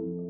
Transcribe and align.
octavo, 0.00 0.29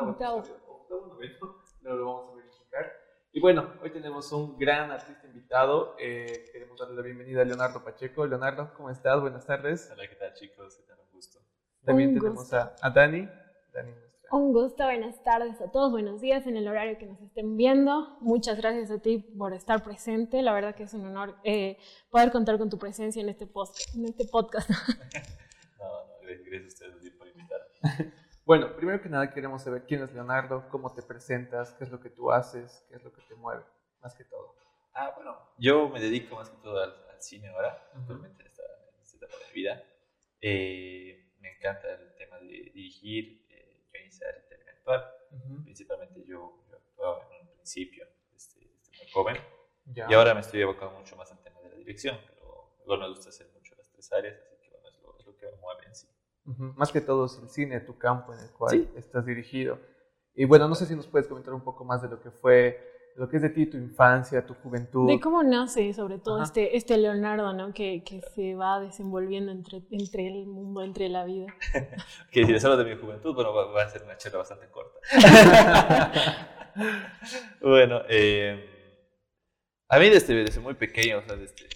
octavo, 0.00 0.38
episodio, 0.38 0.64
octavo, 0.66 1.06
noveno, 1.06 1.62
no 1.82 1.94
lo 1.94 2.06
vamos 2.06 2.32
a 2.32 2.36
verificar. 2.36 2.92
Y 3.32 3.40
bueno, 3.40 3.68
hoy 3.82 3.90
tenemos 3.90 4.30
un 4.32 4.56
gran 4.58 4.90
artista 4.90 5.26
invitado. 5.26 5.96
Eh, 5.98 6.44
queremos 6.52 6.78
darle 6.78 6.96
la 6.96 7.02
bienvenida 7.02 7.42
a 7.42 7.44
Leonardo 7.44 7.82
Pacheco. 7.82 8.26
Leonardo, 8.26 8.72
¿cómo 8.76 8.90
estás? 8.90 9.20
Buenas 9.20 9.44
tardes. 9.44 9.90
Hola, 9.92 10.06
¿qué 10.08 10.14
tal 10.14 10.32
chicos? 10.34 10.76
¿Qué 10.76 10.84
tal? 10.84 10.98
Un 11.00 11.10
gusto. 11.12 11.40
También 11.84 12.14
tenemos 12.14 12.52
a, 12.52 12.76
a, 12.80 12.90
Dani. 12.90 13.28
Dani 13.72 13.92
un 14.30 14.52
gusto, 14.52 14.84
buenas 14.84 15.22
tardes 15.22 15.60
a 15.60 15.70
todos, 15.70 15.92
buenos 15.92 16.20
días 16.20 16.44
en 16.48 16.56
el 16.56 16.66
horario 16.66 16.98
que 16.98 17.06
nos 17.06 17.20
estén 17.20 17.56
viendo. 17.56 18.18
Muchas 18.20 18.58
gracias 18.58 18.90
a 18.90 18.98
ti 18.98 19.18
por 19.18 19.52
estar 19.52 19.84
presente. 19.84 20.42
La 20.42 20.52
verdad 20.52 20.74
que 20.74 20.82
es 20.82 20.94
un 20.94 21.06
honor 21.06 21.36
eh, 21.44 21.78
poder 22.10 22.32
contar 22.32 22.58
con 22.58 22.68
tu 22.68 22.76
presencia 22.76 23.22
en 23.22 23.28
este, 23.28 23.46
post, 23.46 23.78
en 23.94 24.06
este 24.06 24.24
podcast. 24.24 24.68
no, 25.78 25.86
no, 25.86 26.18
gracias 26.20 26.82
a 26.82 26.86
ustedes 26.86 27.12
por 27.12 27.28
invitar. 27.28 27.60
Bueno, 28.46 28.76
primero 28.76 29.00
que 29.00 29.08
nada 29.08 29.30
queremos 29.30 29.62
saber 29.62 29.86
quién 29.86 30.02
es 30.02 30.12
Leonardo, 30.12 30.68
cómo 30.68 30.92
te 30.92 31.00
presentas, 31.02 31.72
qué 31.72 31.84
es 31.84 31.90
lo 31.90 31.98
que 31.98 32.10
tú 32.10 32.30
haces, 32.30 32.84
qué 32.90 32.96
es 32.96 33.02
lo 33.02 33.10
que 33.10 33.22
te 33.22 33.34
mueve, 33.34 33.64
más 34.02 34.14
que 34.14 34.24
todo. 34.24 34.54
Ah, 34.92 35.12
bueno, 35.16 35.38
yo 35.56 35.88
me 35.88 35.98
dedico 35.98 36.36
más 36.36 36.50
que 36.50 36.58
todo 36.58 36.78
al, 36.82 36.94
cine 37.20 37.48
ahora, 37.48 37.88
actualmente 37.94 38.42
en 38.42 38.48
esta, 38.48 38.62
etapa 39.16 39.32
de 39.38 39.46
mi 39.46 39.52
vida. 39.54 39.82
Eh, 40.42 41.32
me 41.40 41.56
encanta 41.56 41.90
el 41.90 42.14
tema 42.16 42.38
de 42.38 42.70
dirigir, 42.74 43.46
eh, 43.48 43.86
guionizar 43.90 44.34
y 44.36 44.54
interactuar. 44.54 45.10
Principalmente 45.64 46.22
yo, 46.26 46.62
yo, 46.68 46.76
actuaba 46.76 47.26
en 47.30 47.48
un 47.48 47.54
principio, 47.54 48.06
desde, 48.30 48.60
muy 48.98 49.10
joven. 49.10 49.38
Y 49.86 50.12
ahora 50.12 50.34
me 50.34 50.40
estoy 50.40 50.60
evocando 50.60 50.98
mucho 50.98 51.16
más 51.16 51.32
al 51.32 51.42
tema 51.42 51.60
de 51.62 51.70
la 51.70 51.76
dirección, 51.76 52.18
pero 52.26 52.76
luego 52.84 53.02
me 53.04 53.08
gusta 53.08 53.30
hacer 53.30 53.48
mucho 53.54 53.74
las 53.74 53.88
tres 53.88 54.12
áreas, 54.12 54.38
así 54.38 54.58
que 54.60 54.68
bueno, 54.68 54.88
es 54.88 55.00
lo, 55.00 55.18
es 55.18 55.26
lo 55.26 55.34
que 55.34 55.46
me 55.46 55.56
mueve 55.62 55.86
en 55.86 55.94
sí. 55.94 56.13
Más 56.44 56.92
que 56.92 57.00
todo 57.00 57.26
es 57.26 57.38
el 57.42 57.48
cine, 57.48 57.80
tu 57.80 57.96
campo 57.96 58.34
en 58.34 58.40
el 58.40 58.50
cual 58.50 58.88
estás 58.96 59.24
dirigido. 59.24 59.78
Y 60.34 60.44
bueno, 60.44 60.68
no 60.68 60.74
sé 60.74 60.86
si 60.86 60.94
nos 60.94 61.06
puedes 61.06 61.28
comentar 61.28 61.54
un 61.54 61.62
poco 61.62 61.84
más 61.84 62.02
de 62.02 62.08
lo 62.08 62.20
que 62.20 62.30
fue, 62.30 62.78
lo 63.16 63.28
que 63.28 63.36
es 63.36 63.42
de 63.42 63.50
ti, 63.50 63.66
tu 63.66 63.76
infancia, 63.76 64.44
tu 64.44 64.54
juventud. 64.54 65.08
De 65.08 65.20
cómo 65.20 65.42
nace, 65.42 65.92
sobre 65.94 66.18
todo, 66.18 66.42
este, 66.42 66.76
este 66.76 66.98
Leonardo, 66.98 67.52
¿no? 67.52 67.72
Que, 67.72 68.02
que, 68.04 68.20
se 68.34 68.54
va 68.54 68.80
desenvolviendo 68.80 69.52
entre, 69.52 69.82
entre 69.90 70.26
el 70.26 70.46
mundo, 70.46 70.82
entre 70.82 71.08
la 71.08 71.24
vida. 71.24 71.46
que 72.32 72.44
si 72.44 72.52
les 72.52 72.64
hablo 72.64 72.76
de 72.76 72.94
mi 72.94 73.00
juventud, 73.00 73.34
bueno, 73.34 73.54
va, 73.54 73.82
a 73.82 73.88
ser 73.88 74.02
una 74.02 74.16
charla 74.16 74.38
bastante 74.38 74.66
corta. 74.68 74.98
bueno, 77.62 78.02
eh, 78.08 78.70
a 79.88 79.98
mí 79.98 80.10
desde, 80.10 80.34
desde 80.34 80.60
muy 80.60 80.74
pequeño, 80.74 81.18
o 81.18 81.22
sea, 81.22 81.36
desde 81.36 81.68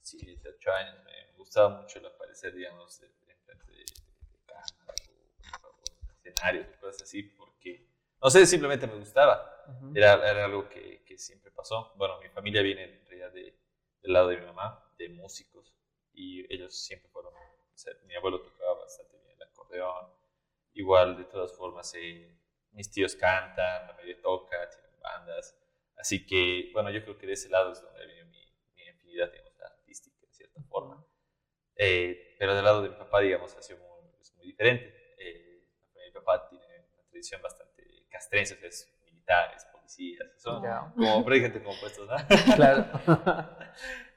7, 0.00 0.42
8 0.58 0.70
años, 0.72 0.96
me 1.04 1.36
gustaba 1.36 1.82
mucho 1.82 2.00
la 2.00 2.15
ser, 2.46 2.54
digamos, 2.54 3.00
de, 3.00 3.08
de, 3.08 3.14
de, 3.54 3.84
cámaras 4.46 5.10
o, 5.62 5.82
escenarios 6.24 6.66
y 6.72 6.78
cosas 6.78 7.02
así, 7.02 7.22
porque, 7.22 7.88
no 8.22 8.30
sé, 8.30 8.46
simplemente 8.46 8.86
me 8.86 8.96
gustaba. 8.96 9.64
era, 9.94 10.14
era, 10.28 10.44
algo 10.44 10.68
que, 10.68 11.02
que, 11.04 11.18
siempre 11.18 11.50
pasó. 11.50 11.92
Bueno, 11.96 12.20
mi 12.20 12.28
familia 12.28 12.62
viene 12.62 12.84
en 12.84 13.06
realidad 13.06 13.32
de, 13.32 13.58
del 14.02 14.12
lado 14.12 14.28
de 14.28 14.38
mi 14.38 14.46
mamá, 14.46 14.92
de 14.98 15.08
músicos, 15.08 15.74
y 16.12 16.52
ellos 16.52 16.78
siempre 16.78 17.10
fueron, 17.10 17.34
o 17.34 17.76
sea, 17.76 17.92
mi 18.06 18.14
abuelo 18.14 18.40
tocaba 18.40 18.74
bastante 18.80 19.16
bien 19.18 19.36
el 19.36 19.42
acordeón, 19.42 20.06
igual 20.74 21.16
de 21.16 21.24
todas 21.24 21.52
formas, 21.56 21.92
eh, 21.94 22.38
mis 22.72 22.90
tíos 22.90 23.16
cantan, 23.16 23.88
la 23.88 23.94
media 23.94 24.20
toca, 24.22 24.68
tienen 24.70 25.00
bandas, 25.00 25.58
así 25.96 26.24
que, 26.24 26.70
bueno, 26.72 26.90
yo 26.90 27.02
creo 27.02 27.18
que 27.18 27.26
de 27.26 27.32
ese 27.32 27.48
lado 27.48 27.72
es 27.72 27.82
donde 27.82 28.06
viene 28.06 28.24
mi, 28.24 28.38
mi 28.76 28.88
afinidad, 28.88 29.32
digamos, 29.32 29.60
artística, 29.60 30.16
de 30.20 30.32
cierta 30.32 30.62
forma. 30.62 31.04
Eh, 31.76 32.25
pero 32.38 32.54
del 32.54 32.64
lado 32.64 32.82
de 32.82 32.90
mi 32.90 32.96
papá, 32.96 33.20
digamos, 33.20 33.54
ha 33.56 33.62
sido 33.62 33.78
muy, 33.80 34.10
es 34.20 34.34
muy 34.36 34.46
diferente. 34.46 35.14
Eh, 35.18 35.64
mi 36.04 36.10
papá 36.12 36.48
tiene 36.48 36.64
una 36.94 37.08
tradición 37.08 37.42
bastante 37.42 38.06
castrense, 38.10 38.58
es 38.66 38.92
militares, 39.04 39.66
policías, 39.72 40.28
son 40.40 40.62
como, 40.94 41.24
pero 41.24 41.34
hay 41.34 41.40
gente 41.40 41.62
como 41.62 41.78
puestos, 41.78 42.08
¿no? 42.08 42.16
Claro. 42.56 42.86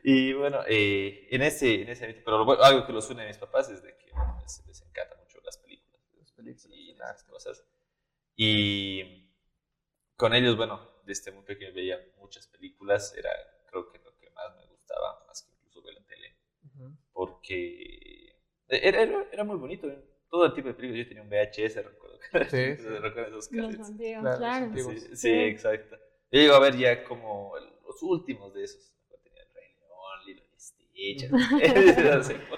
y 0.04 0.34
bueno, 0.34 0.62
eh, 0.68 1.28
en 1.32 1.42
ese, 1.42 1.82
en 1.82 1.90
ese 1.90 2.14
pero 2.26 2.64
algo 2.64 2.86
que 2.86 2.94
los 2.94 3.10
une 3.10 3.24
a 3.24 3.28
mis 3.28 3.38
papás 3.38 3.70
es 3.70 3.82
de 3.84 3.96
que 3.98 4.12
les, 4.42 4.66
les 4.68 4.82
encanta 4.82 5.16
mucho 5.18 5.40
las 5.44 5.58
películas, 5.58 6.02
las 6.18 6.32
películas 6.32 6.78
y 6.78 6.94
las 6.94 7.24
cosas. 7.24 7.66
Y 8.36 9.30
con 10.16 10.34
ellos, 10.34 10.56
bueno, 10.58 11.02
desde 11.06 11.32
muy 11.32 11.44
pequeño 11.44 11.74
veía 11.74 11.98
muchas 12.18 12.48
películas, 12.48 13.14
era 13.18 13.32
creo 13.66 13.92
que 13.92 14.00
lo 14.00 14.16
que 14.18 14.30
más 14.32 14.56
me 14.56 14.66
gustaba, 14.68 15.24
más 15.28 15.44
que 15.44 15.52
incluso 15.52 15.82
ver 15.82 15.94
la 15.96 16.06
tele, 16.06 16.38
porque 17.20 18.34
era, 18.70 19.26
era, 19.30 19.44
muy 19.44 19.58
bonito. 19.58 19.90
¿eh? 19.90 20.02
Todo 20.30 20.54
tipo 20.54 20.70
de 20.70 20.74
películas. 20.74 21.04
Yo 21.04 21.08
tenía 21.10 21.24
un 21.24 21.30
VHS, 21.30 21.76
recuerdo. 21.84 22.18
Sí, 22.50 22.76
recuerdo 22.98 23.40
esos 23.40 23.52
Los 23.52 24.38
claro. 24.38 24.72
Sí, 24.74 25.16
sí, 25.18 25.30
exacto. 25.30 25.98
Yo 26.32 26.40
llego 26.40 26.54
a 26.54 26.60
ver 26.60 26.78
ya 26.78 27.04
como 27.04 27.52
los 27.86 28.02
últimos 28.04 28.54
de 28.54 28.64
esos. 28.64 28.96
Tenía 29.22 29.42
el 29.42 29.54
Rey 29.54 29.76
León, 29.82 30.26
Lilo 30.28 30.44
y 30.46 30.60
Stitch. 30.60 31.30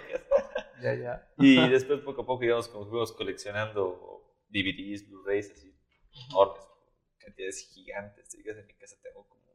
Ya, 0.82 0.96
ya. 0.96 1.32
Y 1.38 1.70
después 1.70 2.02
poco 2.02 2.24
a 2.24 2.26
poco 2.26 2.44
íbamos 2.44 2.68
como 2.68 2.88
fuimos 2.88 3.12
coleccionando 3.12 4.36
DVDs, 4.50 5.08
Blu-rays 5.08 5.52
así 5.52 5.76
enormes, 6.28 6.64
cantidades 7.20 7.70
gigantes. 7.72 8.34
En 8.34 8.66
mi 8.66 8.74
casa 8.74 8.98
tengo 9.04 9.28
como 9.28 9.46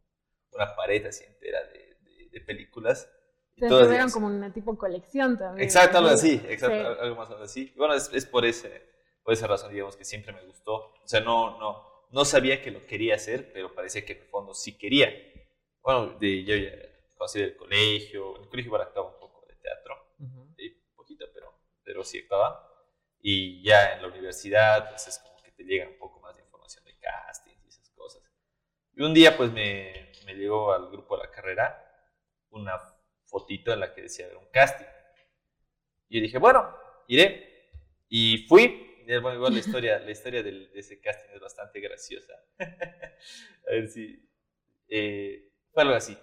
una 0.52 0.76
pared 0.76 1.04
así 1.04 1.24
entera 1.24 1.64
de, 1.64 1.96
de, 2.00 2.28
de 2.30 2.40
películas 2.42 3.10
entonces 3.56 3.94
eran 3.94 4.10
como 4.10 4.26
una 4.26 4.52
tipo 4.52 4.76
colección 4.76 5.38
también. 5.38 5.64
Exacto, 5.64 5.98
algo 5.98 6.10
así, 6.10 6.40
exacto, 6.48 7.00
algo 7.00 7.16
más 7.16 7.30
así. 7.30 7.72
Bueno, 7.76 7.94
es, 7.94 8.10
es, 8.12 8.26
por, 8.26 8.44
ese, 8.44 8.86
por 9.22 9.32
esa 9.32 9.46
razón, 9.46 9.72
digamos, 9.72 9.96
que 9.96 10.04
siempre 10.04 10.32
me 10.32 10.42
gustó. 10.42 10.94
O 11.02 11.06
sea, 11.08 11.20
no, 11.20 11.58
no, 11.58 12.06
no 12.10 12.24
sabía 12.24 12.60
que 12.60 12.70
lo 12.70 12.86
quería 12.86 13.14
hacer, 13.14 13.52
pero 13.52 13.74
parecía 13.74 14.04
que 14.04 14.12
en 14.12 14.22
el 14.22 14.28
fondo 14.28 14.52
sí 14.52 14.76
quería. 14.76 15.10
Bueno, 15.80 16.18
de, 16.18 16.44
yo 16.44 16.54
ya 16.54 16.70
conocí 17.16 17.40
del 17.40 17.56
colegio, 17.56 18.36
en 18.36 18.42
el 18.42 18.48
colegio 18.48 18.68
igual 18.68 18.82
actuaba 18.82 19.08
un 19.08 19.18
poco 19.20 19.46
de 19.46 19.54
teatro, 19.56 19.94
uh 20.18 20.46
poquito, 20.94 21.26
pero, 21.32 21.52
pero 21.82 22.04
sí 22.04 22.18
actuaba. 22.18 22.68
Y 23.20 23.62
ya 23.62 23.94
en 23.94 24.02
la 24.02 24.08
universidad, 24.08 24.90
pues 24.90 25.08
es 25.08 25.18
como 25.18 25.36
que 25.42 25.50
te 25.52 25.64
llega 25.64 25.88
un 25.88 25.98
poco 25.98 26.20
más 26.20 26.36
de 26.36 26.42
información 26.42 26.84
de 26.84 26.98
castings 26.98 27.64
y 27.64 27.68
esas 27.68 27.90
cosas. 27.90 28.22
Y 28.94 29.02
un 29.02 29.14
día, 29.14 29.36
pues 29.36 29.50
me, 29.52 30.12
me 30.26 30.34
llegó 30.34 30.72
al 30.72 30.90
grupo 30.90 31.16
de 31.16 31.24
la 31.24 31.30
carrera 31.30 31.82
una 32.50 32.95
fotito 33.26 33.72
en 33.72 33.80
la 33.80 33.92
que 33.92 34.02
decía 34.02 34.26
un 34.38 34.48
casting. 34.50 34.86
Y 36.08 36.16
yo 36.16 36.22
dije, 36.22 36.38
bueno, 36.38 36.76
iré. 37.08 37.70
Y 38.08 38.46
fui. 38.48 38.82
Bueno, 39.06 39.34
igual 39.34 39.52
la 39.52 39.60
historia, 39.60 39.98
la 40.00 40.10
historia 40.10 40.42
de 40.42 40.70
ese 40.74 41.00
casting 41.00 41.34
es 41.34 41.40
bastante 41.40 41.80
graciosa. 41.80 42.34
A 42.58 43.70
ver 43.70 43.88
si... 43.88 44.22
Eh, 44.88 45.52
fue 45.72 45.82
algo 45.82 45.94
así. 45.94 46.16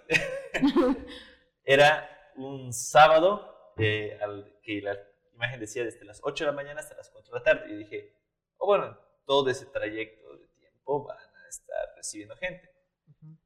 Era 1.64 2.32
un 2.36 2.72
sábado 2.72 3.72
eh, 3.78 4.18
al 4.20 4.58
que 4.62 4.80
la 4.82 4.98
imagen 5.32 5.60
decía 5.60 5.84
desde 5.84 6.04
las 6.04 6.20
8 6.22 6.44
de 6.44 6.50
la 6.50 6.56
mañana 6.56 6.80
hasta 6.80 6.96
las 6.96 7.10
4 7.10 7.32
de 7.32 7.38
la 7.38 7.44
tarde. 7.44 7.72
Y 7.72 7.76
dije, 7.76 8.16
oh, 8.56 8.66
bueno, 8.66 8.98
todo 9.26 9.48
ese 9.50 9.66
trayecto 9.66 10.36
de 10.36 10.48
tiempo 10.48 11.04
van 11.04 11.18
a 11.18 11.48
estar 11.48 11.94
recibiendo 11.96 12.36
gente. 12.36 12.70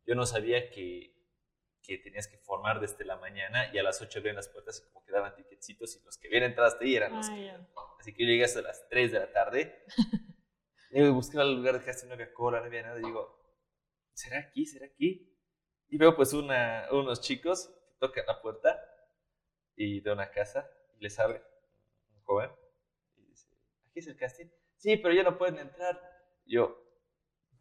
Yo 0.07 0.15
no 0.15 0.27
sabía 0.27 0.71
que 0.71 1.18
que 1.89 1.97
tenías 1.97 2.29
que 2.29 2.37
formar 2.37 2.81
desde 2.81 3.03
la 3.07 3.17
mañana 3.17 3.73
y 3.73 3.79
a 3.79 3.83
las 3.83 4.03
8 4.03 4.19
abrían 4.19 4.37
las 4.37 4.49
puertas 4.49 4.79
y 4.79 4.93
como 4.93 5.03
quedaban 5.07 5.35
ticketcitos 5.35 5.97
y 5.97 6.05
los 6.05 6.19
que 6.19 6.29
entrado 6.37 6.69
hasta 6.69 6.85
ahí 6.85 6.95
eran 6.95 7.17
los 7.17 7.31
que... 7.31 7.51
Así 7.99 8.13
que 8.13 8.25
yo 8.25 8.29
llegué 8.29 8.45
hasta 8.45 8.61
las 8.61 8.87
3 8.91 9.11
de 9.11 9.19
la 9.19 9.33
tarde. 9.33 9.85
y 10.91 11.09
busqué 11.09 11.39
el 11.39 11.55
lugar 11.55 11.79
de 11.79 11.85
casi 11.87 12.07
no 12.07 12.13
había 12.13 12.33
cola, 12.35 12.61
no 12.61 12.67
había 12.67 12.83
nada. 12.83 13.01
Y 13.01 13.05
digo, 13.05 13.43
¿será 14.13 14.39
aquí? 14.39 14.67
¿Será 14.67 14.85
aquí? 14.85 15.35
Y 15.89 15.97
veo 15.97 16.15
pues 16.15 16.35
una, 16.35 16.89
unos 16.93 17.23
chicos 17.23 17.71
que 17.89 17.99
tocan 17.99 18.27
la 18.27 18.43
puerta 18.43 18.79
y 19.75 20.01
de 20.03 20.13
una 20.13 20.31
casa 20.31 20.71
y 20.99 21.03
les 21.03 21.19
abre 21.19 21.43
un 22.13 22.21
joven 22.21 22.51
y 23.17 23.25
dice, 23.25 23.49
¿aquí 23.89 24.01
es 24.01 24.07
el 24.09 24.17
casting? 24.17 24.47
Sí, 24.77 24.99
pero 24.99 25.15
ya 25.15 25.23
no 25.23 25.39
pueden 25.39 25.59
entrar. 25.59 25.99
yo 26.45 26.85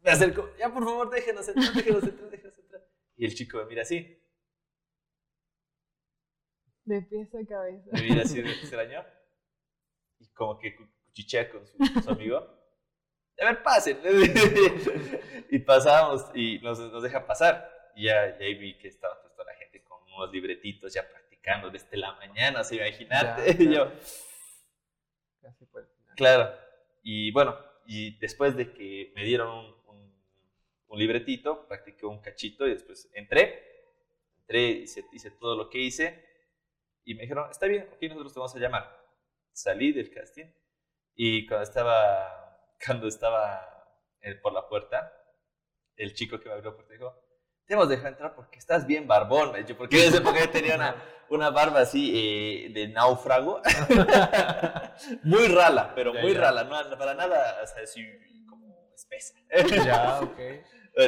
me 0.02 0.10
acerco, 0.10 0.54
ya 0.58 0.72
por 0.72 0.84
favor 0.84 1.10
déjenos 1.10 1.48
entrar, 1.48 1.72
déjenos 1.72 2.02
entrar, 2.04 2.30
déjenos 2.30 2.58
entrar. 2.58 2.86
Y 3.16 3.24
el 3.24 3.34
chico 3.34 3.58
me 3.58 3.64
mira 3.64 3.82
así. 3.82 4.17
De 6.88 7.02
pies 7.02 7.34
a 7.34 7.46
cabeza. 7.46 7.88
Me 7.92 8.02
mira 8.02 8.22
así 8.22 8.40
de 8.40 8.50
extraño. 8.60 9.04
Y 10.18 10.26
como 10.28 10.58
que 10.58 10.74
cuchichea 10.74 11.50
con 11.50 11.66
su, 11.66 11.76
su 12.02 12.10
amigo. 12.10 12.38
A 13.40 13.44
ver, 13.44 13.62
pasen. 13.62 13.98
y 15.50 15.58
pasamos 15.60 16.24
y 16.34 16.58
nos, 16.60 16.78
nos 16.78 17.02
deja 17.02 17.26
pasar. 17.26 17.70
Y 17.94 18.04
ya, 18.04 18.36
y 18.38 18.42
ahí 18.42 18.54
vi 18.54 18.78
que 18.78 18.88
estaba 18.88 19.20
toda 19.22 19.44
la 19.44 19.54
gente 19.54 19.82
con 19.84 20.02
unos 20.14 20.30
libretitos 20.32 20.92
ya 20.94 21.08
practicando 21.08 21.70
desde 21.70 21.96
la 21.96 22.12
mañana, 22.14 22.64
¿se 22.64 22.76
imagínate? 22.76 23.54
Ya, 23.56 23.62
Y 23.64 23.74
yo, 23.74 23.92
Casi 25.40 25.64
por 25.66 25.82
el 25.82 25.88
final. 25.88 26.14
Claro. 26.16 26.54
Y 27.02 27.30
bueno, 27.32 27.56
y 27.86 28.18
después 28.18 28.56
de 28.56 28.72
que 28.72 29.12
me 29.14 29.24
dieron 29.24 29.48
un, 29.56 29.74
un- 29.86 30.14
un 30.88 30.98
libretito, 30.98 31.66
practiqué 31.68 32.06
un 32.06 32.20
cachito 32.20 32.66
y 32.66 32.70
después 32.70 33.08
entré. 33.14 33.62
Entré, 34.40 34.68
hice, 34.70 35.04
hice 35.12 35.30
todo 35.32 35.54
lo 35.56 35.68
que 35.70 35.78
hice 35.78 36.24
y 37.10 37.14
me 37.14 37.22
dijeron, 37.22 37.50
está 37.50 37.66
bien, 37.66 37.88
aquí 37.96 38.06
nosotros 38.06 38.34
te 38.34 38.38
vamos 38.40 38.54
a 38.54 38.58
llamar. 38.58 39.02
Salí 39.50 39.92
del 39.92 40.12
casting 40.12 40.44
y 41.14 41.46
cuando 41.46 41.64
estaba, 41.64 42.60
cuando 42.86 43.08
estaba 43.08 43.66
eh, 44.20 44.34
por 44.34 44.52
la 44.52 44.68
puerta, 44.68 45.10
el 45.96 46.12
chico 46.12 46.38
que 46.38 46.48
me 46.50 46.54
abrió 46.54 46.70
la 46.70 46.76
puerta 46.76 46.92
dijo, 46.92 47.24
te 47.66 47.72
hemos 47.72 47.88
dejado 47.88 48.08
entrar 48.08 48.34
porque 48.34 48.58
estás 48.58 48.86
bien 48.86 49.06
barbón, 49.06 49.52
me 49.52 49.60
dicho, 49.60 49.74
porque 49.76 49.96
en 50.02 50.08
esa 50.08 50.18
época 50.18 50.38
yo 50.38 50.50
tenía 50.52 50.74
una, 50.76 51.02
una 51.30 51.48
barba 51.50 51.80
así 51.80 52.12
eh, 52.14 52.72
de 52.74 52.88
náufrago. 52.88 53.62
muy 55.22 55.48
rala, 55.48 55.94
pero 55.94 56.12
Ya, 56.12 56.20
muy 56.20 56.34
ya. 56.34 56.40
rala, 56.40 56.64
no, 56.64 56.98
para 56.98 57.14
nada 57.14 57.60
o 57.62 57.66
sea, 57.66 57.82
así 57.84 58.04
como 58.48 58.92
espesa. 58.94 59.34
Ya, 59.84 60.20
ok. 60.20 60.38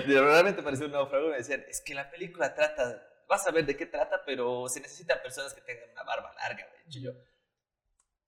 Realmente 0.07 0.63
parecía 0.63 0.87
un 0.87 0.93
náufrago 0.93 1.27
y 1.27 1.31
me 1.31 1.37
decían, 1.37 1.63
es 1.69 1.83
que 1.85 1.95
la 1.95 2.11
película 2.11 2.55
trata, 2.55 3.07
vas 3.31 3.47
a 3.47 3.51
ver 3.53 3.65
de 3.65 3.77
qué 3.77 3.87
trata, 3.87 4.23
pero 4.27 4.69
se 4.69 4.81
necesitan 4.81 5.23
personas 5.23 5.55
que 5.55 5.63
tengan 5.63 5.89
una 5.91 6.03
barba 6.03 6.35
larga. 6.35 6.69
me 6.71 6.81
he 6.83 6.85
dicho 6.85 6.99
yo. 7.01 7.13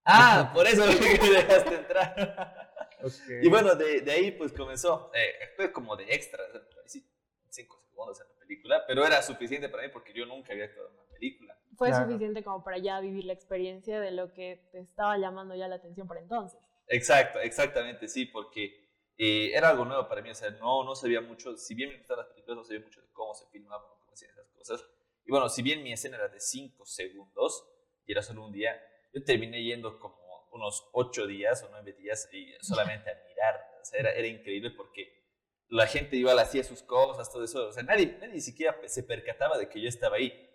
Ah, 0.04 0.50
por 0.54 0.66
eso 0.66 0.84
es 0.84 0.96
que 1.20 1.20
me 1.20 1.28
dejaste 1.36 1.74
entrar. 1.74 2.72
Ok. 3.02 3.12
y 3.42 3.48
bueno, 3.48 3.74
de, 3.74 4.00
de 4.00 4.12
ahí 4.12 4.30
pues 4.32 4.52
comenzó. 4.52 5.10
Eh, 5.14 5.34
actué 5.50 5.72
como 5.72 5.96
de 5.96 6.04
extra, 6.14 6.40
parecí 6.74 7.06
cinco 7.50 7.78
segundos 7.88 8.20
en 8.20 8.28
la 8.28 8.38
película, 8.38 8.84
pero 8.86 9.04
era 9.06 9.20
suficiente 9.22 9.68
para 9.68 9.82
mí 9.82 9.90
porque 9.92 10.12
yo 10.14 10.24
nunca 10.24 10.52
había 10.52 10.64
actuado 10.66 10.88
en 10.88 10.94
una 10.94 11.04
película. 11.10 11.58
Fue 11.76 11.88
Claro. 11.88 12.06
suficiente 12.06 12.42
como 12.44 12.62
para 12.64 12.78
ya 12.78 13.00
vivir 13.00 13.24
la 13.24 13.32
experiencia 13.32 14.00
de 14.00 14.10
lo 14.12 14.32
que 14.32 14.68
te 14.72 14.78
estaba 14.80 15.18
llamando 15.18 15.54
ya 15.54 15.68
la 15.68 15.76
atención 15.76 16.06
por 16.06 16.18
entonces. 16.18 16.60
Exacto, 16.88 17.38
exactamente, 17.40 18.08
sí, 18.08 18.26
porque 18.26 18.88
eh, 19.16 19.52
era 19.54 19.68
algo 19.70 19.84
nuevo 19.84 20.08
para 20.08 20.20
mí, 20.20 20.30
o 20.30 20.34
sea, 20.34 20.50
no, 20.50 20.84
no 20.84 20.94
sabía 20.96 21.20
mucho, 21.20 21.56
si 21.56 21.74
bien 21.74 21.90
me 21.90 21.98
gustaban 21.98 22.24
las 22.24 22.32
películas, 22.34 22.56
no 22.58 22.64
sabía 22.64 22.80
mucho 22.80 23.00
de 23.00 23.08
cómo 23.12 23.34
se 23.34 23.46
filmaban, 23.46 23.86
o 23.90 23.98
cómo 24.00 24.12
hacían 24.12 24.30
esas 24.32 24.46
cosas. 24.68 24.88
Y 25.24 25.30
bueno, 25.30 25.48
si 25.48 25.62
bien 25.62 25.82
mi 25.82 25.92
escena 25.92 26.16
era 26.16 26.28
de 26.28 26.40
5 26.40 26.84
segundos 26.84 27.68
y 28.06 28.12
era 28.12 28.22
solo 28.22 28.44
un 28.44 28.52
día, 28.52 28.80
yo 29.12 29.22
terminé 29.24 29.62
yendo 29.62 29.98
como 29.98 30.48
unos 30.52 30.88
8 30.92 31.26
días 31.26 31.62
o 31.62 31.68
9 31.70 31.92
días 31.92 32.28
y 32.32 32.52
solamente 32.60 33.10
a 33.10 33.14
mirar, 33.28 33.60
o 33.80 33.84
sea, 33.84 34.00
era, 34.00 34.12
era 34.12 34.26
increíble 34.26 34.70
porque 34.70 35.22
la 35.68 35.86
gente 35.86 36.16
igual 36.16 36.38
hacía 36.38 36.64
sus 36.64 36.82
cosas, 36.82 37.30
todo 37.32 37.44
eso, 37.44 37.68
o 37.68 37.72
sea, 37.72 37.82
nadie, 37.82 38.18
nadie 38.20 38.40
siquiera 38.40 38.76
se 38.86 39.02
percataba 39.02 39.58
de 39.58 39.68
que 39.68 39.80
yo 39.80 39.88
estaba 39.88 40.16
ahí. 40.16 40.48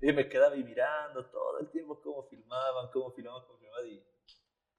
Yo 0.00 0.12
me 0.12 0.28
quedaba 0.28 0.54
ahí 0.54 0.64
mirando 0.64 1.24
todo 1.30 1.60
el 1.60 1.70
tiempo 1.70 2.00
cómo 2.00 2.24
filmaban, 2.28 2.90
cómo 2.92 3.12
filmaban, 3.12 3.42
cómo 3.46 3.58
filmaban 3.58 3.86
y 3.88 4.02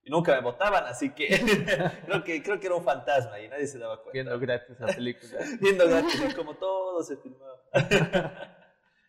y 0.06 0.12
nunca 0.12 0.36
me 0.36 0.42
votaban, 0.42 0.86
así 0.86 1.10
que 1.16 1.28
creo 2.06 2.24
que 2.24 2.44
creo 2.44 2.60
que 2.60 2.68
era 2.68 2.76
un 2.76 2.84
fantasma 2.84 3.40
y 3.40 3.48
nadie 3.50 3.66
se 3.66 3.80
daba 3.80 3.98
cuenta. 3.98 4.12
Viendo 4.14 4.40
gratis 4.40 4.80
la 4.80 4.88
película. 4.88 5.40
Viendo 5.60 5.88
gratis, 5.88 6.36
como 6.36 6.54
todo 6.56 7.02
se 7.04 7.18
filmaba. 7.18 7.60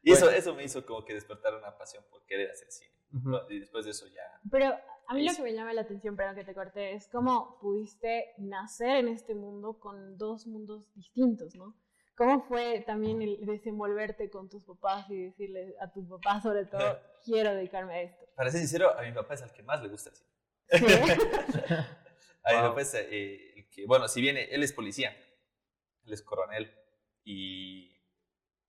y 0.06 0.12
eso, 0.12 0.30
eso 0.30 0.54
me 0.54 0.64
hizo 0.64 0.84
como 0.86 1.04
que 1.04 1.14
despertar 1.14 1.54
una 1.54 1.76
pasión 1.76 2.04
por 2.10 2.24
querer 2.26 2.50
hacer 2.50 2.70
cine. 2.70 2.92
Ujú. 3.12 3.36
Y 3.50 3.60
después 3.60 3.84
de 3.84 3.90
eso 3.90 4.06
ya... 4.06 4.22
Pero 4.50 4.74
a 5.08 5.14
mí 5.14 5.24
lo 5.28 5.34
que 5.34 5.42
me 5.42 5.52
llama 5.52 5.72
la 5.72 5.82
atención, 5.82 6.16
perdón 6.16 6.34
que 6.36 6.44
te 6.44 6.54
corté, 6.54 6.94
es 6.94 7.08
cómo 7.08 7.58
pudiste 7.60 8.34
nacer 8.38 8.96
en 8.96 9.08
este 9.08 9.34
mundo 9.34 9.78
con 9.78 10.16
dos 10.16 10.46
mundos 10.46 10.84
distintos, 10.94 11.54
¿no? 11.54 11.76
¿Cómo 12.16 12.42
fue 12.46 12.80
también 12.86 13.20
el 13.20 13.44
desenvolverte 13.44 14.30
con 14.30 14.48
tus 14.48 14.62
papás 14.64 15.10
y 15.10 15.24
decirle 15.24 15.74
a 15.80 15.92
tus 15.92 16.08
papás, 16.08 16.42
sobre 16.42 16.64
todo, 16.64 16.98
quiero 17.24 17.54
dedicarme 17.54 17.94
a 17.94 18.02
esto? 18.02 18.24
Para 18.34 18.50
ser 18.50 18.60
sincero, 18.60 18.96
a 18.98 19.02
mi 19.02 19.12
papá 19.12 19.34
es 19.34 19.42
el 19.42 19.52
que 19.52 19.62
más 19.62 19.82
le 19.82 19.88
gusta 19.88 20.10
el 20.10 20.16
cine. 20.16 20.30
¿Sí? 20.68 20.84
A 22.48 22.52
mi 22.52 22.58
Wow. 22.60 22.68
papá 22.70 22.80
es 22.82 22.94
eh, 22.94 23.54
el 23.56 23.68
que, 23.68 23.86
bueno, 23.86 24.06
si 24.06 24.20
viene, 24.20 24.44
él 24.44 24.62
es 24.62 24.72
policía, 24.72 25.10
él 26.04 26.12
es 26.12 26.22
coronel 26.22 26.72
y, 27.24 27.90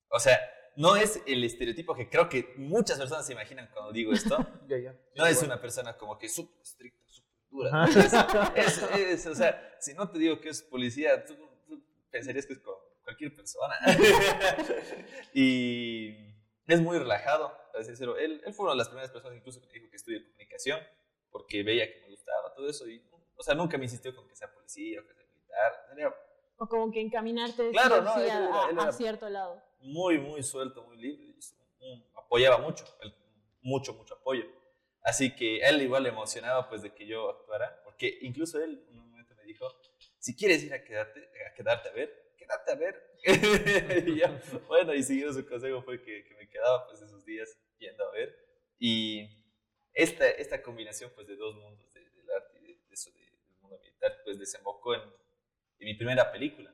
o 0.10 0.19
sea, 0.19 0.40
no 0.78 0.96
es 0.96 1.22
el 1.26 1.44
estereotipo 1.44 1.94
que 1.96 2.08
creo 2.10 2.30
que 2.30 2.54
muchas 2.56 2.98
personas 3.00 3.26
se 3.26 3.34
imaginan 3.34 3.68
cuando 3.74 3.92
digo 3.92 4.14
esto. 4.14 4.38
No 5.16 5.26
es 5.26 5.42
una 5.42 5.60
persona 5.60 5.98
como 5.98 6.18
que 6.18 6.30
súper 6.30 6.62
estricta, 6.62 7.04
súper 7.08 7.34
dura. 7.50 7.84
Ajá. 7.84 8.54
Es, 8.56 8.82
es- 8.94 9.26
o 9.28 9.36
sea, 9.36 9.76
si 9.80 9.94
no 9.96 10.10
te 10.10 10.20
digo 10.20 10.40
que 10.40 10.50
es 10.50 10.62
policía, 10.62 11.26
tú, 11.26 11.36
tú 11.68 11.84
pensarías 12.12 12.46
que 12.46 12.54
es 12.54 12.60
con 12.60 12.76
cualquier 13.04 13.34
persona. 13.34 13.74
y 15.34 16.16
es 16.68 16.82
muy 16.82 16.98
relajado, 17.00 17.52
para 17.72 17.84
ser 17.84 17.96
sincero. 17.96 18.18
Él, 18.18 18.42
él 18.46 18.54
fue 18.54 18.66
una 18.66 18.74
de 18.74 18.78
las 18.78 18.88
primeras 18.90 19.12
personas 19.12 19.38
incluso 19.38 19.60
que 19.62 19.68
me 19.68 19.74
dijo 19.74 19.90
que 19.90 19.96
estudie 19.98 20.24
comunicación, 20.24 20.80
porque 21.32 21.64
veía 21.64 21.92
que 21.92 22.02
me 22.02 22.10
gustaba 22.12 22.54
todo 22.54 22.70
eso. 22.70 22.88
Y, 22.88 23.04
o 23.36 23.44
sea, 23.44 23.56
nunca 23.56 23.78
me 23.78 23.86
insistió 23.86 24.16
con 24.16 24.28
que 24.28 24.36
sea 24.36 24.52
policía 24.54 25.02
o 25.02 25.08
que 25.08 25.14
sea 25.14 25.24
militar. 25.26 25.88
Era 25.98 26.16
O 26.58 26.68
como 26.68 26.92
que 26.92 27.02
encaminarte 27.02 27.72
Claro, 27.72 28.02
no, 28.02 28.18
él 28.20 28.80
a, 28.80 28.92
cierto 28.92 29.30
lado. 29.30 29.64
Muy, 29.80 30.18
muy 30.20 30.44
suelto, 30.44 30.84
muy 30.84 30.98
libre. 30.98 31.26
y 31.80 32.04
apoyaba 32.16 32.58
mucho, 32.60 32.86
mucho, 33.62 33.94
mucho 33.94 34.16
apoyo. 34.16 34.46
Así 35.02 35.34
que 35.36 35.60
él 35.60 35.82
igual 35.82 36.04
le 36.04 36.10
emocionaba 36.10 36.68
pues 36.70 36.82
de 36.82 36.94
que 36.94 37.08
yo 37.08 37.30
actuara, 37.30 37.82
porque 37.84 38.18
incluso 38.22 38.62
él 38.62 38.84
en 38.90 39.00
un 39.00 39.10
momento 39.12 39.36
me 39.36 39.44
dijo, 39.44 39.68
si 40.20 40.36
quieres 40.36 40.64
ir 40.64 40.74
a 40.74 40.84
quedarte 40.84 41.20
a, 41.50 41.54
quedarte 41.54 41.90
a 41.90 41.92
ver, 41.94 42.34
quédate 42.38 42.72
a 42.72 42.76
ver. 42.76 43.14
y 44.08 44.20
yo, 44.20 44.28
bueno, 44.68 44.94
y 44.94 45.04
siguiendo 45.04 45.34
su 45.34 45.48
consejo 45.48 45.82
fue 45.82 46.02
que, 46.02 46.24
que 46.26 46.36
me 46.36 46.50
quedaba 46.50 46.88
pues 46.88 47.02
esos 47.02 47.24
días 47.26 47.58
yendo 47.80 48.06
a 48.06 48.12
ver. 48.12 48.36
Y 48.80 49.30
esta, 49.94 50.30
esta 50.30 50.62
combinación 50.62 51.12
pues 51.16 51.28
de 51.28 51.36
dos 51.38 51.56
mundos, 51.56 51.92
de- 51.94 52.02
del 52.10 52.30
arte 52.32 52.60
y 52.60 52.62
de, 52.64 52.68
de 52.88 52.94
eso, 52.94 53.10
de- 53.12 53.20
del 53.20 53.58
mundo 53.62 53.80
militar, 53.80 54.18
pues 54.26 54.38
desembocó 54.40 54.94
en, 54.96 55.02
en 55.02 55.86
mi 55.86 55.94
primera 55.96 56.32
película, 56.32 56.74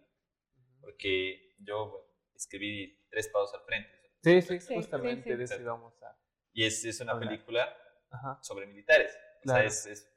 porque 0.82 1.56
yo 1.60 1.90
bueno, 1.90 2.06
escribí 2.36 3.06
Tres 3.10 3.30
Pasos 3.30 3.54
al 3.56 3.62
Frente. 3.66 3.92
Sí, 4.24 4.42
sí, 4.42 4.60
Sí, 4.60 4.76
justamente 4.76 5.24
sí, 5.26 5.32
sí. 5.32 5.38
de 5.38 5.44
eso 5.44 5.62
íbamos 5.62 6.02
a 6.04 6.18
Y 6.54 6.66
es, 6.66 6.84
es 6.86 7.00
una 7.02 7.14
Hola. 7.16 7.28
película 7.30 7.78
Ajá. 8.12 8.40
sobre 8.42 8.66
militares. 8.68 9.12
O 9.12 9.18
sea, 9.18 9.56
Claro. 9.56 9.68
es, 9.68 9.86
es- 9.86 10.10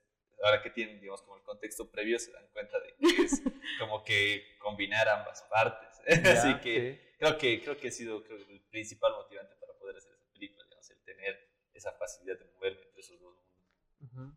ahora 0.44 0.62
que 0.62 0.70
tienen, 0.70 1.00
digamos, 1.00 1.23
como 1.23 1.37
el 1.38 1.42
contexto 1.42 1.90
previo, 1.90 2.18
se 2.18 2.30
dan 2.30 2.46
cuenta 2.52 2.78
de 2.80 2.94
que 2.96 3.23
es 3.23 3.42
como 3.80 4.04
que 4.04 4.56
combinar 4.61 5.08
ambas 5.08 5.42
partes. 5.50 5.88
Así 6.06 6.52
Ya, 6.52 6.61
que 6.61 7.00
sí. 7.00 7.16
creo 7.18 7.38
que 7.38 7.62
creo 7.62 7.76
que 7.76 7.88
ha 7.88 7.90
sido 7.90 8.23
creo, 8.23 8.37
el 8.38 8.61
principal 8.70 9.12
motivante 9.14 9.56
para 9.56 9.73
poder 9.78 9.96
hacer 9.96 10.12
esa 10.12 10.30
película, 10.32 10.62
digamos, 10.64 10.90
el 10.90 11.02
tener 11.04 11.50
esa 11.75 11.92
facilidad 11.92 12.38
de 12.38 12.44
moverme 12.52 12.82
entre 12.82 13.00
esos 13.00 13.18
dos 13.20 13.35
mundos. 13.35 13.73
Ujú. 14.00 14.37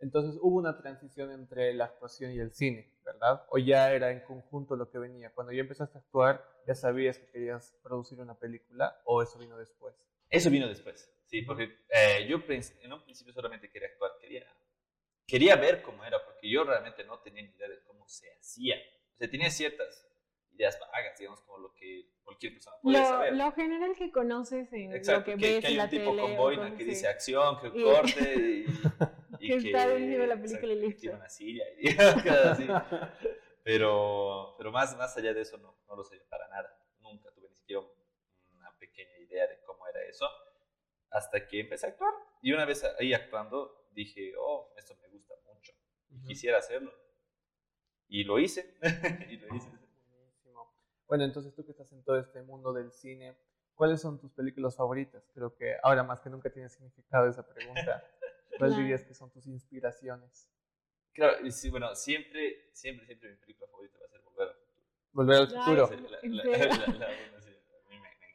Entonces 0.00 0.38
hubo 0.42 0.58
una 0.58 0.78
transición 0.78 1.30
entre 1.32 1.74
la 1.74 1.84
actuación 1.86 2.32
y 2.32 2.38
el 2.38 2.52
cine, 2.52 2.90
¿verdad? 3.04 3.44
O 3.50 3.58
ya 3.58 3.92
era 3.92 4.10
en 4.10 4.20
conjunto 4.20 4.76
lo 4.76 4.90
que 4.90 4.98
venía. 4.98 5.30
Cuando 5.32 5.52
ya 5.52 5.60
empezaste 5.60 5.98
a 5.98 6.00
actuar, 6.00 6.42
ya 6.66 6.74
sabías 6.74 7.18
que 7.18 7.26
querías 7.30 7.76
producir 7.82 8.18
una 8.20 8.34
película 8.38 9.00
o 9.04 9.22
eso 9.22 9.38
vino 9.38 9.58
después. 9.58 9.94
Eso 10.30 10.48
vino 10.48 10.68
después, 10.68 11.12
sí, 11.26 11.42
porque 11.42 11.64
eh, 11.88 12.26
yo 12.28 12.38
en 12.48 12.92
un 12.92 13.02
principio 13.02 13.32
solamente 13.32 13.68
quería 13.68 13.88
actuar, 13.88 14.12
quería, 14.20 14.46
quería 15.26 15.56
ver 15.56 15.82
cómo 15.82 16.04
era, 16.04 16.24
porque 16.24 16.48
yo 16.48 16.62
realmente 16.64 17.04
no 17.04 17.18
tenía 17.18 17.42
ni 17.42 17.48
idea 17.50 17.68
de 17.68 17.82
cómo 17.82 18.06
se 18.08 18.32
hacía. 18.38 18.76
O 19.14 19.18
sea, 19.18 19.28
tenía 19.28 19.50
ciertas 19.50 20.06
ideas 20.52 20.78
vagas, 20.80 21.18
digamos, 21.18 21.40
como 21.40 21.58
lo 21.58 21.74
que 21.74 22.12
cualquier 22.22 22.52
persona 22.52 22.76
puede 22.80 22.98
Lo, 23.00 23.04
saber. 23.06 23.32
lo 23.34 23.52
general 23.52 23.92
que 23.96 24.12
conoces 24.12 24.72
en 24.72 24.92
Exacto, 24.94 25.32
lo 25.32 25.36
que, 25.36 25.42
que, 25.42 25.52
ves 25.54 25.60
que 25.62 25.66
hay 25.66 25.72
en 25.72 25.78
la 25.78 25.84
un 25.84 25.90
tipo 25.90 26.10
tele. 26.10 26.22
con 26.22 26.36
boina 26.36 26.76
que 26.76 26.84
dice 26.84 27.08
acción, 27.08 27.58
que 27.60 27.68
Y- 27.76 27.82
corte 27.82 28.34
y, 28.34 28.64
y 29.40 29.48
Que 29.48 29.56
está 29.68 29.88
buenísima 29.90 30.26
la 30.26 30.36
película 30.36 30.72
y 30.72 30.76
que 30.80 30.86
listo. 30.86 31.10
una 31.12 31.28
silla 31.28 31.64
y 31.78 31.88
así. 31.98 32.66
Pero, 33.62 34.54
pero 34.56 34.72
más, 34.72 34.96
más 34.96 35.14
allá 35.18 35.34
de 35.34 35.42
eso 35.42 35.58
no, 35.58 35.76
no 35.86 35.94
lo 35.94 36.02
sabía 36.02 36.24
para 36.30 36.48
nada. 36.48 36.82
Nunca 37.00 37.30
tuve 37.30 37.48
ni 37.50 37.54
siquiera 37.54 37.82
una 38.54 38.76
pequeña 38.78 39.18
idea 39.18 39.46
de 39.46 39.60
cómo 39.64 39.86
era 39.86 40.02
eso. 40.04 40.26
Hasta 41.10 41.46
que 41.46 41.60
empecé 41.60 41.86
a 41.86 41.90
actuar. 41.90 42.12
Y 42.40 42.52
una 42.52 42.64
vez 42.64 42.82
ahí 42.98 43.12
actuando 43.12 43.86
dije, 43.92 44.32
oh, 44.38 44.72
esto 44.78 44.96
me 45.02 45.08
gusta 45.08 45.34
mucho. 45.44 45.72
Ujú. 46.10 46.26
Quisiera 46.26 46.56
hacerlo. 46.58 46.90
Y 48.08 48.24
lo 48.24 48.38
hice. 48.38 48.76
y 49.30 49.36
lo 49.36 49.54
hice. 49.54 49.70
Buenísimo. 50.08 50.72
Bueno, 51.06 51.24
entonces 51.24 51.54
tú 51.54 51.64
que 51.64 51.72
estás 51.72 51.92
en 51.92 52.02
todo 52.02 52.18
este 52.18 52.42
mundo 52.42 52.72
del 52.72 52.92
cine, 52.92 53.36
¿cuáles 53.74 54.00
son 54.00 54.18
tus 54.18 54.32
películas 54.32 54.74
favoritas? 54.74 55.30
Creo 55.34 55.54
que 55.54 55.76
ahora 55.82 56.02
más 56.02 56.20
que 56.20 56.30
nunca 56.30 56.50
tiene 56.50 56.70
significado 56.70 57.28
esa 57.28 57.46
pregunta. 57.46 58.02
¿Cuáles 58.58 58.74
Claro. 58.74 58.82
dirías 58.82 59.04
que 59.04 59.14
son 59.14 59.30
tus 59.30 59.46
inspiraciones? 59.46 60.48
Claro, 61.12 61.44
y 61.46 61.50
sí, 61.50 61.70
bueno, 61.70 61.94
siempre, 61.94 62.70
siempre, 62.72 63.06
siempre 63.06 63.30
mi 63.30 63.36
película 63.36 63.68
favorita 63.70 63.98
va 63.98 64.06
a 64.06 64.08
ser 64.08 64.20
Volver 65.12 65.36
al 65.38 65.48
Futuro. 65.48 65.88
Volver 65.88 66.62
al 66.70 66.84
futuro. 66.84 67.06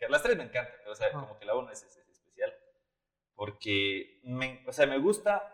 Las 0.10 0.22
tres 0.24 0.38
me 0.38 0.44
encantan, 0.44 0.76
pero 0.80 0.92
o 0.92 0.96
sea, 0.96 1.08
Ajá. 1.08 1.20
como 1.22 1.40
que 1.40 1.46
la 1.46 1.56
uno 1.56 1.72
es, 1.72 1.82
es- 1.84 1.98
es 1.98 2.10
especial. 2.10 2.54
porque, 3.34 4.22
me, 4.24 4.64
o 4.68 4.72
sea, 4.72 4.86
me 4.88 4.98
gusta 5.00 5.52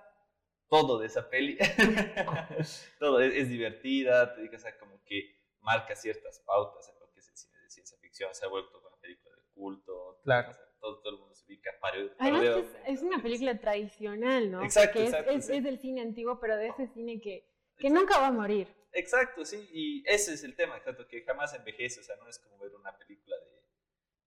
todo 0.68 1.00
de 1.00 1.08
esa 1.08 1.30
peli. 1.30 1.58
todo, 3.00 3.20
es, 3.22 3.50
divertida, 3.50 4.36
te 4.36 4.42
digas, 4.42 4.64
como 4.80 5.02
que 5.04 5.42
marca 5.62 5.96
ciertas 5.96 6.40
pautas 6.40 6.88
en 6.90 7.00
lo 7.00 7.10
que 7.12 7.20
es 7.20 7.30
el 7.30 7.36
cine 7.38 7.58
de 7.60 7.70
ciencia 7.70 7.98
ficción, 8.00 8.34
se 8.36 8.46
ha 8.46 8.50
vuelto 8.50 8.80
una 8.80 8.96
película 9.00 9.36
de 9.36 9.44
culto. 9.54 10.20
Claro. 10.24 10.56
Todo, 10.82 11.00
todo, 11.00 11.14
el 11.14 11.20
mundo 11.20 11.36
se 11.36 11.46
ubica. 11.46 11.72
Pario, 11.80 12.12
Además, 12.18 12.66
es, 12.88 13.02
una 13.02 13.22
película 13.22 13.58
tradicional, 13.60 14.52
¿no? 14.52 14.64
Exacto, 14.64 15.00
es, 15.00 15.10
exacto, 15.10 15.32
es, 15.32 15.50
es, 15.50 15.64
del 15.64 15.80
cine 15.80 16.02
antiguo, 16.02 16.40
pero 16.40 16.58
de 16.58 16.68
ese 16.68 16.88
cine 16.88 17.22
que, 17.22 17.48
que 17.78 17.90
nunca 17.90 18.20
va 18.20 18.28
a 18.28 18.32
morir. 18.32 18.68
Exacto, 18.94 19.46
sí, 19.46 19.70
y 19.72 20.04
ese 20.06 20.34
es 20.34 20.44
el 20.44 20.56
tema, 20.56 20.76
exacto, 20.78 21.08
que 21.08 21.24
jamás 21.24 21.54
envejece, 21.54 22.02
o 22.02 22.04
sea, 22.04 22.18
no 22.18 22.28
es 22.28 22.40
como 22.40 22.58
ver 22.58 22.76
una 22.76 22.98
película 22.98 23.38
de, 23.38 23.64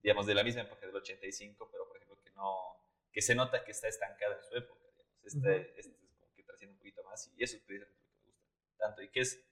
digamos, 0.02 0.26
de 0.26 0.34
la 0.34 0.42
misma 0.42 0.62
época 0.62 0.87
del 0.87 0.96
85, 0.96 1.68
pero 1.70 1.87
por 1.87 1.96
ejemplo 1.96 2.18
que 2.23 2.30
no, 2.30 2.76
que 3.12 3.20
se 3.20 3.34
nota 3.34 3.62
que 3.62 3.73
está 3.73 3.88
estancada 3.88 4.37
en 4.37 4.42
su 4.42 4.56
época, 4.56 4.80
digamos, 4.90 5.23
este, 5.25 5.78
este 5.78 5.92
es 5.92 5.99
como 6.16 6.34
que 6.34 6.42
trasciende 6.44 6.73
un 6.73 6.78
poquito 6.78 7.02
más, 7.04 7.30
y 7.37 7.42
eso 7.42 7.56
es 7.56 7.62
precisamente 7.62 8.06
lo 8.06 8.11
que 8.11 8.23
me 8.23 8.32
gusta 8.32 8.76
tanto, 8.78 9.02
y 9.02 9.08
que 9.11 9.20
es, 9.20 9.44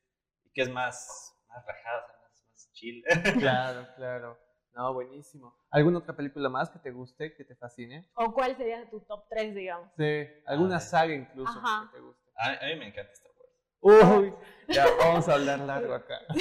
y 0.44 0.50
que 0.50 0.62
es 0.62 0.70
más, 0.70 1.36
más 1.48 1.66
rajada, 1.66 2.18
más, 2.22 2.44
más 2.48 2.72
chill. 2.72 3.04
Claro, 3.38 3.86
claro. 3.96 4.51
No, 4.74 4.94
buenísimo. 4.94 5.54
¿Alguna 5.70 5.98
otra 5.98 6.16
película 6.16 6.48
más 6.48 6.70
que 6.70 6.78
te 6.78 6.90
guste, 6.90 7.34
que 7.34 7.44
te 7.44 7.54
fascine? 7.54 8.08
¿O 8.14 8.32
cuál 8.32 8.56
sería 8.56 8.88
tu 8.88 9.00
top 9.00 9.26
3, 9.28 9.54
digamos? 9.54 9.90
Sí, 9.96 10.26
alguna 10.46 10.80
saga 10.80 11.14
incluso 11.14 11.52
que 11.52 11.96
te 11.96 12.02
guste. 12.02 12.30
A, 12.36 12.52
a 12.52 12.66
mí 12.68 12.76
me 12.76 12.88
encanta 12.88 13.12
Star 13.12 13.32
Wars. 13.36 13.52
Uy, 13.80 14.32
ya 14.68 14.86
vamos 14.98 15.28
a 15.28 15.34
hablar 15.34 15.58
largo 15.60 15.92
acá. 15.92 16.20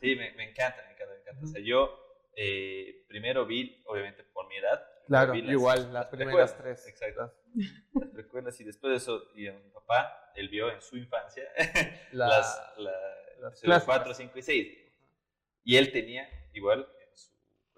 sí, 0.00 0.14
me, 0.16 0.32
me, 0.32 0.50
encanta, 0.50 0.82
me 0.86 0.92
encanta, 0.92 1.14
me 1.14 1.20
encanta. 1.20 1.44
O 1.44 1.46
sea, 1.46 1.60
yo 1.60 2.02
eh, 2.36 3.04
primero 3.08 3.44
vi, 3.44 3.82
obviamente 3.86 4.22
por 4.24 4.46
mi 4.48 4.56
edad. 4.56 4.82
Claro, 5.06 5.34
las, 5.34 5.50
igual, 5.50 5.92
las, 5.92 6.06
primeras 6.06 6.56
tres. 6.56 6.86
Exacto. 6.86 7.34
Las 7.94 8.08
precuelas 8.10 8.58
y 8.60 8.64
después 8.64 8.92
de 8.92 8.96
eso, 8.98 9.24
y 9.34 9.48
a 9.48 9.52
mi 9.52 9.68
papá, 9.70 10.32
él 10.36 10.48
vio 10.48 10.70
en 10.70 10.80
su 10.80 10.96
infancia 10.96 11.44
la, 12.12 12.28
las, 12.28 12.74
la, 12.78 12.92
las 13.64 13.84
4, 13.84 14.14
5 14.14 14.38
y 14.38 14.42
6. 14.42 14.78
Y 15.64 15.76
él 15.76 15.92
tenía, 15.92 16.28
igual, 16.52 16.88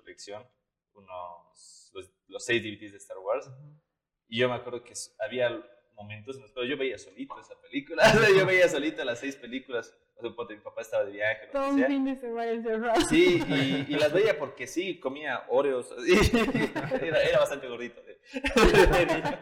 colección, 0.04 0.46
unos, 0.92 1.90
los, 1.94 2.11
los 2.28 2.44
6 2.44 2.62
DVDs 2.62 2.92
de 2.92 2.99
Star 2.99 3.18
Wars. 3.18 3.46
Uh 3.49 3.50
-huh. 3.50 3.80
Y 4.28 4.38
yo 4.38 4.49
me 4.49 4.54
acuerdo 4.54 4.84
que 4.84 4.94
había 5.18 5.50
momentos 5.94 6.37
en 6.37 6.42
los 6.42 6.52
cuales 6.52 6.70
yo 6.70 6.76
veía 6.76 6.99
solito 6.99 7.38
esa 7.40 7.61
película. 7.61 8.02
yo 8.38 8.46
veía 8.46 8.68
solito 8.68 9.04
las 9.04 9.20
seis 9.20 9.37
películas. 9.37 9.94
O 10.16 10.23
sea, 10.23 10.56
mi 10.56 10.62
papá 10.62 10.80
estaba 10.82 11.04
de 11.04 11.12
viaje. 11.12 11.49
Todo 11.49 11.68
un 11.70 11.84
fin 11.84 12.04
de 12.04 12.16
semana 12.16 12.50
encerrado. 12.50 13.00
Sí, 13.08 13.42
y, 13.49 13.92
y, 13.92 13.96
las 13.96 14.12
veía 14.12 14.38
porque 14.38 14.66
sí, 14.66 15.00
comía 15.00 15.44
Oreos. 15.49 15.92
era, 17.00 17.23
era, 17.23 17.38
bastante 17.40 17.68
gordito. 17.68 18.00
De, 18.02 18.14
de 18.14 19.38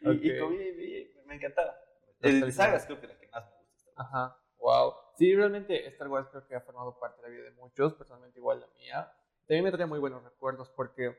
y, 0.00 0.08
okay. 0.08 0.36
y, 0.36 0.40
comía 0.40 0.68
y 0.68 0.72
veía, 0.72 1.06
me 1.26 1.36
encantaba. 1.36 1.76
De 2.20 2.52
sagas 2.52 2.84
creo 2.86 3.00
que 3.00 3.06
la 3.06 3.18
que 3.18 3.28
más 3.28 3.44
me 3.48 3.56
gusta. 3.64 3.90
Ajá, 3.96 4.36
wow. 4.58 4.94
Sí, 5.16 5.34
realmente 5.34 5.86
Star 5.88 6.08
Wars 6.08 6.28
creo 6.30 6.46
que 6.46 6.54
ha 6.54 6.60
formado 6.60 6.98
parte 6.98 7.22
de 7.22 7.28
la 7.28 7.34
vida 7.34 7.44
de 7.44 7.50
muchos, 7.52 7.94
personalmente 7.94 8.38
igual 8.38 8.60
la 8.60 8.66
mía. 8.68 9.12
También 9.50 9.64
me 9.64 9.72
trae 9.72 9.86
muy 9.86 9.98
buenos 9.98 10.22
recuerdos 10.22 10.70
porque 10.76 11.18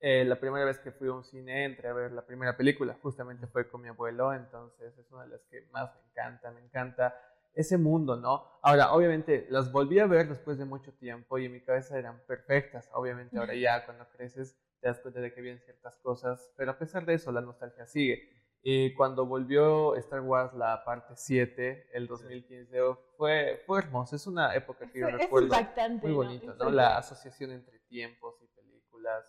eh, 0.00 0.24
la 0.24 0.40
primera 0.40 0.64
vez 0.64 0.80
que 0.80 0.90
fui 0.90 1.06
a 1.06 1.12
un 1.12 1.22
cine 1.22 1.66
entré 1.66 1.86
a 1.86 1.92
ver 1.92 2.10
la 2.10 2.26
primera 2.26 2.56
película, 2.56 2.98
justamente 3.00 3.46
fue 3.46 3.68
con 3.68 3.80
mi 3.80 3.86
abuelo, 3.86 4.34
entonces 4.34 4.98
es 4.98 5.08
una 5.12 5.22
de 5.22 5.28
las 5.28 5.44
que 5.44 5.62
más 5.70 5.88
me 5.94 6.00
encanta, 6.10 6.50
me 6.50 6.60
encanta 6.60 7.14
ese 7.54 7.78
mundo, 7.78 8.16
¿no? 8.16 8.44
Ahora, 8.60 8.92
obviamente, 8.92 9.46
las 9.50 9.70
volví 9.70 10.00
a 10.00 10.06
ver 10.06 10.28
después 10.28 10.58
de 10.58 10.64
mucho 10.64 10.92
tiempo 10.94 11.38
y 11.38 11.44
en 11.44 11.52
mi 11.52 11.60
cabeza 11.60 11.96
eran 11.96 12.18
perfectas, 12.26 12.90
obviamente 12.92 13.38
ahora 13.38 13.54
ya 13.54 13.84
cuando 13.84 14.08
creces 14.08 14.56
te 14.80 14.88
das 14.88 14.98
cuenta 14.98 15.20
de 15.20 15.32
que 15.32 15.40
vienen 15.40 15.62
ciertas 15.62 15.94
cosas, 15.98 16.50
pero 16.56 16.72
a 16.72 16.76
pesar 16.76 17.06
de 17.06 17.14
eso 17.14 17.30
la 17.30 17.40
nostalgia 17.40 17.86
sigue. 17.86 18.47
Y 18.62 18.92
cuando 18.94 19.24
volvió 19.24 19.94
Star 19.96 20.20
Wars 20.20 20.52
la 20.54 20.84
parte 20.84 21.14
7, 21.16 21.90
el 21.92 22.06
2015, 22.06 22.78
fue, 23.16 23.62
fue 23.66 23.78
hermoso, 23.78 24.16
es 24.16 24.26
una 24.26 24.54
época 24.54 24.90
que 24.90 25.00
yo 25.00 25.08
es 25.08 25.14
recuerdo 25.14 25.46
impactante, 25.46 26.06
muy 26.06 26.14
bonito, 26.14 26.54
¿no? 26.54 26.64
¿no? 26.64 26.70
La 26.70 26.98
asociación 26.98 27.52
entre 27.52 27.78
tiempos 27.80 28.34
y 28.42 28.46
películas 28.48 29.24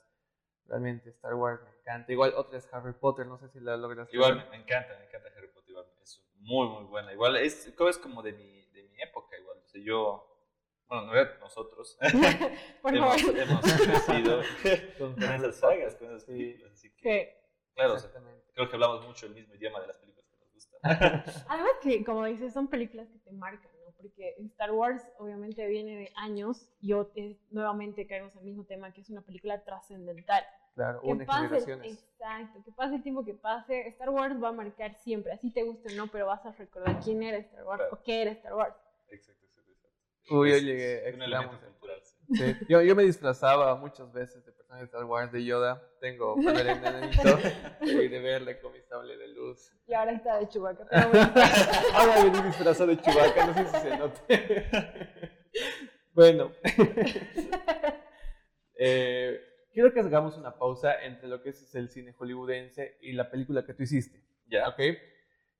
realmente 0.69 1.09
Star 1.09 1.33
Wars 1.35 1.61
me 1.63 1.69
encanta. 1.79 2.11
Igual 2.11 2.33
otra 2.35 2.57
es 2.57 2.67
Harry 2.73 2.93
Potter, 2.93 3.25
no 3.25 3.37
sé 3.37 3.49
si 3.49 3.59
la 3.59 3.75
logras 3.75 4.11
Igual 4.13 4.37
me, 4.37 4.49
me, 4.49 4.57
encanta, 4.57 4.97
me 4.97 5.05
encanta 5.05 5.29
Harry 5.35 5.47
Potter, 5.49 5.71
igual 5.71 5.85
es 6.01 6.23
muy 6.35 6.67
muy 6.67 6.83
buena. 6.85 7.13
Igual 7.13 7.37
es, 7.37 7.67
es 7.67 7.97
como 7.97 8.21
de 8.21 8.33
mi, 8.33 8.65
de 8.71 8.83
mi 8.83 9.01
época, 9.01 9.37
igual. 9.37 9.57
O 9.63 9.67
sea, 9.67 9.81
yo, 9.83 10.25
bueno, 10.87 11.05
no 11.07 11.39
nosotros, 11.39 11.97
Por 12.81 12.95
hemos, 12.95 13.21
favor. 13.21 13.39
hemos 13.39 13.61
crecido 13.61 14.41
con, 14.97 15.23
esas 15.23 15.55
sagas, 15.55 15.95
con 15.95 16.07
esas 16.09 16.25
películas. 16.25 16.71
Así 16.73 16.95
que, 16.95 17.38
Claro, 17.79 17.93
o 17.93 17.97
sea, 17.99 18.11
creo 18.53 18.67
que 18.67 18.75
hablamos 18.75 19.07
mucho 19.07 19.25
el 19.25 19.33
mismo 19.35 19.55
idioma 19.55 19.79
de 19.79 19.87
las 19.87 19.95
películas 19.97 20.27
que 20.29 20.35
nos 20.37 20.53
gustan. 20.53 20.79
Además 21.47 21.71
que, 21.81 22.03
como 22.03 22.25
dices, 22.25 22.51
son 22.51 22.67
películas 22.67 23.07
que 23.07 23.19
te 23.19 23.31
marcan, 23.31 23.71
¿no? 23.85 23.91
Porque 23.95 24.35
Star 24.47 24.71
Wars 24.71 25.01
obviamente 25.17 25.65
viene 25.65 25.95
de 25.95 26.11
años 26.15 26.69
y 26.81 26.93
es, 27.15 27.37
nuevamente 27.51 28.05
caemos 28.05 28.35
al 28.35 28.43
mismo 28.43 28.65
tema, 28.65 28.91
que 28.91 28.99
es 28.99 29.09
una 29.09 29.21
película 29.21 29.63
trascendental. 29.63 30.43
Claro, 30.75 31.01
que 31.01 31.15
pase, 31.25 31.47
generaciones. 31.47 32.03
exacto, 32.03 32.63
que 32.65 32.71
pase 32.73 32.95
el 32.95 33.03
tiempo 33.03 33.23
que 33.23 33.33
pase, 33.33 33.87
Star 33.87 34.09
Wars 34.09 34.35
va 34.43 34.49
a 34.49 34.53
marcar 34.53 34.93
siempre, 34.95 35.31
así 35.31 35.51
te 35.51 35.63
guste 35.63 35.93
o 35.93 35.95
no, 35.95 36.07
pero 36.07 36.25
vas 36.27 36.45
a 36.45 36.51
recordar 36.51 36.99
quién 37.01 37.23
era 37.23 37.37
Star 37.37 37.63
Wars 37.63 37.79
Claro. 37.79 37.95
o 37.95 38.03
qué 38.03 38.21
era 38.23 38.31
Star 38.31 38.55
Wars. 38.55 38.75
Exacto, 39.07 39.45
exacto, 39.45 39.71
exacto. 39.71 40.35
Uy, 40.35 40.51
yo 40.51 40.57
llegué, 40.57 41.07
es 41.07 41.15
un 41.15 41.57
cultural. 41.57 42.01
sí. 42.03 42.15
Sí, 42.35 42.55
Yo, 42.67 42.81
yo 42.81 42.95
me 42.95 43.03
disfrazaba 43.03 43.75
muchas 43.75 44.11
veces 44.11 44.45
de 44.45 44.51
personaje 44.69 44.81
de 44.81 44.85
Star 44.85 45.05
Wars, 45.05 45.31
de 45.31 45.45
Yoda. 45.45 45.81
Tengo 45.99 46.33
cuando 46.35 46.59
era 46.59 46.75
nenito 46.75 47.39
y 47.81 48.07
de 48.07 48.19
verle 48.19 48.59
con 48.59 48.71
mi 48.71 48.81
sable 48.81 49.17
de 49.17 49.27
luz. 49.29 49.71
Y 49.87 49.93
ahora 49.93 50.11
está 50.11 50.39
de 50.39 50.59
bueno. 50.59 50.79
Ahora 51.93 52.23
vení 52.23 52.41
disfrazado 52.47 52.87
de 52.87 53.01
Chewbacca, 53.01 53.47
no 53.47 53.53
sé 53.53 53.65
si 53.65 53.77
se 53.77 53.97
note. 53.97 54.69
bueno. 56.13 56.51
Eh, 58.81 59.37
quiero 59.73 59.91
que 59.91 59.99
hagamos 59.99 60.37
una 60.37 60.57
pausa 60.57 61.03
entre 61.03 61.27
lo 61.27 61.43
que 61.43 61.49
es 61.49 61.75
el 61.75 61.89
cine 61.89 62.13
hollywoodense 62.13 62.97
y 63.01 63.11
la 63.11 63.29
película 63.29 63.65
que 63.65 63.73
tú 63.73 63.83
hiciste. 63.83 64.23
Ya. 64.47 64.69
¿Ok? 64.69 64.79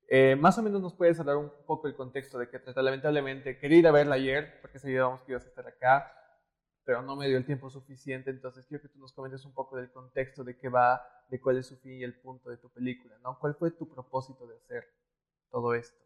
Eh, 0.07 0.37
más 0.37 0.57
o 0.57 0.63
menos 0.63 0.81
nos 0.81 0.93
puedes 0.93 1.19
hablar 1.19 1.35
un 1.35 1.51
poco 1.67 1.89
el 1.89 1.95
contexto 1.95 2.39
de 2.39 2.47
qué 2.47 2.59
trata. 2.59 2.81
Lamentablemente 2.81 3.59
quería 3.59 3.79
ir 3.79 3.87
a 3.87 3.91
verla 3.91 4.15
ayer 4.15 4.61
porque 4.61 4.79
sabíamos 4.79 5.21
que 5.23 5.33
ibas 5.33 5.43
a 5.43 5.49
estar 5.49 5.67
acá, 5.67 6.13
pero 6.89 7.03
no 7.03 7.15
me 7.15 7.27
dio 7.27 7.37
el 7.37 7.45
tiempo 7.45 7.69
suficiente. 7.69 8.31
Entonces 8.31 8.65
quiero 8.65 8.81
que 8.81 8.89
tú 8.89 8.97
nos 8.97 9.13
comentes 9.13 9.45
un 9.45 9.53
poco 9.53 9.77
del 9.77 9.91
contexto 9.91 10.43
de 10.43 10.57
qué 10.57 10.69
va, 10.69 10.99
de 11.29 11.39
cuál 11.39 11.59
es 11.59 11.67
su 11.67 11.77
fin 11.77 11.99
y 11.99 12.03
el 12.03 12.19
punto 12.19 12.49
de 12.49 12.57
tu 12.57 12.67
película, 12.71 13.15
¿no? 13.19 13.37
¿Cuál 13.37 13.53
fue 13.53 13.69
tu 13.69 13.87
propósito 13.87 14.47
de 14.47 14.55
hacer 14.57 14.85
todo 15.51 15.75
esto? 15.75 16.03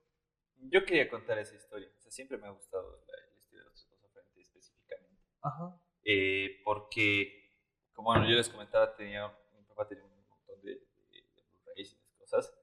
Yo 0.58 0.84
quería 0.84 1.10
contar 1.10 1.40
esa 1.40 1.56
historia. 1.56 1.88
O 1.98 2.02
sea, 2.02 2.12
siempre 2.12 2.38
me 2.38 2.48
ha 2.48 2.50
gustado 2.50 3.02
la, 3.08 3.14
la 3.16 3.38
historia 3.38 3.64
de 3.64 3.70
los 3.70 3.88
dos 3.88 4.12
frente 4.12 4.42
específicamente. 4.42 5.24
Ajá. 5.42 5.82
Eh, 6.04 6.60
porque, 6.66 7.62
como 7.94 8.10
bueno, 8.10 8.30
yo 8.30 8.36
les 8.36 8.50
comentaba, 8.50 8.94
tenía, 8.94 9.32
mi 9.58 9.64
papá 9.64 9.88
tenía 9.88 10.04
un 10.04 10.28
montón 10.28 10.62
de, 10.64 10.72
de, 10.72 11.22
de 11.34 11.44
Blu-rays 11.64 11.94
y 11.94 11.96
esas 11.96 12.18
cosas. 12.18 12.54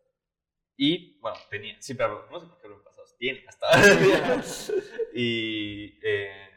Y, 0.77 1.19
bueno, 1.21 1.39
tenía, 1.49 1.81
siempre 1.81 2.05
hablo, 2.05 2.27
no 2.31 2.39
sé 2.39 2.47
por 2.49 2.59
qué 2.59 2.67
hablo 2.67 2.77
en 2.77 2.85
pasado, 2.85 3.07
tiene 3.19 3.47
hasta 3.49 3.67
ahora. 3.67 4.45
y 5.15 5.99
eh, 6.03 6.50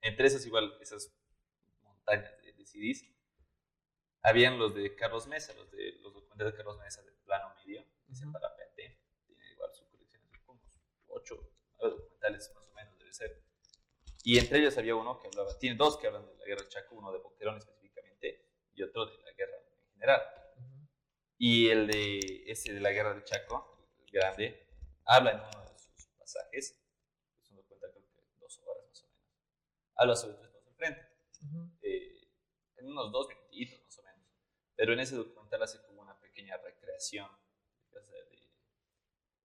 entre 0.00 0.26
esas, 0.26 0.44
igual, 0.46 0.76
esas 0.80 1.12
montañas 1.82 2.40
de, 2.42 2.52
de 2.52 2.66
CDs, 2.66 3.04
habían 4.22 4.58
los 4.58 4.74
de 4.74 4.94
Carlos 4.94 5.26
Mesa, 5.26 5.54
los, 5.54 5.70
de, 5.70 5.92
los 6.00 6.14
documentales 6.14 6.52
de 6.52 6.56
Carlos 6.56 6.78
Mesa 6.78 7.02
de 7.02 7.12
plano 7.24 7.54
medio, 7.56 7.84
que 8.06 8.14
se 8.14 8.26
para 8.26 8.54
PT. 8.56 9.00
Tiene 9.26 9.50
igual 9.52 9.70
su 9.74 9.88
colección 9.88 10.22
de 10.30 10.38
unos 10.46 10.60
8, 11.06 11.50
9 11.80 11.96
documentales 11.96 12.52
más 12.54 12.64
o 12.64 12.74
menos, 12.74 12.98
debe 12.98 13.12
ser. 13.12 13.42
Y 14.24 14.38
entre 14.38 14.58
ellos 14.58 14.76
había 14.76 14.94
uno 14.94 15.18
que 15.18 15.28
hablaba, 15.28 15.56
tiene 15.58 15.76
dos 15.76 15.96
que 15.96 16.06
hablan 16.06 16.26
de 16.26 16.34
la 16.36 16.44
guerra 16.44 16.62
del 16.62 16.68
Chaco, 16.68 16.96
uno 16.96 17.12
de 17.12 17.18
Boquerón 17.18 17.58
específicamente 17.58 18.44
y 18.74 18.82
otro 18.82 19.06
de 19.06 19.18
la 19.22 19.32
guerra 19.32 19.56
en 19.56 19.92
general. 19.92 20.22
Y 21.38 21.68
el 21.68 21.86
de 21.86 22.44
ese 22.46 22.72
de 22.72 22.80
la 22.80 22.90
guerra 22.90 23.14
del 23.14 23.24
Chaco, 23.24 23.88
el 24.00 24.10
grande, 24.10 24.66
habla 25.04 25.30
en 25.30 25.38
uno 25.38 25.72
de 25.72 25.78
sus 25.78 26.06
pasajes, 26.18 26.78
es 27.40 27.50
un 27.50 27.56
documental 27.56 27.92
creo 27.92 28.04
que 28.26 28.38
dos 28.40 28.58
horas 28.66 28.84
más 28.86 29.02
o 29.04 29.06
menos, 29.06 29.30
habla 29.98 30.16
sobre 30.16 30.36
tres 30.38 30.50
pasos 30.50 30.68
al 30.68 30.74
frente, 30.76 31.02
eh, 31.82 32.28
en 32.76 32.86
unos 32.90 33.12
dos 33.12 33.28
minutitos 33.28 33.82
más 33.84 33.98
o 33.98 34.02
menos. 34.04 34.22
Pero 34.76 34.92
en 34.92 35.00
ese 35.00 35.16
documental 35.16 35.62
hace 35.62 35.82
como 35.86 36.02
una 36.02 36.18
pequeña 36.20 36.56
recreación 36.58 37.26
o 37.26 37.90
sea, 37.90 38.00
de- 38.02 38.48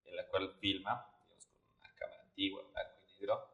en 0.05 0.15
la 0.15 0.27
cual 0.27 0.53
filma, 0.59 1.05
digamos, 1.23 1.45
con 1.47 1.77
una 1.81 1.95
cámara 1.95 2.21
antigua, 2.23 2.63
blanco 2.71 2.99
y 3.07 3.19
negro, 3.19 3.49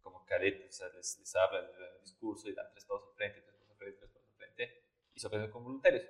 como 0.00 0.24
caretas, 0.24 0.68
o 0.68 0.72
sea, 0.72 0.88
les, 0.90 1.18
les 1.18 1.36
habla, 1.36 1.62
les 1.62 1.78
da 1.78 1.86
el 1.94 2.00
discurso 2.00 2.48
y 2.48 2.54
dan 2.54 2.70
tres 2.72 2.84
pasos 2.84 3.08
al 3.08 3.14
frente, 3.14 3.40
tres 3.42 3.54
pasos 3.56 3.70
al 3.70 3.76
frente, 3.76 3.98
tres 3.98 4.10
pasos 4.12 4.28
al 4.28 4.36
frente, 4.36 4.84
y 5.14 5.20
se 5.20 5.26
ofrecen 5.26 5.50
con 5.50 5.64
voluntarios. 5.64 6.04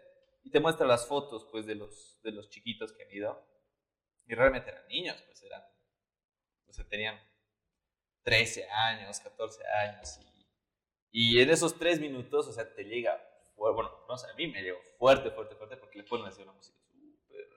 Y 0.45 0.51
te 0.51 0.61
muestra 0.61 0.87
las 0.87 1.07
fotos, 1.07 1.47
pues, 1.51 1.67
de 1.67 1.75
los, 1.75 2.21
de 2.23 2.33
los 2.33 2.49
chiquitos 2.51 2.93
que 2.93 3.03
han 3.05 3.11
ido, 3.13 3.45
y 4.27 4.35
realmente 4.35 4.71
eran 4.71 4.87
niños, 4.89 5.23
pues, 5.23 5.43
eran, 5.43 5.63
o 6.69 6.73
sea, 6.73 6.87
tenían 6.89 7.19
13 8.29 8.69
años, 8.71 9.21
14 9.21 9.63
años, 9.67 10.21
y, 11.11 11.37
y 11.39 11.43
en 11.43 11.51
esos 11.51 11.79
tres 11.79 12.01
minutos, 12.01 12.49
o 12.49 12.53
sea, 12.53 12.75
te 12.75 12.85
llega 12.85 13.19
bueno, 13.59 13.91
no 14.09 14.17
sé, 14.17 14.31
a 14.31 14.35
mí 14.35 14.47
me 14.47 14.63
llegó 14.63 14.79
fuerte, 14.99 15.31
fuerte, 15.31 15.55
fuerte, 15.57 15.77
porque 15.77 15.99
le 15.99 16.05
ponen 16.05 16.27
así 16.27 16.43
una 16.43 16.53
música 16.53 16.79
súper 16.81 17.49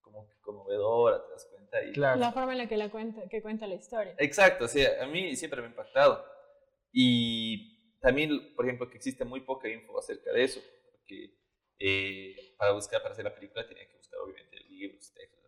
como 0.00 0.28
que 0.28 0.34
conmovedora, 0.40 1.24
te 1.24 1.32
das 1.32 1.46
cuenta. 1.46 1.82
Y, 1.84 1.92
Claro. 1.92 2.20
La 2.20 2.32
forma 2.32 2.52
en 2.52 2.58
la 2.58 2.68
que, 2.68 2.76
la 2.76 2.90
cuenta, 2.90 3.28
que 3.28 3.40
cuenta 3.42 3.66
la 3.66 3.74
historia. 3.74 4.14
Exacto, 4.18 4.68
sí, 4.68 4.84
a 4.84 5.06
mí 5.06 5.34
siempre 5.36 5.60
me 5.60 5.68
ha 5.68 5.70
impactado. 5.70 6.24
Y 6.92 7.98
también, 8.00 8.54
por 8.54 8.66
ejemplo, 8.66 8.90
que 8.90 8.96
existe 8.96 9.24
muy 9.24 9.40
poca 9.40 9.68
info 9.68 9.98
acerca 9.98 10.32
de 10.32 10.44
eso, 10.44 10.60
porque 10.90 11.34
eh, 11.78 12.54
para 12.58 12.72
buscar, 12.72 13.00
para 13.00 13.12
hacer 13.12 13.24
la 13.24 13.34
película, 13.34 13.66
tenía 13.66 13.88
que 13.88 13.96
buscar 13.96 14.20
obviamente 14.20 14.58
libros, 14.68 15.12
textos. 15.14 15.41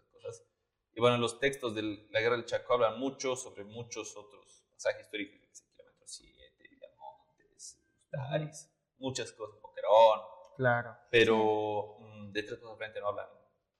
Y 0.94 1.00
bueno, 1.00 1.18
los 1.18 1.40
textos 1.40 1.74
de 1.74 2.06
la 2.10 2.20
Guerra 2.20 2.36
del 2.36 2.44
Chaco 2.44 2.74
hablan 2.74 2.98
mucho 2.98 3.34
sobre 3.36 3.64
muchos 3.64 4.16
otros 4.16 4.64
pasajes 4.74 5.02
históricos, 5.06 5.62
Kilómetro 5.72 6.06
7, 6.06 6.68
Villamontes, 6.70 7.80
Ustaris, 8.04 8.70
muchas 8.98 9.32
cosas, 9.32 9.60
Boquerón, 9.60 10.20
Claro. 10.56 10.96
pero 11.10 11.96
mm, 11.98 12.30
de 12.32 12.42
tres 12.44 12.60
cosas 12.60 12.78
frente 12.78 13.00
no 13.00 13.08
hablan 13.08 13.26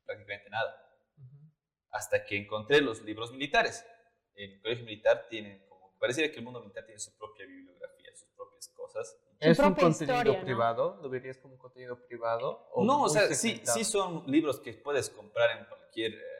prácticamente 0.04 0.50
nada 0.50 0.80
hasta 1.90 2.24
que 2.24 2.36
encontré 2.36 2.80
los 2.80 3.02
libros 3.02 3.30
militares. 3.30 3.86
En 4.34 4.50
el 4.50 4.60
colegio 4.60 4.84
militar 4.84 5.28
tienen 5.30 5.64
como, 5.68 5.96
pareciera 5.96 6.32
que 6.32 6.38
el 6.40 6.44
mundo 6.44 6.60
militar 6.60 6.84
tiene 6.84 6.98
su 6.98 7.16
propia 7.16 7.46
bibliografía, 7.46 8.10
sus 8.16 8.28
propias 8.30 8.68
cosas. 8.70 9.16
¿Es 9.38 9.58
un 9.60 9.74
contenido 9.74 10.16
historia, 10.16 10.38
¿no? 10.38 10.44
privado? 10.44 10.98
¿Lo 11.00 11.08
verías 11.08 11.38
como 11.38 11.54
un 11.54 11.60
contenido 11.60 11.96
privado? 12.08 12.68
no, 12.78 13.04
o 13.04 13.08
sea, 13.08 13.32
sí, 13.32 13.62
sí 13.64 13.84
son 13.84 14.24
libros 14.26 14.58
que 14.58 14.72
puedes 14.72 15.08
comprar 15.08 15.56
en 15.56 15.64
cualquier 15.66 16.14
eh, 16.14 16.33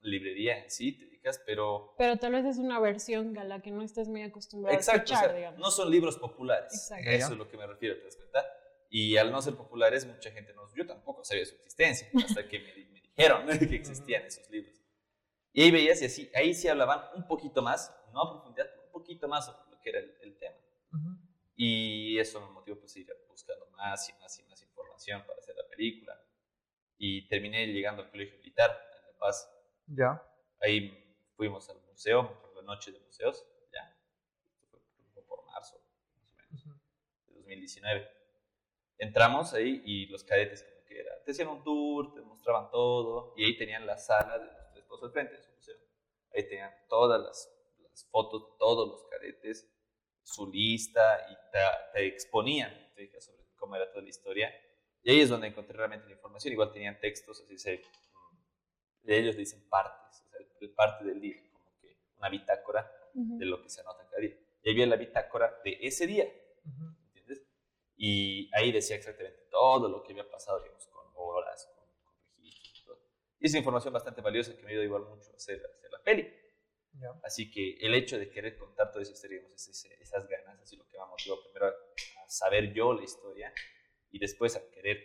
librería 0.00 0.62
en 0.62 0.70
sí, 0.70 0.92
te 0.92 1.04
dedicas, 1.04 1.40
pero... 1.44 1.94
Pero 1.98 2.16
tal 2.18 2.32
vez 2.32 2.44
es 2.44 2.58
una 2.58 2.78
versión 2.80 3.36
a 3.38 3.44
la 3.44 3.60
que 3.60 3.70
no 3.70 3.82
estés 3.82 4.08
muy 4.08 4.22
acostumbrado 4.22 4.76
Exacto, 4.76 5.00
a 5.00 5.02
o 5.02 5.04
escuchar, 5.04 5.30
sea, 5.30 5.36
digamos. 5.36 5.58
no 5.58 5.70
son 5.70 5.90
libros 5.90 6.18
populares. 6.18 6.72
Exacto. 6.72 7.10
Eso 7.10 7.32
es 7.32 7.38
lo 7.38 7.48
que 7.48 7.56
me 7.56 7.66
refiero, 7.66 7.96
¿te 7.98 8.04
das 8.04 8.16
cuenta? 8.16 8.44
Y 8.90 9.16
al 9.16 9.32
no 9.32 9.42
ser 9.42 9.54
populares, 9.54 10.06
mucha 10.06 10.30
gente 10.30 10.52
no... 10.54 10.62
Yo 10.74 10.86
tampoco 10.86 11.24
sabía 11.24 11.44
su 11.44 11.54
existencia, 11.54 12.08
hasta 12.24 12.46
que 12.46 12.58
me, 12.60 12.74
me 12.92 13.00
dijeron 13.00 13.46
que 13.58 13.76
existían 13.76 14.24
esos 14.24 14.48
libros. 14.50 14.80
Y 15.52 15.62
ahí 15.62 15.70
veías 15.70 16.02
y 16.02 16.04
así, 16.04 16.30
ahí 16.34 16.52
sí 16.52 16.68
hablaban 16.68 17.00
un 17.14 17.26
poquito 17.26 17.62
más, 17.62 17.90
no 18.12 18.20
a 18.22 18.30
profundidad, 18.30 18.66
pero 18.70 18.84
un 18.84 18.92
poquito 18.92 19.26
más 19.26 19.46
sobre 19.46 19.70
lo 19.70 19.80
que 19.80 19.88
era 19.88 20.00
el, 20.00 20.14
el 20.20 20.36
tema. 20.36 20.56
Ujú. 20.92 21.16
Y 21.56 22.18
eso 22.18 22.40
me 22.46 22.52
motivó 22.52 22.78
pues 22.78 22.94
a 22.94 22.98
ir 22.98 23.08
buscando 23.30 23.66
más 23.70 24.08
y 24.10 24.12
más 24.20 24.38
y 24.38 24.42
más 24.44 24.62
información 24.62 25.24
para 25.26 25.38
hacer 25.38 25.56
la 25.56 25.66
película. 25.68 26.22
Y 26.98 27.26
terminé 27.28 27.66
llegando 27.66 28.02
al 28.02 28.10
colegio 28.10 28.36
militar 28.36 28.70
en 28.98 29.06
La 29.06 29.18
Paz. 29.18 29.50
Ya. 29.86 30.22
Ahí 30.60 31.16
fuimos 31.36 31.68
al 31.70 31.80
museo, 31.82 32.40
por 32.40 32.54
la 32.56 32.62
noche 32.62 32.92
de 32.92 33.00
museos, 33.00 33.44
ya. 33.72 33.96
Por 35.26 35.44
marzo, 35.46 35.80
más 36.10 36.22
o 36.22 36.36
menos, 36.36 36.64
Ujú. 36.66 36.80
de 37.28 37.34
2019. 37.34 38.08
Entramos 38.98 39.52
ahí 39.52 39.82
y 39.84 40.06
los 40.06 40.24
cadetes 40.24 40.62
como 40.62 40.84
que 40.84 41.00
era, 41.00 41.22
te 41.24 41.32
hacían 41.32 41.48
un 41.48 41.62
tour, 41.62 42.14
te 42.14 42.20
mostraban 42.22 42.70
todo, 42.70 43.34
y 43.36 43.44
ahí 43.44 43.56
tenían 43.56 43.86
la 43.86 43.98
sala 43.98 44.38
de 44.38 44.46
los 44.46 44.70
tres 44.72 44.84
pozos 44.84 45.04
al 45.08 45.12
frente 45.12 45.34
de 45.34 45.42
su 45.42 45.52
museo. 45.52 45.76
Ahí 46.34 46.48
tenían 46.48 46.72
todas 46.88 47.20
las, 47.20 47.52
las 47.82 48.04
fotos 48.10 48.50
de 48.50 48.58
todos 48.58 48.88
los 48.88 49.04
cadetes, 49.08 49.70
su 50.22 50.50
lista, 50.50 51.26
y 51.30 51.34
te, 51.52 51.58
te 51.92 52.06
exponían 52.06 52.86
te 52.96 53.20
sobre 53.20 53.44
cómo 53.56 53.76
era 53.76 53.90
toda 53.90 54.02
la 54.02 54.08
historia. 54.08 54.52
Y 55.02 55.10
ahí 55.10 55.20
es 55.20 55.28
donde 55.28 55.46
encontré 55.48 55.76
realmente 55.76 56.06
la 56.06 56.14
información. 56.14 56.52
Igual 56.52 56.72
tenían 56.72 56.98
textos, 56.98 57.42
así 57.42 57.58
se, 57.58 57.82
de 59.06 59.18
ellos 59.18 59.36
dicen 59.36 59.68
partes, 59.68 60.20
o 60.22 60.28
sea, 60.28 60.38
el, 60.40 60.48
el 60.60 60.70
parte 60.74 61.04
del 61.04 61.20
día, 61.20 61.36
como 61.52 61.74
que 61.80 61.96
una 62.18 62.28
bitácora 62.28 62.90
Ujú. 63.14 63.38
de 63.38 63.46
lo 63.46 63.62
que 63.62 63.68
se 63.70 63.80
anota 63.80 64.04
cada 64.08 64.20
día. 64.20 64.36
Y 64.62 64.68
ahí 64.68 64.74
había 64.74 64.86
la 64.86 64.96
bitácora 64.96 65.60
de 65.64 65.78
ese 65.80 66.06
día, 66.06 66.24
Ujú. 66.64 66.96
¿entiendes? 67.06 67.42
Y 67.96 68.50
ahí 68.54 68.72
decía 68.72 68.96
exactamente 68.96 69.46
todo 69.50 69.88
lo 69.88 70.02
que 70.02 70.12
había 70.12 70.28
pasado, 70.30 70.60
digamos, 70.62 70.86
con 70.88 71.06
horas, 71.14 71.66
con, 71.74 71.86
con 72.04 72.14
registros 72.36 72.78
y 72.80 72.84
todo. 72.84 73.00
Y 73.40 73.46
es 73.46 73.54
información 73.54 73.94
bastante 73.94 74.20
valiosa 74.20 74.56
que 74.56 74.62
me 74.62 74.70
ayuda 74.70 74.84
igual 74.84 75.02
mucho 75.04 75.30
a 75.32 75.36
hacer, 75.36 75.62
a 75.64 75.74
hacer 75.74 75.90
la 75.90 76.02
peli. 76.02 76.28
Ya. 76.98 77.08
Así 77.24 77.50
que 77.50 77.76
el 77.80 77.94
hecho 77.94 78.18
de 78.18 78.30
querer 78.30 78.56
contar 78.56 78.90
toda 78.90 79.02
esa 79.02 79.12
historia, 79.12 79.38
digamos, 79.38 79.60
es 79.60 79.68
ese- 79.68 80.02
esas 80.02 80.26
ganas, 80.28 80.58
así 80.60 80.76
lo 80.76 80.86
que 80.88 80.96
me 80.96 81.02
ha 81.04 81.06
motivado 81.06 81.42
primero 81.42 81.66
a, 81.66 81.74
saber 82.28 82.72
yo 82.72 82.92
la 82.94 83.02
historia 83.04 83.52
y 84.10 84.18
después 84.18 84.56
a 84.56 84.70
querer 84.70 84.98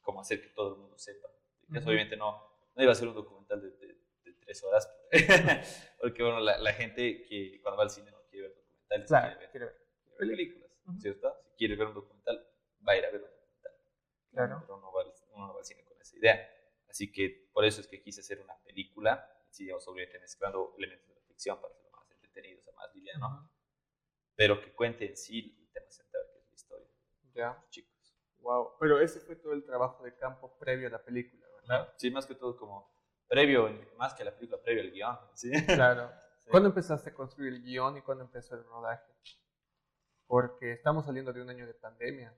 como 0.00 0.20
hacer 0.20 0.40
que 0.40 0.48
todo 0.50 0.74
el 0.74 0.80
mundo 0.80 0.96
sepa. 0.98 1.28
Que 1.70 1.78
eso 1.78 1.80
Ujú. 1.80 1.88
obviamente 1.90 2.16
no, 2.16 2.49
no 2.80 2.84
iba 2.84 2.92
a 2.92 2.96
ser 2.96 3.08
un 3.08 3.14
documental 3.14 3.60
de, 3.62 3.70
de- 3.70 3.98
de 4.24 4.32
tres 4.34 4.62
horas, 4.64 4.88
porque 6.00 6.22
bueno, 6.22 6.40
la, 6.40 6.58
la 6.58 6.72
gente 6.72 7.24
que 7.24 7.60
cuando 7.62 7.76
va 7.78 7.84
al 7.84 7.90
cine 7.90 8.10
no 8.10 8.22
quiere 8.28 8.48
ver 8.48 8.56
documentales, 8.56 9.06
Claro. 9.08 9.26
quiere 9.28 9.40
ver 9.40 9.50
quiero 9.50 9.66
ver. 9.66 9.76
ver 10.18 10.28
películas, 10.28 10.70
Ujú. 10.86 11.00
¿cierto? 11.00 11.36
Si 11.44 11.56
quiere 11.56 11.76
ver 11.76 11.86
un 11.88 11.94
documental, 11.94 12.46
va 12.86 12.92
a 12.92 12.96
ir 12.96 13.04
a 13.04 13.10
ver 13.10 13.22
un 13.22 13.30
documental. 13.30 13.72
Claro. 14.30 14.58
Pero 14.62 14.76
no 14.80 14.92
va, 14.92 15.04
uno 15.34 15.46
no 15.46 15.52
va 15.54 15.58
al 15.60 15.64
cine 15.64 15.84
con 15.84 16.00
esa 16.00 16.16
idea. 16.16 16.48
Así 16.88 17.12
que 17.12 17.48
por 17.52 17.64
eso 17.64 17.80
es 17.80 17.86
que 17.86 18.00
quise 18.02 18.20
hacer 18.20 18.40
una 18.40 18.56
película, 18.62 19.28
sí, 19.50 19.64
digamos, 19.64 19.86
obviamente 19.88 20.18
mezclando 20.18 20.74
elementos 20.78 21.06
de 21.08 21.14
la 21.14 21.20
ficción 21.22 21.60
para 21.60 21.72
hacerlo 21.74 21.90
más 21.92 22.10
entretenido, 22.10 22.60
o 22.60 22.62
sea, 22.62 22.72
más 22.74 22.94
liviano, 22.94 23.26
Ujú. 23.28 23.48
pero 24.34 24.60
que 24.60 24.72
cuente 24.72 25.06
en 25.08 25.16
sí 25.16 25.56
el 25.60 25.70
tema 25.70 25.90
central 25.90 26.22
que 26.32 26.38
es 26.38 26.46
la 26.48 26.54
historia 26.54 26.88
Ya. 27.34 27.52
los 27.60 27.70
chicos. 27.70 27.90
Wow. 28.38 28.76
Pero 28.80 28.98
ese 29.00 29.20
fue 29.20 29.36
todo 29.36 29.52
el 29.52 29.64
trabajo 29.64 30.02
de 30.02 30.16
campo 30.16 30.56
previo 30.58 30.88
a 30.88 30.90
la 30.90 31.04
película, 31.04 31.46
¿verdad? 31.68 31.92
Sí, 31.96 32.10
más 32.10 32.26
que 32.26 32.34
todo 32.34 32.56
como 32.56 32.90
previo, 33.28 33.68
más 33.96 34.14
que 34.14 34.24
la 34.24 34.32
película, 34.34 34.60
previo 34.62 34.82
al 34.82 34.90
guion. 34.90 35.18
¿sí? 35.34 35.50
Claro. 35.66 36.10
Sí. 36.40 36.48
¿Cuándo 36.50 36.70
empezaste 36.70 37.10
a 37.10 37.14
construir 37.14 37.52
el 37.52 37.62
guion 37.62 37.98
y 37.98 38.00
cuándo 38.00 38.24
empezó 38.24 38.54
el 38.54 38.64
rodaje? 38.64 39.12
Porque 40.26 40.72
estamos 40.72 41.04
saliendo 41.04 41.34
de 41.34 41.42
un 41.42 41.50
año 41.50 41.66
de 41.66 41.74
pandemia. 41.74 42.34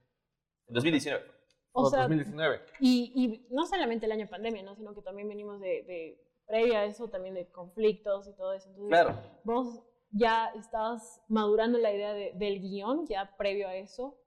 En 0.67 0.75
2019. 0.75 1.25
O 1.71 1.83
O 1.83 1.87
sea, 1.89 2.01
2019. 2.01 2.63
Y, 2.81 3.13
y 3.15 3.47
no 3.55 3.65
solamente 3.65 4.07
el 4.07 4.13
año 4.13 4.29
pandemia, 4.29 4.65
¿no? 4.65 4.75
Sino 4.75 4.93
que 4.93 5.03
también 5.03 5.29
venimos 5.29 5.61
de, 5.61 5.85
de 5.85 6.21
previa 6.47 6.81
a 6.81 6.85
eso, 6.87 7.09
también 7.09 7.37
de 7.37 7.49
conflictos 7.53 8.27
y 8.27 8.35
todo 8.35 8.53
eso. 8.55 8.69
Entonces, 8.71 8.89
Claro. 8.91 9.17
vos 9.45 9.85
ya 10.11 10.49
estabas 10.57 11.23
madurando 11.29 11.79
la 11.79 11.93
idea 11.95 12.13
de- 12.13 12.33
del 12.35 12.61
guion, 12.61 13.07
ya 13.07 13.37
previo 13.37 13.69
a 13.69 13.77
eso. 13.77 14.19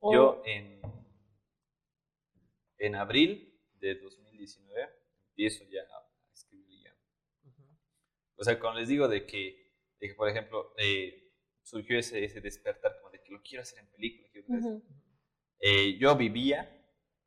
O- 0.00 0.12
Yo 0.12 0.42
en, 0.44 0.82
en 2.78 2.94
abril 2.96 3.51
de 3.82 3.96
2019 3.96 4.88
empiezo 5.28 5.64
ya 5.64 5.82
a 5.82 6.08
escribir 6.32 6.66
guion. 6.68 6.96
Ujú. 7.44 7.62
O 8.36 8.44
sea, 8.44 8.58
cuando 8.58 8.80
les 8.80 8.88
digo 8.88 9.08
de 9.08 9.26
que, 9.26 9.74
de 9.98 10.08
que 10.08 10.14
por 10.14 10.28
ejemplo, 10.28 10.72
eh, 10.78 11.32
surgió 11.62 11.98
ese, 11.98 12.24
ese 12.24 12.40
despertar 12.40 12.96
como 12.98 13.10
de 13.10 13.20
que 13.22 13.32
lo 13.32 13.42
quiero 13.42 13.62
hacer 13.62 13.80
en 13.80 13.90
película, 13.90 14.28
quiero 14.30 14.46
hacer 14.46 14.58
Ujú. 14.58 14.76
esto. 14.78 14.94
Eh, 15.60 15.98
yo 15.98 16.16
vivía 16.16 16.60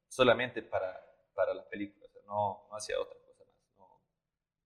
solamente 0.08 0.62
para, 0.62 0.98
para 1.34 1.54
la 1.54 1.68
película, 1.68 2.06
o 2.06 2.10
sea, 2.10 2.22
no, 2.26 2.68
no 2.70 2.76
hacía 2.76 3.00
otra 3.00 3.18
cosa 3.26 3.44
más. 3.46 3.56
no. 3.78 3.84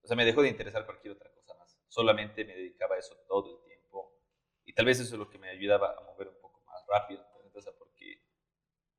o 0.03 0.07
sea, 0.07 0.15
me 0.15 0.25
dejó 0.25 0.41
de 0.41 0.49
interesar 0.49 0.85
cualquier 0.85 1.13
otra 1.13 1.31
cosa 1.31 1.55
más. 1.55 1.79
Solamente 1.87 2.45
me 2.45 2.55
dedicaba 2.55 2.95
a 2.95 2.99
eso 2.99 3.15
todo 3.27 3.57
el 3.57 3.63
tiempo. 3.63 4.15
Y 4.65 4.73
tal 4.73 4.85
vez 4.85 4.99
eso 4.99 5.15
es 5.15 5.19
lo 5.19 5.29
que 5.29 5.39
me 5.39 5.49
ayudaba 5.49 5.95
a 5.97 6.01
mover 6.03 6.27
un 6.27 6.39
poco 6.39 6.61
más 6.65 6.85
rápido, 6.87 7.25
o 7.53 7.61
sea, 7.61 7.73
porque 7.73 8.21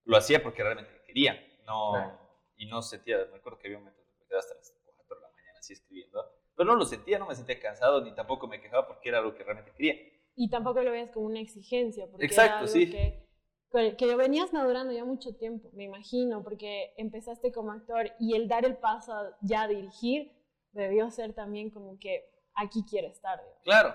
lo 0.05 0.17
hacía 0.17 0.43
porque 0.43 0.63
realmente 0.65 1.01
quería. 1.07 1.35
No, 1.65 1.93
Claro. 1.93 2.20
Y 2.61 2.67
no 2.67 2.83
sentía, 2.83 3.17
me 3.31 3.39
acuerdo 3.39 3.59
que 3.59 3.69
había 3.69 3.79
un 3.79 3.85
momento 3.85 4.03
que 4.05 4.13
me 4.19 4.27
quedaba 4.27 4.41
hasta 4.41 4.55
las 4.55 4.71
4 4.97 5.17
de 5.17 5.23
la 5.23 5.29
mañana 5.33 5.59
así 5.59 5.73
escribiendo. 5.73 6.23
Pero 6.55 6.69
no 6.71 6.77
lo 6.77 6.85
sentía, 6.85 7.19
no 7.19 7.27
me 7.27 7.35
sentía 7.35 7.59
cansado, 7.59 8.03
ni 8.03 8.15
tampoco 8.15 8.47
me 8.47 8.61
quejaba 8.61 8.87
porque 8.87 9.09
era 9.09 9.23
lo 9.23 9.35
que 9.35 9.43
realmente 9.43 9.73
quería. 9.73 9.95
Y 10.37 10.51
tampoco 10.51 10.83
lo 10.83 10.91
veas 10.91 11.11
como 11.11 11.27
una 11.27 11.41
exigencia, 11.41 12.07
porque 12.11 12.27
Exacto, 12.27 12.51
era 12.51 12.59
algo 12.59 12.73
sí. 12.73 12.91
que, 12.91 13.97
que 13.97 14.07
lo 14.07 14.17
venías 14.19 14.53
madurando 14.53 14.93
ya 14.93 15.05
mucho 15.07 15.35
tiempo, 15.37 15.71
me 15.73 15.85
imagino, 15.85 16.43
porque 16.45 16.93
empezaste 16.99 17.51
como 17.51 17.73
actor 17.73 18.11
y 18.19 18.35
el 18.37 18.47
dar 18.47 18.67
el 18.67 18.77
paso 18.77 19.15
a 19.15 19.37
ya 19.41 19.67
dirigir 19.67 20.33
debió 20.73 21.11
ser 21.11 21.33
también 21.33 21.71
como 21.71 21.99
que 21.99 22.31
aquí 22.55 22.85
quiero 22.89 23.09
estar. 23.09 23.39
digamos. 23.39 23.63
Claro. 23.65 23.95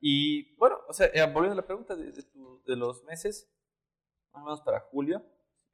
Y 0.00 0.54
bueno, 0.56 0.78
o 0.88 0.92
sea, 0.92 1.06
eh, 1.12 1.22
volviendo 1.32 1.52
a 1.54 1.56
la 1.62 1.66
pregunta 1.66 1.96
de, 1.96 2.12
de 2.12 2.22
tu- 2.22 2.62
de 2.64 2.76
los 2.76 3.02
meses, 3.04 3.50
más 4.32 4.42
o 4.42 4.44
menos 4.46 4.60
para 4.62 4.80
julio, 4.80 5.22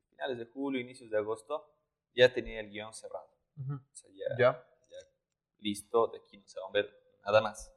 finales 0.08 0.38
de 0.38 0.46
julio, 0.46 0.80
inicios 0.80 1.10
de 1.10 1.18
agosto, 1.18 1.66
ya 2.14 2.32
tenía 2.32 2.60
el 2.60 2.70
guion 2.70 2.92
cerrado. 2.92 3.28
Ujú. 3.56 3.74
O 3.74 3.94
sea, 3.96 4.10
ya, 4.12 4.36
Ya. 4.38 4.68
ya 4.90 4.96
listo, 5.58 6.08
de 6.08 6.18
aquí 6.18 6.36
no 6.38 6.46
se 6.48 6.58
va 6.60 6.66
a 6.68 6.72
ver 6.72 7.18
nada 7.24 7.40
más. 7.40 7.72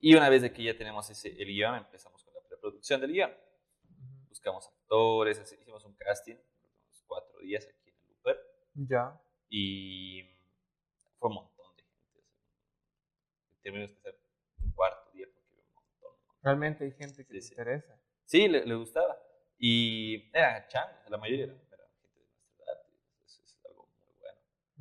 Y 0.00 0.14
una 0.14 0.28
vez 0.28 0.42
de 0.42 0.52
que 0.52 0.62
ya 0.64 0.76
tenemos 0.76 1.08
ese, 1.10 1.28
el 1.40 1.46
guion, 1.48 1.76
empezamos 1.76 2.24
con 2.24 2.34
la 2.34 2.40
preproducción 2.42 3.00
del 3.00 3.12
guion. 3.12 3.30
Ujú. 3.30 4.28
Buscamos 4.28 4.66
actores, 4.68 5.38
hicimos 5.52 5.84
un 5.84 5.94
casting, 5.94 6.34
unos 6.36 7.02
cuatro 7.06 7.38
días 7.40 7.66
aquí 7.66 7.90
en 7.90 7.94
el 7.96 8.16
Uber, 8.20 8.40
Ya. 8.74 9.20
y 9.48 10.22
fue 11.18 11.28
un 11.28 11.34
montón 11.36 11.76
de 11.76 11.82
gente. 11.84 12.24
Tuvimos 13.62 13.90
que 13.92 13.98
hacer 14.08 14.20
un 14.62 14.72
cuarto 14.72 15.10
día 15.12 15.26
porque 15.32 15.54
un 15.54 15.74
montón. 15.74 16.16
Realmente 16.42 16.84
hay 16.84 16.92
gente 16.92 17.24
que 17.24 17.28
Sí, 17.30 17.34
le 17.34 17.42
sí. 17.42 17.52
interesa. 17.52 18.00
Sí, 18.24 18.48
le, 18.48 18.66
le 18.66 18.74
gustaba. 18.74 19.16
Y 19.58 20.30
eran 20.36 20.66
changos, 20.68 21.08
la 21.08 21.18
mayoría 21.18 21.44
eran, 21.44 21.60
eran 21.70 21.86
gente 22.00 22.18
de 22.18 22.26
nuestra 22.26 22.64
edad. 22.64 22.82
y 23.20 23.24
Eso 23.24 23.44
es 23.44 23.60
algo 23.66 23.86
muy 24.00 24.08
bueno. 24.18 24.38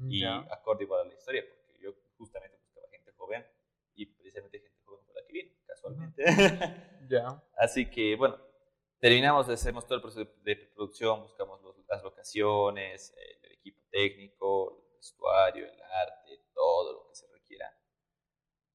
Y 0.08 0.22
Ya. 0.22 0.38
acorde 0.52 0.84
igual 0.84 1.02
a 1.02 1.06
la 1.06 1.14
historia, 1.14 1.46
porque 1.48 1.80
yo 1.82 1.94
justamente 2.18 2.58
buscaba 2.58 2.88
gente 2.90 3.12
joven 3.14 3.46
y 3.96 4.06
precisamente 4.06 4.60
gente 4.60 4.80
joven 4.84 5.06
fue 5.06 5.14
la 5.16 5.26
que 5.26 5.34
vino, 5.34 5.52
casualmente. 5.66 6.24
Ya. 7.10 7.44
Así 7.58 7.90
que, 7.90 8.16
bueno, 8.16 8.38
terminamos 9.00 9.50
hacer 9.50 9.74
todo 9.74 9.96
el 9.96 10.02
proceso 10.02 10.32
de 10.44 10.56
producción, 10.74 11.22
buscamos 11.24 11.60
las 11.90 12.02
locaciones, 12.04 13.14
el 13.44 13.52
equipo 13.52 13.82
técnico, 13.92 14.88
el 14.88 14.96
vestuario, 14.98 15.66
el 15.66 15.82
arte, 15.82 16.46
todo 16.54 16.94
lo 16.94 17.10
que 17.10 17.16
se 17.16 17.28
requiera. 17.28 17.76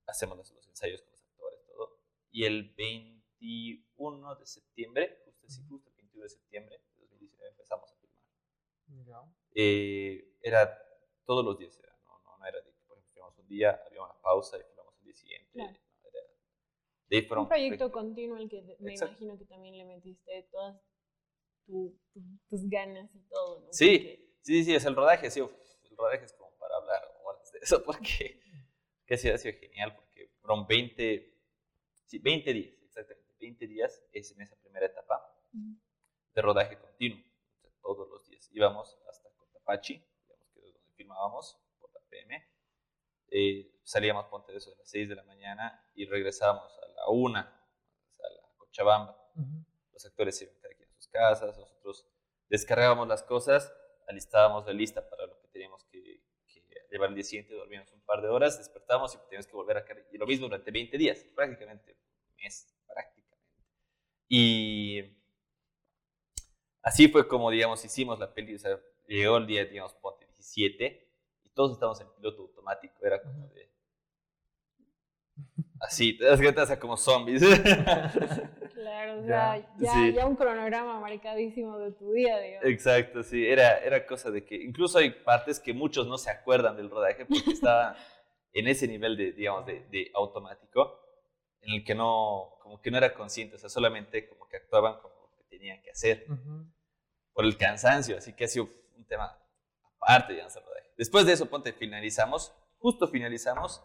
Hacemos 0.06 0.36
los, 0.36 0.52
ensayos 0.68 1.00
con 1.02 1.12
los 1.12 1.22
actores, 1.22 1.64
todo. 1.66 1.98
Y 2.30 2.44
el 2.44 2.74
21 2.74 4.34
de 4.34 4.46
septiembre, 4.46 5.22
justo, 5.24 5.48
sí, 5.48 5.64
justo 5.66 5.88
el 5.88 5.96
21 5.96 6.22
de 6.24 6.28
septiembre 6.28 6.80
de 6.94 7.00
2019 7.00 7.50
empezamos 7.52 7.90
a 7.90 7.96
filmar. 7.96 9.24
Eh, 9.54 10.36
era 10.42 10.85
todos 11.26 11.44
los 11.44 11.58
días, 11.58 11.78
era, 11.78 11.94
no, 12.04 12.38
no, 12.38 12.46
era 12.46 12.60
de 12.62 12.72
que, 12.72 12.80
por 12.86 12.96
ejemplo, 12.96 13.12
filmamos 13.12 13.38
un 13.38 13.48
día, 13.48 13.82
había 13.86 14.02
una 14.02 14.14
pausa 14.22 14.56
y 14.58 14.62
filmamos 14.62 14.94
el 14.98 15.04
día 15.04 15.14
siguiente 15.14 15.80
un 17.08 17.48
proyecto 17.48 17.92
continuo 17.92 18.36
el 18.36 18.48
que 18.48 18.62
me 18.80 18.94
imagino 18.94 19.38
que 19.38 19.44
también 19.44 19.76
le 19.76 19.84
metiste 19.84 20.48
todas 20.50 20.80
tus 21.66 22.68
ganas 22.68 23.14
y 23.14 23.20
todo, 23.28 23.60
¿no? 23.60 23.72
Sí, 23.72 24.36
sí, 24.42 24.64
sí, 24.64 24.74
es 24.74 24.84
el 24.84 24.96
rodaje, 24.96 25.30
sí, 25.30 25.40
el 25.40 25.96
rodaje 25.96 26.24
es 26.24 26.32
como 26.32 26.50
para 26.58 26.76
hablar 26.76 27.02
de 27.52 27.58
eso, 27.60 27.82
porque 27.84 28.40
que 29.06 29.14
ha 29.14 29.18
sido, 29.18 29.36
genial, 29.38 29.94
porque 29.94 30.32
fueron 30.40 30.66
20, 30.66 31.32
sí, 32.06 32.18
20 32.18 32.52
días, 32.52 32.74
exactamente, 32.82 33.34
20 33.38 33.66
días 33.68 34.02
es 34.12 34.32
en 34.32 34.40
esa 34.40 34.56
primera 34.56 34.86
etapa 34.86 35.32
de 36.34 36.42
rodaje 36.42 36.78
continuo, 36.78 37.22
todos 37.80 38.08
los 38.08 38.28
días. 38.28 38.50
Íbamos 38.52 38.98
hasta 39.08 39.30
Cotapachi, 39.30 40.04
que 41.06 41.12
filmábamos, 41.12 41.58
por 41.78 41.92
la 41.92 42.00
PM, 42.08 42.44
eh, 43.28 43.80
salíamos, 43.84 44.26
ponte 44.26 44.52
de 44.52 44.58
eso, 44.58 44.70
de 44.70 44.76
las 44.76 44.90
6 44.90 45.08
de 45.08 45.14
la 45.14 45.22
mañana 45.24 45.84
y 45.94 46.06
regresábamos 46.06 46.72
a 46.78 46.88
la 46.88 47.08
1, 47.08 47.38
a 47.38 47.42
la 47.42 48.56
Cochabamba. 48.56 49.16
Los 49.92 50.04
actores 50.04 50.36
se 50.36 50.44
iban 50.44 50.56
aquí 50.56 50.82
en 50.82 50.92
sus 50.94 51.08
casas, 51.08 51.56
nosotros 51.56 52.06
descargábamos 52.48 53.08
las 53.08 53.22
cosas, 53.22 53.72
alistábamos 54.06 54.66
la 54.66 54.72
lista 54.72 55.08
para 55.08 55.26
lo 55.26 55.40
que 55.40 55.48
teníamos 55.48 55.84
que, 55.84 56.22
llevar 56.90 57.10
el 57.10 57.14
día 57.16 57.24
siguiente, 57.24 57.52
dormíamos 57.52 57.90
un 57.92 58.00
par 58.02 58.22
de 58.22 58.28
horas, 58.28 58.58
despertábamos 58.58 59.14
y 59.14 59.18
teníamos 59.18 59.46
que 59.46 59.56
volver 59.56 59.76
a 59.76 59.84
cargar. 59.84 60.06
Y 60.12 60.18
lo 60.18 60.26
mismo 60.26 60.46
durante 60.46 60.70
20 60.70 60.96
días, 60.96 61.24
prácticamente 61.34 61.98
un 62.28 62.36
mes, 62.36 62.74
prácticamente. 62.86 63.36
Y 64.28 65.02
así 66.82 67.08
fue 67.08 67.26
como, 67.26 67.50
digamos, 67.50 67.84
hicimos 67.84 68.18
la 68.18 68.32
peli, 68.32 68.54
o 68.54 68.58
sea, 68.58 68.80
llegó 69.08 69.36
el 69.36 69.46
día, 69.46 69.64
digamos, 69.64 69.94
ponte 70.54 70.78
17 70.78 71.06
todos 71.56 71.72
estamos 71.72 71.98
en 72.02 72.08
piloto 72.14 72.42
automático, 72.42 72.94
era 73.04 73.20
como 73.20 73.48
de... 73.48 73.70
Así, 75.80 76.16
te 76.16 76.24
das 76.26 76.40
cuenta, 76.40 76.78
como 76.78 76.96
zombies. 76.96 77.42
Claro, 78.76 79.20
o 79.20 79.24
sea, 79.24 79.56
ya, 79.78 80.10
ya, 80.14 80.26
un 80.26 80.36
cronograma 80.36 81.00
marcadísimo 81.00 81.78
de 81.78 81.92
tu 81.92 82.12
día, 82.12 82.38
digamos. 82.38 82.68
Exacto, 82.68 83.22
sí, 83.22 83.44
era, 83.46 83.78
era 83.78 84.06
cosa 84.06 84.30
de 84.30 84.44
que 84.44 84.54
incluso 84.54 84.98
hay 84.98 85.10
partes 85.10 85.58
que 85.58 85.72
muchos 85.72 86.06
no 86.06 86.18
se 86.18 86.30
acuerdan 86.30 86.76
del 86.76 86.90
rodaje 86.90 87.24
porque 87.24 87.52
estaban 87.52 87.96
en 88.52 88.68
ese 88.68 88.86
nivel 88.86 89.16
de, 89.16 89.32
digamos, 89.32 89.64
de, 89.64 89.86
de, 89.90 90.10
automático 90.14 91.00
en 91.62 91.72
el 91.72 91.84
que 91.84 91.94
no, 91.94 92.58
como 92.60 92.80
que 92.82 92.90
no 92.90 92.98
era 92.98 93.14
consciente, 93.14 93.56
o 93.56 93.58
sea, 93.58 93.70
solamente 93.70 94.28
como 94.28 94.46
que 94.46 94.58
actuaban 94.58 95.00
como 95.00 95.14
lo 95.22 95.36
que 95.38 95.44
tenían 95.44 95.82
que 95.82 95.90
hacer 95.90 96.26
por 97.32 97.46
el 97.46 97.56
cansancio, 97.56 98.18
así 98.18 98.34
que 98.34 98.44
ha 98.44 98.48
sido 98.48 98.68
un 98.94 99.06
tema 99.06 99.36
aparte, 100.06 100.34
digamos, 100.34 100.54
el 100.56 100.62
rodaje. 100.62 100.92
Después 100.96 101.26
de 101.26 101.32
eso, 101.32 101.46
ponte, 101.46 101.72
finalizamos, 101.72 102.54
justo 102.78 103.08
finalizamos, 103.08 103.82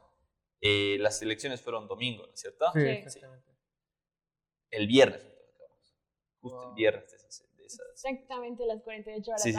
eh, 0.61 0.97
las 0.99 1.21
elecciones 1.21 1.61
fueron 1.61 1.87
domingo, 1.87 2.27
¿no 2.27 2.33
es 2.33 2.39
cierto? 2.39 2.65
Sí, 2.73 2.81
exactamente. 2.81 3.51
El 4.69 4.87
viernes, 4.87 5.21
justo 6.39 6.69
el 6.69 6.75
viernes 6.75 7.09
de 7.09 7.17
esas, 7.17 7.47
Exactamente 7.93 8.65
las 8.65 8.81
48 8.81 9.31
horas 9.31 9.41
sí, 9.41 9.53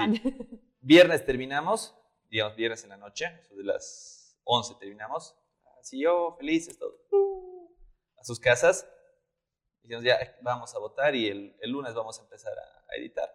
Viernes 0.81 1.25
terminamos, 1.25 1.97
digamos, 2.29 2.57
viernes 2.57 2.83
en 2.85 2.91
la 2.91 2.97
noche, 2.99 3.27
eso 3.41 3.55
de 3.55 3.65
las 3.65 4.39
11 4.45 4.75
terminamos, 4.79 5.35
así 5.81 6.03
yo, 6.03 6.37
felices, 6.39 6.79
todos, 6.79 7.01
a 8.19 8.25
sus 8.25 8.39
casas, 8.39 8.87
dijimos 9.83 10.05
ya, 10.05 10.19
vamos 10.43 10.75
a 10.75 10.79
votar 10.79 11.15
y 11.15 11.29
el, 11.29 11.57
el 11.61 11.71
lunes 11.71 11.95
vamos 11.95 12.19
a 12.19 12.23
empezar 12.23 12.53
a, 12.59 12.85
a 12.89 12.97
editar. 12.97 13.31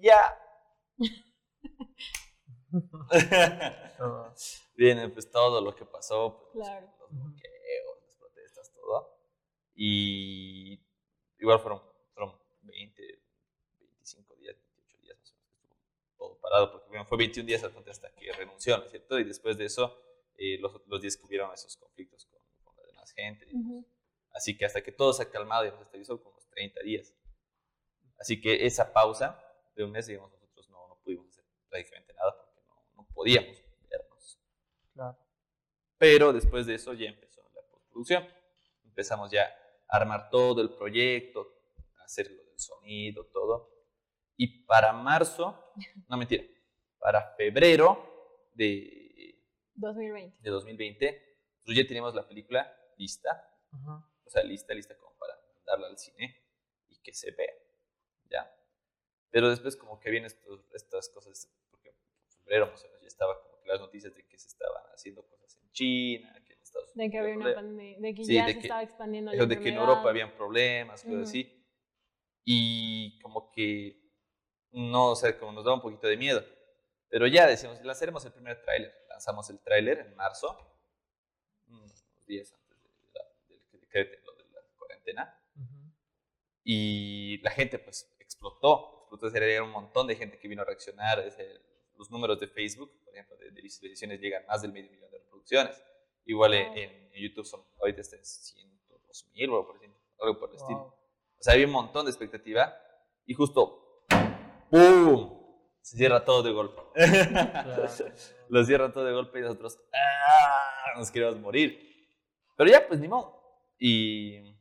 Ya. 0.00 0.38
Viene 4.76 5.08
pues 5.08 5.30
todo 5.30 5.60
lo 5.60 5.74
que 5.74 5.84
pasó, 5.84 6.50
pues, 6.52 6.66
los 6.98 7.10
bloqueos, 7.10 8.02
las 8.04 8.16
protestas, 8.16 8.72
todo. 8.72 9.18
Y 9.74 10.80
igual 11.38 11.60
fueron, 11.60 11.82
fueron 12.12 12.38
20, 12.62 13.22
25 13.78 14.36
días, 14.36 14.56
28 14.56 14.98
días 14.98 15.18
más 15.18 15.32
o 15.32 15.36
menos 15.36 15.52
estuvo 15.52 15.76
todo 16.16 16.40
parado, 16.40 16.72
porque 16.72 17.04
fue 17.04 17.18
21 17.18 17.46
días 17.46 17.64
hasta 17.64 18.10
que 18.14 18.32
renunció, 18.32 18.78
¿no 18.78 18.84
es 18.84 18.90
cierto? 18.90 19.18
Y 19.18 19.24
después 19.24 19.56
de 19.56 19.66
eso, 19.66 20.00
eh, 20.36 20.58
los, 20.58 20.80
los, 20.86 21.00
días 21.00 21.16
que 21.16 21.26
hubieron 21.26 21.52
esos 21.52 21.76
conflictos 21.76 22.26
con, 22.26 22.40
con 22.64 22.76
la 22.76 22.82
demás 22.84 23.12
gente. 23.12 23.46
Así 24.32 24.56
que 24.56 24.64
hasta 24.64 24.82
que 24.82 24.90
todo 24.90 25.12
se 25.12 25.22
ha 25.22 25.30
calmado, 25.30 25.64
y 25.66 25.70
se 25.70 25.76
estabilizó 25.82 26.18
como 26.18 26.30
unos 26.30 26.48
30 26.50 26.82
días. 26.82 27.14
Así 28.18 28.40
que 28.40 28.66
esa 28.66 28.92
pausa 28.92 29.40
de 29.76 29.84
un 29.84 29.92
mes, 29.92 30.06
digamos, 30.06 30.32
nosotros 30.32 30.68
no, 30.70 30.88
no 30.88 30.96
pudimos 31.02 31.28
hacer 31.28 31.44
prácticamente 31.68 32.12
nada 32.14 32.43
podíamos 33.14 33.62
vernos. 33.88 34.40
Claro. 34.92 35.18
Pero 35.96 36.32
después 36.32 36.66
de 36.66 36.74
eso 36.74 36.92
ya 36.92 37.08
empezó 37.08 37.42
la 37.54 37.62
postproducción. 37.62 38.26
Empezamos 38.84 39.30
ya 39.30 39.44
a 39.88 39.96
armar 39.96 40.28
todo 40.30 40.60
el 40.60 40.74
proyecto, 40.74 41.62
a 41.98 42.04
hacer 42.04 42.30
lo 42.30 42.44
del 42.44 42.58
sonido, 42.58 43.26
todo. 43.26 43.70
Y 44.36 44.64
para 44.64 44.92
marzo, 44.92 45.72
no 46.08 46.16
mentira, 46.16 46.44
para 46.98 47.34
febrero 47.36 48.50
de 48.52 49.40
2020, 49.74 50.38
de 50.40 50.50
2020 50.50 51.34
nosotros 51.64 51.82
ya 51.82 51.88
teníamos 51.88 52.14
la 52.14 52.28
película 52.28 52.76
lista. 52.98 53.50
O 54.24 54.30
sea, 54.30 54.44
lista, 54.44 54.74
lista 54.74 54.94
como 54.98 55.16
para 55.16 55.32
darla 55.64 55.86
al 55.86 55.96
cine 55.96 56.44
y 56.88 57.00
que 57.00 57.14
se 57.14 57.30
vea. 57.30 57.54
¿Ya? 58.30 58.54
Pero 59.30 59.48
después 59.48 59.74
como 59.74 59.98
que 59.98 60.10
vienen 60.10 60.30
estas 60.74 61.08
cosas, 61.08 61.50
porque 62.44 62.60
en 62.60 62.68
febrero 62.68 62.70
pues, 62.70 62.82
ya 63.00 63.06
estaba 63.06 63.40
como 63.42 63.60
que 63.60 63.68
las 63.68 63.80
noticias 63.80 64.14
de 64.14 64.26
que 64.26 64.38
se 64.38 64.48
estaban 64.48 64.82
haciendo 64.92 65.22
cosas 65.26 65.56
en 65.56 65.72
China, 65.72 66.42
que 66.46 66.52
en 66.52 66.60
Estados 66.60 66.94
Unidos. 66.94 66.96
De 66.96 67.10
que 67.10 67.18
había 67.18 67.36
una 67.36 67.54
pandemia, 67.54 68.00
de 68.00 68.14
que 68.14 68.24
ya 68.24 68.46
se 68.46 68.58
estaba 68.58 68.82
expandiendo 68.82 69.32
la 69.32 69.46
De 69.46 69.60
que 69.60 69.68
en 69.68 69.76
Europa 69.76 70.08
habían 70.08 70.34
problemas, 70.34 71.02
cosas 71.02 71.28
así. 71.28 71.64
Y 72.44 73.18
como 73.20 73.50
que, 73.50 73.98
no, 74.72 75.12
o 75.12 75.16
sea, 75.16 75.38
como 75.38 75.52
nos 75.52 75.64
daba 75.64 75.76
un 75.76 75.82
poquito 75.82 76.06
de 76.06 76.16
miedo. 76.16 76.44
Pero 77.08 77.26
ya 77.26 77.46
decimos, 77.46 77.82
lanzaremos 77.82 78.24
el 78.24 78.32
primer 78.32 78.60
tráiler. 78.60 78.92
Lanzamos 79.08 79.48
el 79.48 79.60
tráiler 79.60 80.00
en 80.00 80.16
marzo, 80.16 80.58
unos 81.68 82.04
días 82.26 82.52
antes 82.52 82.76
de, 83.48 83.62
que 83.70 83.78
decrete 83.78 84.20
lo 84.24 84.34
de 84.34 84.44
la 84.50 84.60
cuarentena. 84.76 85.40
Y 86.64 87.38
la 87.42 87.50
gente 87.50 87.78
pues 87.78 88.14
explotó, 88.18 89.08
explotó, 89.12 89.34
era 89.36 89.62
un 89.62 89.70
montón 89.70 90.06
de 90.06 90.16
gente 90.16 90.38
que 90.38 90.48
vino 90.48 90.62
a 90.62 90.64
reaccionar, 90.64 91.22
los 91.96 92.10
números 92.10 92.38
de 92.40 92.48
Facebook, 92.48 92.90
por 93.04 93.14
ejemplo, 93.14 93.36
de, 93.36 93.50
visualizaciones 93.50 94.20
llegan 94.20 94.44
más 94.46 94.62
del 94.62 94.72
medio 94.72 94.90
millón 94.90 95.10
de 95.10 95.18
reproducciones. 95.18 95.82
Igual 96.26 96.54
en, 96.54 97.04
YouTube 97.14 97.46
son, 97.46 97.64
ahorita 97.80 98.00
están 98.00 98.24
102 98.24 99.30
mil 99.34 99.50
o 99.50 99.54
algo 100.20 100.38
por 100.38 100.50
el 100.50 100.56
estilo. 100.56 100.80
O 101.38 101.42
sea, 101.42 101.54
había 101.54 101.66
un 101.66 101.72
montón 101.72 102.06
de 102.06 102.10
expectativa 102.10 102.76
y 103.26 103.34
justo, 103.34 104.04
¡pum! 104.70 105.44
Se 105.80 105.96
cierra 105.96 106.24
todo 106.24 106.42
de 106.42 106.50
golpe. 106.50 106.80
Lo 108.48 108.64
cierra 108.64 108.90
todo 108.92 109.04
de 109.04 109.12
golpe 109.12 109.38
y 109.38 109.42
nosotros, 109.42 109.78
¡ah! 109.92 110.98
Nos 110.98 111.10
queríamos 111.10 111.38
morir. 111.38 111.78
Pero 112.56 112.70
ya, 112.70 112.86
pues 112.86 112.98
ni 113.00 113.08
modo. 113.08 113.40
Y 113.78 114.56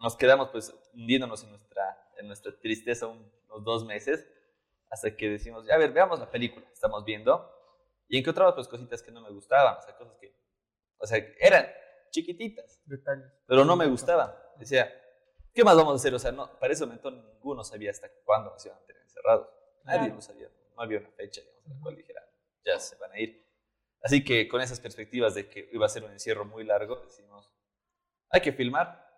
nos 0.00 0.16
quedamos 0.16 0.48
pues 0.48 0.74
hundiéndonos 0.94 1.44
en 1.44 1.50
nuestra, 1.50 2.10
en 2.18 2.26
nuestra 2.26 2.58
tristeza 2.58 3.06
unos 3.06 3.64
dos 3.64 3.84
meses 3.84 4.26
hasta 4.92 5.16
que 5.16 5.30
decimos, 5.30 5.68
a 5.70 5.78
ver, 5.78 5.90
veamos 5.90 6.20
la 6.20 6.30
película, 6.30 6.66
estamos 6.70 7.02
viendo, 7.02 7.50
y 8.08 8.18
encontramos 8.18 8.54
pues 8.54 8.68
cositas 8.68 9.02
que 9.02 9.10
no 9.10 9.22
me 9.22 9.30
gustaban, 9.30 9.78
o 9.78 9.80
sea, 9.80 9.96
cosas 9.96 10.18
que, 10.20 10.36
o 10.98 11.06
sea, 11.06 11.16
eran 11.40 11.66
chiquititas, 12.10 12.78
Detalles. 12.84 13.32
pero 13.46 13.64
no 13.64 13.74
me 13.74 13.86
gustaban. 13.86 14.34
Decía, 14.58 14.92
¿qué 15.54 15.64
más 15.64 15.76
vamos 15.76 15.94
a 15.94 15.96
hacer? 15.96 16.12
O 16.14 16.18
sea, 16.18 16.30
no, 16.30 16.58
para 16.58 16.74
ese 16.74 16.84
momento 16.84 17.10
ninguno 17.10 17.64
sabía 17.64 17.90
hasta 17.90 18.10
cuándo 18.22 18.50
nos 18.50 18.66
iban 18.66 18.76
a 18.76 18.84
tener 18.84 19.00
encerrados. 19.00 19.48
Nadie 19.84 20.10
lo 20.10 20.20
sabía, 20.20 20.50
no 20.76 20.82
había 20.82 20.98
una 20.98 21.10
fecha, 21.12 21.40
digamos, 21.40 21.64
en 21.64 21.72
la 21.72 21.80
cual 21.80 21.96
dijera, 21.96 22.22
ya 22.62 22.78
se 22.78 22.96
van 22.96 23.12
a 23.12 23.18
ir. 23.18 23.50
Así 24.02 24.22
que 24.22 24.46
con 24.46 24.60
esas 24.60 24.78
perspectivas 24.78 25.34
de 25.34 25.48
que 25.48 25.70
iba 25.72 25.86
a 25.86 25.88
ser 25.88 26.04
un 26.04 26.12
encierro 26.12 26.44
muy 26.44 26.64
largo, 26.64 26.96
decimos, 26.96 27.50
hay 28.28 28.42
que 28.42 28.52
filmar, 28.52 29.08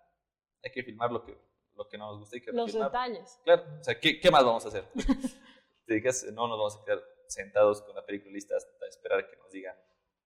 hay 0.62 0.70
que 0.70 0.84
filmar 0.84 1.10
lo 1.10 1.24
que, 1.24 1.37
lo 1.74 1.88
que 1.88 1.98
no 1.98 2.12
nos 2.12 2.20
gusta. 2.20 2.37
y 2.37 2.42
que 2.42 2.52
Los 2.52 2.72
detalles. 2.72 3.40
Claro, 3.42 3.64
o 3.80 3.82
sea, 3.82 3.98
¿qué, 3.98 4.20
¿qué, 4.20 4.30
más 4.30 4.44
vamos 4.44 4.64
a 4.66 4.68
hacer? 4.68 4.84
te 5.87 5.94
digas, 5.94 6.25
no 6.33 6.47
nos 6.49 6.59
vamos 6.59 6.77
a 6.81 6.85
quedar 6.85 7.03
sentados 7.27 7.83
con 7.83 7.94
la 7.94 8.05
película 8.05 8.33
lista 8.33 8.57
hasta 8.57 8.87
esperar 8.87 9.29
que 9.29 9.37
nos 9.37 9.51
digan 9.51 9.77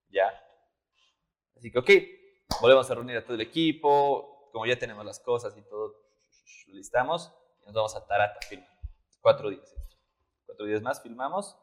ya. 0.08 0.28
Así 1.56 1.70
que, 1.70 1.78
ok, 1.78 1.90
volvemos 2.60 2.90
a 2.90 2.94
reunir 2.94 3.16
a 3.16 3.24
todo 3.24 3.34
el 3.34 3.40
equipo, 3.40 4.50
como 4.52 4.66
ya 4.66 4.78
tenemos 4.78 5.04
las 5.04 5.20
cosas 5.20 5.56
y 5.56 5.62
todo, 5.62 5.94
lo 6.68 6.74
listamos, 6.74 7.32
y 7.62 7.66
nos 7.66 7.74
vamos 7.74 7.96
a 7.96 8.06
Tarata 8.06 8.38
a 8.42 8.46
filmar. 8.46 8.68
Cuatro 9.20 9.50
días. 9.50 9.74
Cuatro 10.46 10.66
días 10.66 10.80
más 10.82 11.02
filmamos 11.02 11.56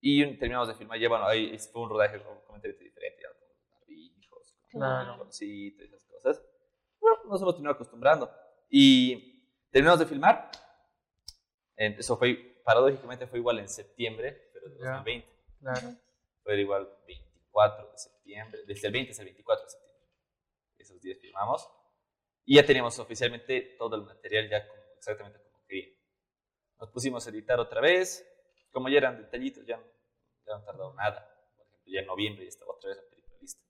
y 0.00 0.24
terminamos 0.38 0.68
de 0.68 0.74
filmar. 0.74 0.98
Ya, 0.98 1.08
bueno, 1.08 1.26
ahí 1.26 1.58
fue 1.58 1.82
un 1.82 1.90
rodaje 1.90 2.22
completamente 2.22 2.84
diferente, 2.84 3.22
ya, 3.22 3.28
con 3.28 3.80
barbijos, 3.80 4.54
con 4.70 4.80
Claro. 4.80 5.28
y 5.40 5.82
esas 5.82 6.04
cosas. 6.04 6.42
Bueno, 7.00 7.24
nos 7.24 7.42
hemos 7.42 7.54
terminado 7.54 7.74
acostumbrando. 7.74 8.30
Y 8.70 9.42
terminamos 9.70 10.00
de 10.00 10.06
filmar. 10.06 10.50
Eso 11.76 12.16
fue, 12.16 12.47
paradójicamente, 12.68 13.26
fue 13.26 13.38
igual 13.38 13.58
en 13.60 13.68
septiembre, 13.68 14.50
pero 14.52 14.68
de 14.68 14.78
Ya. 14.78 14.90
2020. 14.96 15.28
Claro. 15.60 15.88
Fue 16.42 16.60
igual 16.60 16.86
24 17.06 17.90
de 17.92 17.98
septiembre, 17.98 18.60
desde 18.66 18.86
el 18.88 18.92
20 18.92 19.10
hasta 19.12 19.22
el 19.22 19.28
24 19.28 19.64
de 19.64 19.70
septiembre. 19.70 20.06
Esos 20.76 21.00
días 21.00 21.18
filmamos. 21.18 21.66
Y 22.44 22.56
ya 22.56 22.66
teníamos 22.66 22.98
oficialmente 22.98 23.74
todo 23.78 23.96
el 23.96 24.02
material 24.02 24.50
ya 24.50 24.68
como, 24.68 24.82
exactamente 24.98 25.38
como 25.40 25.64
quería. 25.66 25.88
Nos 26.78 26.90
pusimos 26.90 27.26
a 27.26 27.30
editar 27.30 27.58
otra 27.58 27.80
vez. 27.80 28.22
Como 28.70 28.90
ya 28.90 28.98
eran 28.98 29.16
detallitos, 29.16 29.64
ya, 29.66 29.78
no- 29.78 29.86
ya 30.46 30.58
no 30.58 30.64
tardado 30.64 30.92
nada. 30.94 31.26
Por 31.56 31.66
ejemplo, 31.66 31.90
ya 31.92 32.00
en 32.00 32.06
noviembre 32.06 32.44
ya 32.44 32.48
estaba 32.50 32.72
otra 32.72 32.90
vez 32.90 32.98
la 32.98 33.08
película 33.08 33.36
lista. 33.40 33.62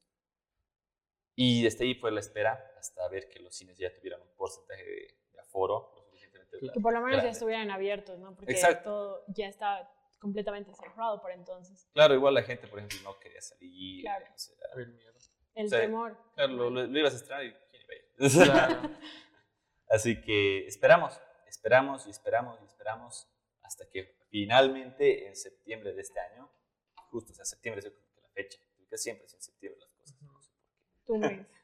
Y 1.37 1.63
desde 1.63 1.85
ahí 1.85 1.95
fue 1.95 2.11
la 2.11 2.19
espera 2.21 2.75
hasta 2.77 3.09
ver 3.09 3.29
que 3.29 3.39
los 3.39 3.55
cines 3.57 3.79
ya 3.79 3.95
tuvieran 3.95 4.21
un 4.23 4.35
porcentaje 4.37 4.83
de, 4.83 5.19
de 5.33 5.41
aforo 5.41 5.95
Que 6.73 6.81
por 6.81 6.93
lo 6.93 7.01
menos 7.01 7.23
ya 7.23 7.31
estuvieran 7.31 7.71
abiertos, 7.71 8.19
¿no? 8.19 8.35
Porque 8.35 8.53
Exacto. 8.53 8.91
todo 8.91 9.25
ya 9.29 9.47
está 9.49 9.91
completamente 10.19 10.73
cerrado 10.75 11.21
por 11.21 11.31
entonces. 11.31 11.89
Claro, 11.93 12.15
igual 12.15 12.35
la 12.35 12.43
gente, 12.43 12.67
por 12.67 12.79
ejemplo, 12.81 12.99
no 13.05 13.19
quería 13.19 13.41
salir. 13.41 14.03
Claro. 14.03 14.27
o 14.35 14.39
sea, 14.39 14.55
ver, 14.77 14.89
miedo. 14.89 15.13
El 15.55 15.69
Sí. 15.69 15.77
temor. 15.77 16.17
Claro, 16.35 16.53
lo, 16.53 16.71
lo- 16.71 16.87
lo 16.87 16.99
ibas 16.99 17.13
a 17.15 17.17
estrenar 17.17 17.45
y 17.45 17.53
quién 17.53 17.83
iba 17.83 17.93
a 17.93 17.97
ir? 17.97 18.45
Claro. 18.45 18.91
Así 19.91 20.21
que 20.21 20.67
esperamos, 20.67 21.21
esperamos 21.47 22.07
y 22.07 22.11
esperamos 22.11 22.61
y 22.61 22.65
esperamos 22.65 23.27
hasta 23.63 23.89
que 23.89 24.19
finalmente 24.31 25.27
en 25.27 25.35
septiembre 25.37 25.93
de 25.95 26.03
este 26.03 26.21
año, 26.21 26.49
justo, 27.11 27.33
o 27.33 27.35
sea, 27.35 27.45
septiembre 27.45 27.81
es 27.81 27.87
la 27.87 28.29
fecha, 28.35 28.59
porque 28.77 28.99
siempre 28.99 29.27
es 29.27 29.35
en 29.35 29.41
septiembre 29.43 29.81
las 29.81 29.91
cosas, 29.91 30.23
no 30.23 30.41
sé 30.41 30.51
por 31.07 31.21
qué. 31.21 31.47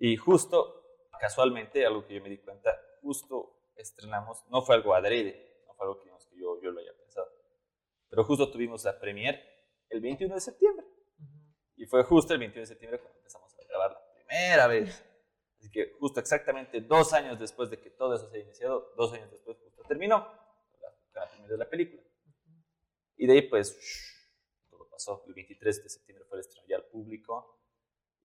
Y 0.00 0.16
justo, 0.16 0.84
casualmente, 1.18 1.84
algo 1.84 2.06
que 2.06 2.14
yo 2.14 2.22
me 2.22 2.28
di 2.28 2.38
cuenta, 2.38 2.70
justo 3.02 3.57
estrenamos, 3.82 4.44
no 4.48 4.62
fue 4.62 4.74
algo 4.74 4.94
adrede, 4.94 5.62
no 5.66 5.74
fue 5.74 5.86
algo 5.86 5.98
que, 5.98 6.04
digamos, 6.04 6.26
que 6.26 6.38
yo, 6.38 6.60
yo 6.60 6.70
lo 6.70 6.80
haya 6.80 6.96
pensado, 6.96 7.28
pero 8.08 8.24
justo 8.24 8.50
tuvimos 8.50 8.84
la 8.84 8.98
premier 8.98 9.40
el 9.88 10.00
21 10.00 10.34
de 10.34 10.40
septiembre. 10.40 10.86
Y 11.76 11.86
fue 11.86 12.02
justo 12.02 12.32
el 12.34 12.40
21 12.40 12.62
de 12.62 12.66
septiembre 12.66 13.00
cuando 13.00 13.18
empezamos 13.18 13.56
a 13.56 13.64
grabar 13.64 13.92
la 13.92 14.12
primera 14.14 14.66
vez. 14.66 15.04
Así 15.58 15.70
que 15.70 15.92
justo 15.98 16.20
exactamente 16.20 16.80
dos 16.80 17.12
años 17.12 17.38
después 17.38 17.70
de 17.70 17.80
que 17.80 17.90
todo 17.90 18.14
eso 18.14 18.28
se 18.28 18.36
haya 18.36 18.44
iniciado, 18.44 18.92
dos 18.96 19.12
años 19.12 19.30
después 19.30 19.58
justo 19.58 19.82
terminó 19.84 20.18
la, 20.80 21.20
la 21.20 21.30
primera 21.30 21.52
de 21.52 21.58
la 21.58 21.68
película. 21.68 22.02
Y 23.16 23.26
de 23.26 23.32
ahí 23.32 23.42
pues 23.42 23.76
shh, 23.78 24.70
todo 24.70 24.88
pasó. 24.88 25.24
El 25.26 25.34
23 25.34 25.82
de 25.82 25.88
septiembre 25.88 26.24
fue 26.26 26.38
el 26.38 26.40
estreno 26.40 26.66
ya 26.68 26.76
al 26.76 26.84
público 26.84 27.60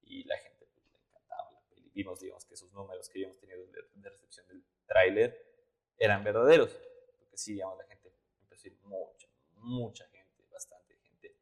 y 0.02 0.24
la 0.26 0.38
gente 0.38 0.68
pues, 0.72 0.86
le 0.86 1.00
encantaba 1.00 1.52
la 1.52 1.62
peli. 1.70 1.83
Vimos 1.94 2.20
digamos 2.20 2.46
que 2.46 2.54
esos 2.56 2.72
números 2.72 3.08
que 3.10 3.20
habíamos 3.20 3.38
tenido 3.40 3.66
de, 3.68 3.84
de 3.94 4.10
recepción 4.10 4.48
del 4.48 4.64
tráiler 4.86 5.54
eran 5.98 6.24
verdaderos. 6.24 6.76
Porque 7.20 7.38
sí, 7.38 7.54
digamos, 7.54 7.78
la 7.78 7.86
gente 7.86 8.14
empezó 8.42 8.68
a 8.68 8.68
ir 8.72 8.78
mucha, 8.84 9.28
mucha 9.56 10.06
gente, 10.08 10.44
bastante 10.52 10.96
gente. 10.98 11.38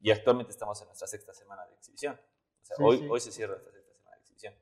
Y 0.00 0.10
actualmente 0.10 0.50
estamos 0.52 0.80
en 0.80 0.86
nuestra 0.88 1.06
sexta 1.06 1.32
semana 1.32 1.66
de 1.66 1.74
exhibición. 1.74 2.14
O 2.14 2.64
sea, 2.64 2.76
Sí, 2.76 2.82
hoy, 2.84 2.98
sí. 2.98 3.06
hoy 3.10 3.20
se 3.20 3.32
cierra 3.32 3.52
nuestra 3.54 3.72
sexta 3.72 3.92
semana 3.94 4.16
de 4.16 4.20
exhibición. 4.22 4.54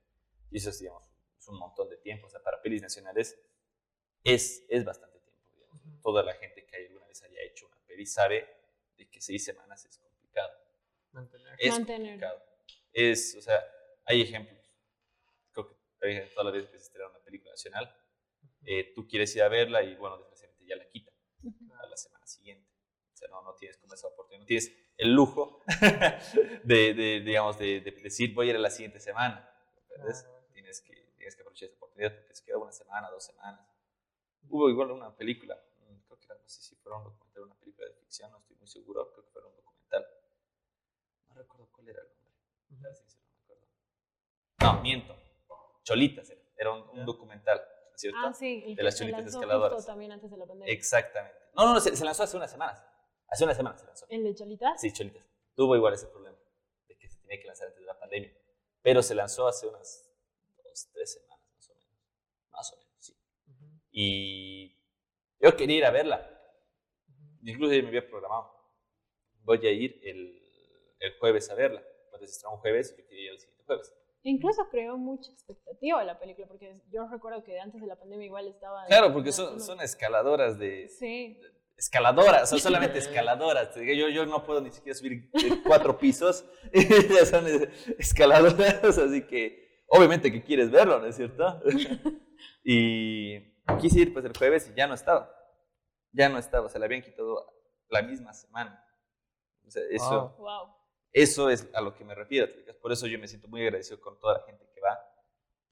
Y 0.50 0.56
eso 0.58 0.70
es, 0.70 0.78
digamos, 0.78 1.02
es 1.38 1.48
un 1.48 1.58
montón 1.58 1.88
de 1.88 1.96
tiempo. 1.96 2.26
O 2.26 2.30
sea, 2.30 2.42
para 2.42 2.60
pelis 2.60 2.82
nacionales 2.82 3.38
es, 4.24 4.64
es 4.68 4.84
bastante 4.84 5.18
tiempo. 5.20 5.42
Digamos. 5.52 5.74
Ujú. 5.84 6.00
Toda 6.02 6.22
la 6.22 6.34
gente 6.34 6.66
que 6.66 6.76
alguna 6.76 7.06
vez 7.06 7.22
haya 7.22 7.40
hecho 7.42 7.66
una 7.66 7.78
peli 7.86 8.04
sabe 8.06 8.46
de 8.96 9.08
que 9.08 9.20
seis 9.20 9.44
semanas 9.44 9.84
es 9.86 9.96
complicado. 9.98 10.52
Mantener. 11.12 11.56
Es 11.58 11.70
Mantener. 11.72 11.98
complicado. 12.12 12.42
Es, 12.92 13.34
o 13.36 13.42
sea, 13.42 13.64
hay 14.04 14.22
ejemplos. 14.22 14.59
Todas 16.00 16.44
las 16.44 16.52
veces 16.54 16.70
que 16.70 16.78
se 16.78 16.84
estrena 16.84 17.08
una 17.08 17.18
película 17.20 17.50
nacional, 17.50 17.94
eh, 18.64 18.92
tú 18.94 19.06
quieres 19.06 19.34
ir 19.36 19.42
a 19.42 19.48
verla 19.48 19.82
y, 19.82 19.94
bueno, 19.96 20.16
desgraciadamente 20.18 20.66
ya 20.66 20.76
la 20.76 20.88
quitan 20.88 21.14
a 21.78 21.86
la 21.86 21.96
semana 21.96 22.26
siguiente. 22.26 22.68
O 23.12 23.16
sea, 23.16 23.28
no, 23.28 23.42
no 23.42 23.54
tienes 23.54 23.76
como 23.78 23.94
esa 23.94 24.08
oportunidad, 24.08 24.40
no 24.40 24.46
tienes 24.46 24.72
el 24.96 25.14
lujo 25.14 25.62
de, 26.64 26.94
de, 26.94 27.20
digamos, 27.20 27.58
de, 27.58 27.80
de 27.80 27.90
decir 27.90 28.34
voy 28.34 28.48
a 28.48 28.50
ir 28.50 28.56
a 28.56 28.60
la 28.60 28.70
siguiente 28.70 29.00
semana. 29.00 29.46
Tienes, 30.52 30.80
que, 30.80 31.12
tienes 31.16 31.36
que 31.36 31.42
aprovechar 31.42 31.68
esa 31.68 31.76
oportunidad 31.76 32.14
porque 32.16 32.34
se 32.34 32.44
queda 32.44 32.58
una 32.58 32.72
semana, 32.72 33.10
dos 33.10 33.24
semanas. 33.24 33.60
Hubo 34.48 34.68
igual 34.70 34.90
una 34.90 35.14
película, 35.14 35.54
mm, 35.80 35.98
creo 36.06 36.18
que 36.18 36.24
era, 36.26 36.34
no 36.34 36.48
sé 36.48 36.62
si 36.62 36.76
fuera 36.76 36.98
un 36.98 37.04
documental 37.04 37.44
una 37.44 37.54
película 37.54 37.86
de 37.86 37.94
ficción, 37.94 38.30
no 38.30 38.38
estoy 38.38 38.56
muy 38.56 38.66
seguro, 38.66 39.10
creo 39.12 39.24
que 39.24 39.30
fue 39.30 39.42
un 39.44 39.56
documental. 39.56 40.06
No 41.28 41.34
recuerdo 41.34 41.68
cuál 41.72 41.88
era 41.88 42.02
el 42.02 42.08
nombre. 42.08 42.34
Me 42.70 42.88
acuerdo. 42.88 43.66
No, 44.60 44.82
miento. 44.82 45.29
Cholitas 45.90 46.30
era, 46.30 46.40
era 46.56 46.72
un, 46.72 46.88
un 46.98 47.04
documental, 47.04 47.58
¿no 47.58 47.94
es 47.94 48.00
cierto? 48.00 48.18
Ah, 48.22 48.32
sí. 48.32 48.62
el 48.66 48.76
De 48.76 48.82
las 48.82 48.94
se 48.96 49.00
cholitas 49.04 49.20
lanzó 49.22 49.38
escaladoras. 49.40 49.74
justo 49.76 49.90
también 49.92 50.12
antes 50.12 50.30
de 50.30 50.36
la 50.36 50.46
pandemia. 50.46 50.72
Exactamente. 50.72 51.38
No, 51.54 51.64
no, 51.66 51.74
no, 51.74 51.80
se, 51.80 51.96
se 51.96 52.04
lanzó 52.04 52.22
hace 52.22 52.36
unas 52.36 52.50
semanas. 52.50 52.82
Hace 53.26 53.44
unas 53.44 53.56
semanas 53.56 53.80
se 53.80 53.86
lanzó. 53.86 54.06
¿El 54.08 54.24
de 54.24 54.34
Cholitas? 54.34 54.80
Sí, 54.80 54.92
Cholitas. 54.92 55.24
Tuvo 55.54 55.74
igual 55.76 55.94
ese 55.94 56.06
problema 56.06 56.36
de 56.88 56.96
que 56.96 57.08
se 57.08 57.18
tenía 57.20 57.40
que 57.40 57.46
lanzar 57.46 57.66
antes 57.68 57.80
de 57.80 57.86
la 57.86 57.98
pandemia. 57.98 58.32
Pero 58.82 59.02
se 59.02 59.14
lanzó 59.14 59.46
hace 59.46 59.66
unas 59.66 60.10
dos, 60.62 60.90
tres 60.92 61.12
semanas, 61.12 61.44
más 61.54 61.68
o 61.70 61.74
menos. 61.74 61.98
Más 62.50 62.72
o 62.72 62.76
menos, 62.76 62.94
sí. 62.98 63.14
Y 63.90 64.76
yo 65.40 65.56
quería 65.56 65.76
ir 65.78 65.84
a 65.84 65.90
verla. 65.90 66.18
Ujú. 67.08 67.48
Incluso 67.50 67.74
ya 67.74 67.82
me 67.82 67.88
había 67.88 68.08
programado. 68.08 68.50
Voy 69.42 69.66
a 69.66 69.70
ir 69.70 70.00
el, 70.04 70.96
el 71.00 71.18
jueves 71.18 71.50
a 71.50 71.54
verla. 71.54 71.82
Cuando 72.10 72.26
se 72.26 72.46
un 72.46 72.56
jueves, 72.58 72.96
yo 72.96 73.06
quería 73.06 73.24
ir 73.26 73.30
el 73.32 73.38
siguiente 73.38 73.64
jueves. 73.64 73.94
Incluso 74.22 74.68
creó 74.70 74.98
mucha 74.98 75.30
expectativa 75.32 76.04
la 76.04 76.18
película, 76.18 76.46
porque 76.46 76.80
yo 76.92 77.08
recuerdo 77.08 77.42
que 77.42 77.58
antes 77.58 77.80
de 77.80 77.86
la 77.86 77.96
pandemia 77.96 78.26
igual 78.26 78.46
estaba... 78.48 78.84
Claro, 78.86 79.12
porque 79.12 79.32
son, 79.32 79.80
escaladoras 79.80 80.58
de, 80.58 80.88
Sí, 80.88 81.38
escaladoras, 81.78 82.50
son 82.50 82.58
solamente 82.60 82.98
escaladoras. 83.04 83.74
Yo, 83.76 84.08
yo 84.08 84.26
no 84.26 84.44
puedo 84.44 84.60
ni 84.60 84.70
siquiera 84.70 84.98
subir 84.98 85.30
cuatro 85.66 85.96
pisos, 85.98 86.44
ya 86.72 87.24
son 87.24 87.46
es- 87.46 87.68
escaladoras, 87.98 88.98
así 88.98 89.26
que 89.26 89.84
obviamente 89.88 90.30
que 90.30 90.42
quieres 90.44 90.70
verlo, 90.70 90.98
¿no 91.00 91.06
es 91.06 91.16
cierto? 91.16 91.60
Y 92.62 93.40
quise 93.80 94.00
ir 94.00 94.12
pues 94.12 94.24
el 94.24 94.36
jueves 94.36 94.68
y 94.70 94.74
ya 94.76 94.86
no 94.86 94.94
estaba, 94.94 95.30
ya 96.12 96.28
no 96.28 96.38
estaba, 96.38 96.68
se 96.68 96.78
la 96.78 96.84
habían 96.86 97.02
quitado 97.02 97.52
la 97.88 98.02
misma 98.02 98.32
semana. 98.34 98.84
O 99.66 99.70
sea, 99.70 99.82
eso, 99.90 100.34
Wow. 100.38 100.44
wow. 100.46 100.74
Eso 101.12 101.50
es 101.50 101.68
a 101.74 101.80
lo 101.80 101.94
que 101.94 102.04
me 102.04 102.14
refiero, 102.14 102.48
por 102.80 102.92
eso 102.92 103.06
yo 103.06 103.18
me 103.18 103.28
siento 103.28 103.48
muy 103.48 103.62
agradecido 103.62 104.00
con 104.00 104.18
toda 104.18 104.38
la 104.38 104.44
gente 104.44 104.68
que 104.72 104.80
va, 104.80 104.98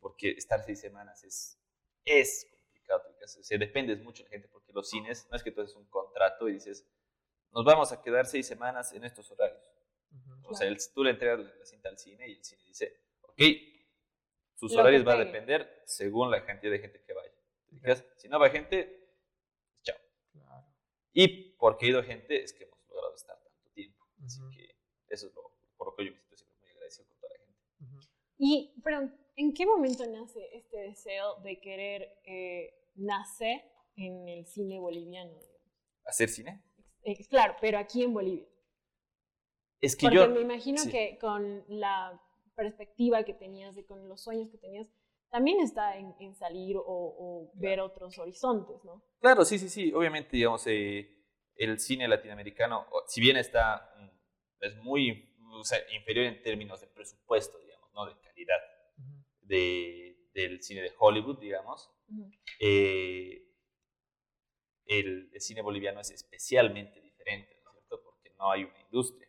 porque 0.01 0.31
estar 0.31 0.63
seis 0.65 0.81
semanas 0.81 1.23
es, 1.25 1.59
es 2.05 2.47
complicado. 2.51 3.03
O 3.21 3.27
sea, 3.27 3.59
dependes 3.59 4.01
mucho 4.01 4.23
de 4.23 4.29
la 4.29 4.31
gente, 4.31 4.49
porque 4.49 4.73
los 4.73 4.89
cines, 4.89 5.27
no 5.31 5.37
es 5.37 5.43
que 5.43 5.51
tú 5.53 5.61
haces 5.61 5.77
un 5.77 5.87
contrato 5.87 6.49
y 6.49 6.55
dices, 6.55 6.87
nos 7.53 7.65
vamos 7.65 7.93
a 7.93 8.03
quedar 8.03 8.27
seis 8.27 8.47
semanas 8.47 8.93
en 8.93 9.05
estos 9.05 9.31
horarios. 9.31 9.63
O 10.45 10.55
sea, 10.55 10.67
el- 10.67 10.79
tú 10.95 11.05
le 11.05 11.11
entregas 11.11 11.39
la, 11.41 11.55
la 11.55 11.65
cinta 11.67 11.89
al 11.91 11.99
cine 11.99 12.29
y 12.29 12.33
el 12.37 12.45
cine 12.45 12.63
dice, 12.65 13.01
ok, 13.21 13.41
sus 14.55 14.73
Lo 14.73 14.81
horarios 14.81 15.05
van 15.05 15.21
a 15.21 15.25
depender 15.25 15.83
según 15.87 16.31
la 16.31 16.45
cantidad 16.45 16.73
de 16.73 16.79
gente 16.79 17.03
que 17.03 17.13
vaya. 17.13 17.33
¿Te 17.69 17.77
fijas? 17.77 18.05
Si 18.17 18.29
no 18.29 18.39
va 18.41 18.49
gente, 18.51 19.13
chao. 19.83 19.97
Claro. 20.33 20.67
Y 21.13 21.53
porque 21.59 21.87
ha 21.87 21.89
ido 21.91 22.03
gente 22.03 22.43
es 22.43 22.53
que 22.53 22.65
hemos 22.65 22.79
logrado 22.89 23.15
estar 23.15 23.39
tanto 23.39 23.71
tiempo. 23.75 24.05
Así 24.25 24.41
que 24.57 24.58
eso 25.11 25.27
es 25.29 25.35
lo, 25.35 25.53
por 25.77 25.89
lo 25.89 25.95
que 25.95 26.07
yo 26.07 26.13
me 26.13 26.19
siento 26.19 26.37
siempre 26.37 26.59
muy 26.61 26.71
agradecido 26.71 27.09
con 27.09 27.19
toda 27.19 27.33
la 27.33 27.39
gente. 27.39 27.59
Ujú. 27.81 28.01
Y, 28.39 28.75
pero, 28.83 29.11
¿en 29.37 29.55
qué 29.55 29.67
momento 29.67 30.07
nace 30.07 30.49
este 30.53 30.79
deseo 30.79 31.37
de 31.43 31.61
querer 31.61 32.21
eh, 32.25 32.75
nacer 32.97 33.63
en 33.97 34.29
el 34.29 34.47
cine 34.47 34.79
boliviano? 34.79 35.39
¿Hacer 36.05 36.29
cine? 36.29 36.63
Eh, 37.03 37.27
claro, 37.29 37.57
pero 37.61 37.79
aquí 37.79 38.03
en 38.03 38.15
Bolivia. 38.15 38.47
Es 39.81 39.97
que 39.97 40.07
Porque 40.07 40.17
yo... 40.17 40.29
me 40.29 40.41
imagino 40.41 40.79
sí. 40.79 40.91
que 40.91 41.19
con 41.21 41.65
la 41.69 42.21
perspectiva 42.55 43.23
que 43.25 43.35
tenías, 43.35 43.77
de, 43.77 43.85
con 43.87 44.09
los 44.09 44.23
sueños 44.23 44.51
que 44.51 44.59
tenías, 44.59 44.89
también 45.31 45.61
está 45.61 45.97
en, 45.97 46.15
en 46.19 46.35
salir 46.35 46.77
o, 46.77 46.83
o 46.87 47.51
ver 47.55 47.81
otros 47.81 48.19
horizontes, 48.19 48.83
¿no? 48.85 49.05
Claro, 49.21 49.45
sí, 49.45 49.59
sí, 49.59 49.69
sí. 49.69 49.93
Obviamente, 49.93 50.37
digamos, 50.37 50.67
eh, 50.67 51.19
el 51.55 51.79
cine 51.79 52.09
latinoamericano, 52.09 52.87
si 53.07 53.21
bien 53.21 53.37
está, 53.37 53.93
mm, 53.97 54.09
es 54.61 54.77
muy 54.77 55.35
o 55.51 55.65
sea, 55.65 55.79
inferior 55.95 56.27
en 56.27 56.43
términos 56.43 56.81
de 56.81 56.87
presupuesto, 56.89 57.59
digamos, 57.59 57.93
no 57.93 58.07
de 58.07 58.19
calidad 58.21 58.59
Ujú. 58.99 59.25
de, 59.43 60.29
del 60.35 60.63
cine 60.63 60.83
de 60.83 60.93
Hollywood, 60.99 61.39
digamos, 61.39 61.91
Ujú. 62.09 62.31
eh, 62.61 63.45
el, 64.87 65.31
el 65.33 65.41
cine 65.41 65.63
boliviano 65.63 66.01
es 66.01 66.11
especialmente 66.11 67.01
diferente, 67.01 67.61
¿no 67.65 67.71
es 67.71 67.77
cierto? 67.77 68.03
Porque 68.03 68.31
no 68.39 68.51
hay 68.51 68.65
una 68.65 68.81
industria. 68.81 69.29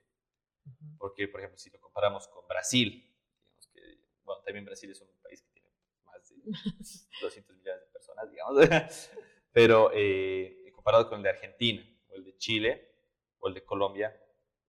Ujú. 0.65 0.97
Porque, 0.97 1.27
por 1.27 1.39
ejemplo, 1.41 1.57
si 1.57 1.69
lo 1.69 1.79
comparamos 1.79 2.27
con 2.27 2.47
Brasil, 2.47 2.91
digamos 3.37 3.67
que, 3.73 3.81
bueno, 4.23 4.41
también 4.43 4.65
Brasil 4.65 4.91
es 4.91 5.01
un 5.01 5.07
país 5.21 5.41
que 5.41 5.51
tiene 5.51 5.69
más 6.05 6.29
de 6.29 6.35
200 7.21 7.55
millones 7.57 7.81
de 7.81 7.87
personas. 7.87 8.25
personas, 8.27 8.31
digamos. 8.31 9.09
Pero 9.51 9.91
eh, 9.93 10.71
comparado 10.73 11.09
con 11.09 11.17
el 11.19 11.23
de 11.23 11.29
Argentina, 11.29 11.85
o 12.09 12.15
el 12.15 12.23
de 12.23 12.37
Chile, 12.37 12.95
o 13.39 13.47
el 13.47 13.53
de 13.53 13.65
Colombia, 13.65 14.15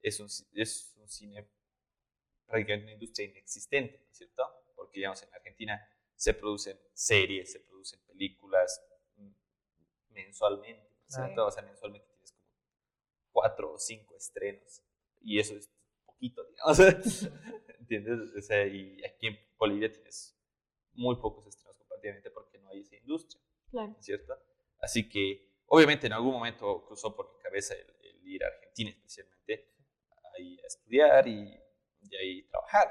es 0.02 0.20
un, 0.20 0.28
es 0.54 0.94
un 0.96 1.08
cine 1.08 1.48
prácticamente 2.50 2.86
una 2.86 2.94
industria 2.94 3.28
inexistente, 3.28 4.08
¿cierto? 4.10 4.42
Porque, 4.74 4.98
digamos, 4.98 5.22
en 5.22 5.32
Argentina 5.32 5.80
se 6.16 6.34
producen 6.34 6.78
series, 6.92 7.52
se 7.52 7.60
producen 7.60 8.00
películas 8.06 8.84
mm, 9.16 9.30
mensualmente, 10.10 10.90
¿cierto? 11.06 11.46
O 11.46 11.50
sea, 11.50 11.62
mensualmente 11.62 12.08
tienes 12.08 12.32
como 12.32 12.48
cuatro 13.30 13.74
o 13.74 13.78
cinco 13.78 14.16
estrenos. 14.16 14.82
Y 15.20 15.38
eso 15.38 15.54
es 15.54 15.70
poquito, 16.04 16.44
digamos. 16.44 16.78
¿Entiendes? 17.78 18.34
O 18.36 18.42
sea, 18.42 18.66
y 18.66 19.02
aquí 19.04 19.28
en 19.28 19.38
Bolivia 19.56 19.90
tienes 19.90 20.36
muy 20.92 21.16
pocos 21.16 21.46
estrenos 21.46 21.76
comparativamente 21.78 22.30
porque 22.30 22.58
no 22.58 22.68
hay 22.68 22.80
esa 22.80 22.96
industria. 22.96 23.42
Claro. 23.70 23.96
¿Cierto? 24.00 24.34
Así 24.80 25.08
que, 25.08 25.54
obviamente, 25.66 26.06
en 26.08 26.14
algún 26.14 26.32
momento 26.32 26.84
cruzó 26.84 27.14
por 27.14 27.32
mi 27.32 27.38
cabeza 27.38 27.74
el, 27.74 28.26
ir 28.26 28.44
a 28.44 28.48
Argentina, 28.48 28.90
especialmente, 28.90 29.70
ahí 30.36 30.58
a 30.62 30.66
estudiar 30.66 31.28
y, 31.28 31.60
y 32.02 32.16
ahí 32.16 32.42
trabajar. 32.44 32.88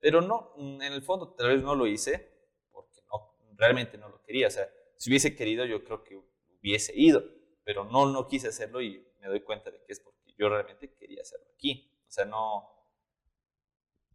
Pero 0.00 0.20
no, 0.20 0.54
en 0.56 0.82
el 0.82 1.02
fondo 1.02 1.34
tal 1.34 1.48
vez 1.48 1.62
no 1.62 1.74
lo 1.74 1.86
hice 1.86 2.30
porque 2.70 3.00
no, 3.10 3.36
realmente 3.56 3.98
no 3.98 4.08
lo 4.08 4.22
quería. 4.22 4.46
O 4.46 4.50
sea, 4.50 4.68
si 4.96 5.10
hubiese 5.10 5.34
querido, 5.34 5.64
yo 5.64 5.84
creo 5.84 6.04
que 6.04 6.16
hubiese 6.60 6.92
ido, 6.94 7.22
pero 7.64 7.84
no, 7.84 8.06
no 8.06 8.26
quise 8.28 8.48
hacerlo 8.48 8.80
y 8.80 9.04
me 9.20 9.28
doy 9.28 9.40
cuenta 9.40 9.70
de 9.70 9.82
que 9.82 9.92
es 9.92 10.00
porque 10.00 10.34
yo 10.36 10.48
realmente 10.48 10.94
quería 10.94 11.22
hacerlo 11.22 11.46
aquí. 11.54 11.92
O 12.06 12.10
sea, 12.10 12.24
no, 12.24 12.68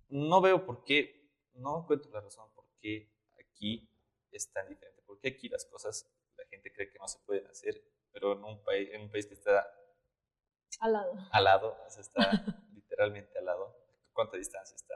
no 0.10 0.42
veo 0.42 0.66
por 0.66 0.84
qué, 0.84 1.30
no 1.54 1.82
encuentro 1.82 2.12
la 2.12 2.22
razón 2.22 2.50
por 2.54 2.66
qué 2.80 3.12
aquí 3.40 3.90
es 4.32 4.52
tan 4.52 4.68
diferente. 4.70 5.02
Porque 5.06 5.28
aquí 5.30 5.50
las 5.50 5.66
cosas, 5.66 6.10
la 6.38 6.46
gente 6.46 6.72
cree 6.72 6.90
que 6.90 7.00
no 7.00 7.08
se 7.08 7.20
pueden 7.20 7.46
hacer, 7.48 7.84
pero 8.12 8.34
en 8.34 8.44
un 8.44 8.64
país, 8.64 8.90
en 8.92 9.02
un 9.02 9.12
país 9.12 9.26
que 9.26 9.34
está 9.34 9.68
al 10.80 10.94
lado, 10.94 11.14
al 11.32 11.44
lado, 11.44 11.78
o 11.86 11.90
sea, 11.90 12.02
está 12.02 12.46
literalmente 12.74 13.38
al 13.40 13.46
lado. 13.46 13.78
¿Cuánta 14.14 14.38
distancia 14.38 14.76
está 14.76 14.94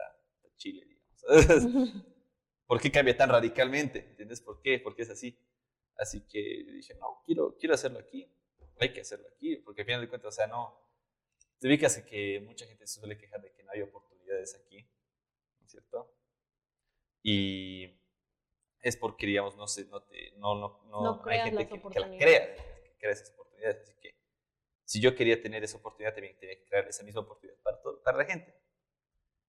Chile, 0.56 0.84
digamos? 0.84 2.04
¿Por 2.66 2.80
qué 2.80 2.92
cambia 2.92 3.16
tan 3.16 3.30
radicalmente? 3.30 4.10
¿Entiendes 4.10 4.40
por 4.40 4.60
qué? 4.60 4.78
¿Por 4.78 4.94
qué 4.94 5.02
es 5.02 5.10
así? 5.10 5.38
Así 5.96 6.26
que 6.28 6.38
dije, 6.72 6.94
no, 6.94 7.22
quiero, 7.24 7.56
quiero 7.58 7.74
hacerlo 7.74 7.98
aquí. 7.98 8.30
Hay 8.78 8.92
que 8.92 9.00
hacerlo 9.00 9.26
aquí, 9.34 9.56
porque 9.56 9.82
al 9.82 9.86
final 9.86 10.00
de 10.02 10.08
cuentas, 10.08 10.34
o 10.34 10.36
sea, 10.36 10.46
no. 10.46 10.78
Te 11.58 11.66
ubicas 11.66 11.98
que 12.02 12.40
mucha 12.40 12.66
gente 12.66 12.86
se 12.86 13.00
suele 13.00 13.18
quejar 13.18 13.40
de 13.40 13.52
que 13.52 13.64
no 13.64 13.72
hay 13.72 13.82
oportunidades 13.82 14.54
aquí, 14.54 14.88
¿cierto? 15.66 16.14
Y 17.22 18.00
es 18.80 18.96
porque, 18.96 19.26
digamos, 19.26 19.56
no 19.56 19.66
sé, 19.66 19.86
no, 19.86 20.02
te, 20.02 20.32
no, 20.36 20.54
no, 20.54 20.84
no, 20.88 21.22
hay 21.26 21.40
gente 21.40 21.66
que, 21.66 21.82
que, 21.82 22.00
la 22.00 22.16
crea, 22.16 22.54
que 22.54 22.96
crea 22.98 23.12
esas 23.12 23.32
oportunidades. 23.32 23.82
Así 23.82 23.94
que 24.00 24.17
si 24.88 25.02
yo 25.02 25.14
quería 25.14 25.40
tener 25.42 25.62
esa 25.62 25.76
oportunidad, 25.76 26.14
también 26.14 26.34
tenía 26.38 26.56
que 26.56 26.64
crear 26.64 26.88
esa 26.88 27.04
misma 27.04 27.20
oportunidad 27.20 27.58
para, 27.62 27.78
para 28.02 28.16
la 28.16 28.24
gente. 28.24 28.54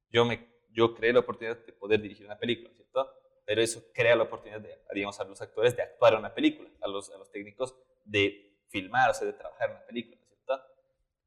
Yo, 0.09 0.25
me, 0.25 0.45
yo 0.69 0.93
creé 0.93 1.13
la 1.13 1.21
oportunidad 1.21 1.57
de 1.65 1.71
poder 1.71 2.01
dirigir 2.01 2.25
una 2.25 2.37
película, 2.37 2.69
¿cierto? 2.73 3.09
Pero 3.45 3.61
eso 3.61 3.81
crea 3.93 4.17
la 4.17 4.23
oportunidad, 4.23 4.59
de, 4.59 4.77
digamos, 4.93 5.17
a 5.17 5.23
los 5.23 5.41
actores 5.41 5.77
de 5.77 5.81
actuar 5.81 6.11
en 6.11 6.19
una 6.19 6.33
película, 6.33 6.69
a 6.81 6.89
los, 6.89 7.09
a 7.11 7.17
los 7.17 7.31
técnicos 7.31 7.73
de 8.03 8.59
filmar, 8.67 9.11
o 9.11 9.13
sea, 9.13 9.27
de 9.27 9.31
trabajar 9.31 9.69
en 9.69 9.77
una 9.77 9.85
película, 9.85 10.19
¿cierto? 10.27 10.61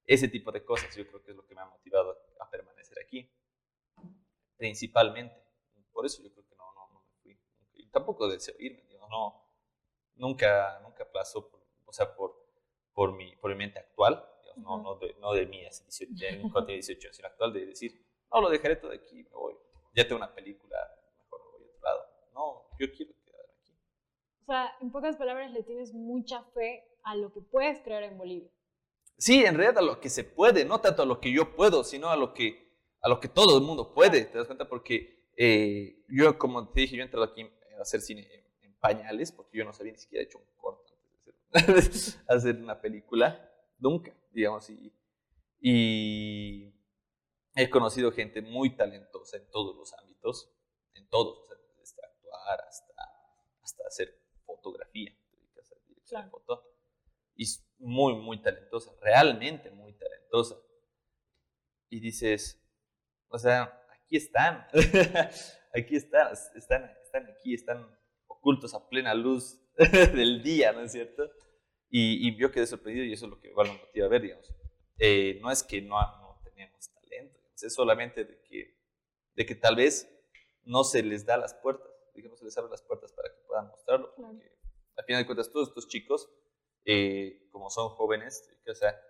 Ese 0.05 0.29
tipo 0.29 0.53
de 0.53 0.63
cosas 0.63 0.95
yo 0.95 1.07
creo 1.07 1.23
que 1.23 1.31
es 1.31 1.37
lo 1.39 1.47
que 1.47 1.55
me 1.55 1.63
ha 1.63 1.65
motivado 1.65 2.19
a 2.39 2.51
permanecer 2.51 2.99
aquí, 3.03 3.35
principalmente. 4.59 5.43
Por 5.91 6.05
eso 6.05 6.23
yo 6.23 6.31
creo 6.35 6.47
que 6.47 6.55
no, 6.57 6.71
no, 6.75 6.87
no 6.93 7.01
me 7.01 7.15
fui. 7.23 7.89
Tampoco 7.91 8.29
deseo 8.29 8.57
irme, 8.59 8.83
digamos, 8.83 9.09
no, 9.09 9.43
nunca, 10.17 10.81
nunca 10.83 11.05
aplazó, 11.05 11.51
o 11.87 11.93
sea, 11.95 12.15
por, 12.15 12.42
por, 12.95 13.15
mi, 13.15 13.35
por 13.37 13.51
mi 13.51 13.57
mente 13.57 13.79
actual, 13.79 14.25
digamos, 14.43 14.65
no, 14.65 14.83
no, 14.83 14.99
de, 14.99 15.15
no 15.21 15.33
de 15.33 15.47
mí 15.47 15.65
hace 15.65 15.85
18, 15.85 16.43
cuando 16.53 16.67
tenía 16.67 16.77
18 16.77 17.07
años, 17.07 17.17
sino 17.17 17.29
actual, 17.29 17.53
de 17.53 17.67
decir, 17.67 18.07
no, 18.33 18.41
lo 18.41 18.51
dejaré 18.51 18.77
todo 18.77 18.93
aquí, 18.93 19.23
me 19.25 19.31
voy. 19.31 19.55
Ya 19.95 20.05
tengo 20.05 20.17
una 20.17 20.35
película, 20.35 20.77
mejor 21.19 21.41
me 21.45 21.51
voy 21.53 21.63
a 21.63 21.67
otro 21.67 21.83
lado. 21.83 22.07
No, 22.35 22.63
yo 22.79 22.93
quiero 22.93 23.13
quedar 23.25 23.45
aquí. 23.45 23.73
O 24.43 24.45
sea, 24.47 24.77
en 24.81 24.91
pocas 24.91 25.17
palabras, 25.17 25.53
le 25.53 25.63
tienes 25.63 25.93
mucha 25.93 26.43
fe 26.55 26.85
a 27.03 27.15
lo 27.15 27.33
que 27.33 27.41
puedes 27.41 27.81
crear 27.81 28.03
en 28.03 28.17
Bolivia. 28.17 28.51
Sí, 29.19 29.45
en 29.45 29.55
realidad 29.55 29.79
a 29.79 29.83
lo 29.87 30.01
que 30.01 30.09
se 30.09 30.25
puede, 30.25 30.65
no 30.65 30.81
tanto 30.81 31.03
a 31.03 31.07
lo 31.07 31.21
que 31.21 31.33
yo 31.33 31.55
puedo, 31.55 31.85
sino 31.85 32.09
a 32.09 32.17
lo 32.17 32.33
que, 32.33 32.73
a 33.01 33.09
lo 33.09 33.21
que 33.21 33.29
todo 33.29 33.59
el 33.59 33.65
mundo 33.65 33.95
puede, 33.95 34.25
¿te 34.25 34.39
das 34.39 34.47
cuenta? 34.47 34.69
Porque 34.69 35.29
eh, 35.37 36.03
yo, 36.09 36.39
como 36.39 36.69
te 36.73 36.83
dije, 36.83 36.97
yo 36.97 37.03
he 37.03 37.05
entrado 37.05 37.27
aquí 37.27 37.43
a 37.43 37.83
hacer 37.83 38.01
cine 38.01 38.29
en, 38.63 38.75
pañales, 38.81 39.31
porque 39.31 39.59
yo 39.59 39.65
no 39.65 39.73
sabía 39.73 39.93
ni 39.93 39.99
siquiera 39.99 40.25
hecho 40.25 40.39
un 40.39 40.45
corto 40.57 40.82
de 40.82 40.82
hacer, 42.29 42.57
una 42.57 42.81
película, 42.81 43.51
nunca, 43.79 44.15
digamos, 44.31 44.69
y, 44.71 44.93
y 45.61 46.73
he 47.55 47.69
conocido 47.69 48.11
gente 48.13 48.41
muy 48.41 48.75
talentosa 48.75 49.37
en 49.37 49.51
todos 49.51 49.77
los 49.77 49.93
ámbitos, 49.95 50.51
en 50.95 51.09
todos, 51.09 51.47
desde 51.79 52.03
actuar 52.05 52.61
hasta, 52.67 52.95
hasta 53.63 53.87
hacer 53.87 54.19
fotografía, 54.47 55.15
hacer 55.61 56.31
foto, 56.31 56.65
y 57.37 57.45
muy, 57.79 58.15
muy 58.15 58.41
talentosa, 58.41 58.93
realmente 59.01 59.71
muy 59.71 59.93
talentosa. 59.95 60.57
Y 61.91 62.01
dices, 62.01 62.63
o 63.29 63.39
sea, 63.39 63.85
aquí 63.91 64.17
están, 64.17 64.67
aquí 65.75 65.97
están, 65.97 66.33
están, 66.55 66.91
están 67.03 67.27
aquí, 67.29 67.55
están 67.55 67.99
ocultos 68.27 68.73
a 68.75 68.89
plena 68.89 69.13
luz 69.13 69.62
del 70.15 70.43
día, 70.43 70.73
¿no 70.73 70.83
es 70.83 70.93
cierto? 70.93 71.31
Y, 71.89 72.29
y, 72.29 72.37
yo 72.39 72.51
quedé 72.51 72.67
sorprendido 72.67 73.05
y 73.05 73.13
eso 73.13 73.27
es 73.27 73.31
lo 73.31 73.41
que 73.41 73.49
igual 73.49 73.69
me 73.69 73.79
motiva 73.79 74.07
a 74.07 74.09
ver, 74.09 74.23
digamos. 74.23 74.51
Eh, 74.99 75.39
no 75.43 75.51
es 75.51 75.63
que 75.63 75.83
no, 75.83 76.01
no 76.01 76.41
tenemos 76.45 76.93
es 77.67 77.75
solamente 77.75 78.25
de 78.25 78.41
que, 78.43 78.77
de 79.35 79.47
que 79.47 79.55
tal 79.55 79.77
vez 79.77 80.09
no 80.65 80.85
se 80.85 81.03
les 81.03 81.25
da 81.25 81.37
las 81.37 81.55
puertas, 81.55 81.91
que 82.15 82.29
no 82.29 82.37
se 82.37 82.45
les 82.45 82.57
abre 82.59 82.71
las 82.71 82.83
puertas 82.83 83.13
para 83.13 83.31
que 83.31 83.41
puedan 83.47 83.69
mostrarlo, 83.69 84.15
porque 84.15 84.53
al 84.97 85.05
final 85.05 85.23
de 85.23 85.27
cuentas 85.27 85.51
todos 85.51 85.69
estos 85.69 85.89
chicos, 85.89 86.31
eh, 86.85 87.49
como 87.51 87.71
son 87.71 87.91
jóvenes, 87.91 88.49
o 88.69 88.75
sea, 88.75 89.01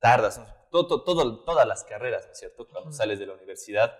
tardas, 0.00 0.40
todo, 0.70 1.04
todo, 1.04 1.44
todas 1.44 1.66
las 1.66 1.84
carreras, 1.84 2.26
¿no 2.26 2.32
es 2.32 2.38
cierto? 2.38 2.68
Cuando 2.68 2.92
sales 2.92 3.18
de 3.18 3.26
la 3.26 3.34
universidad, 3.34 3.96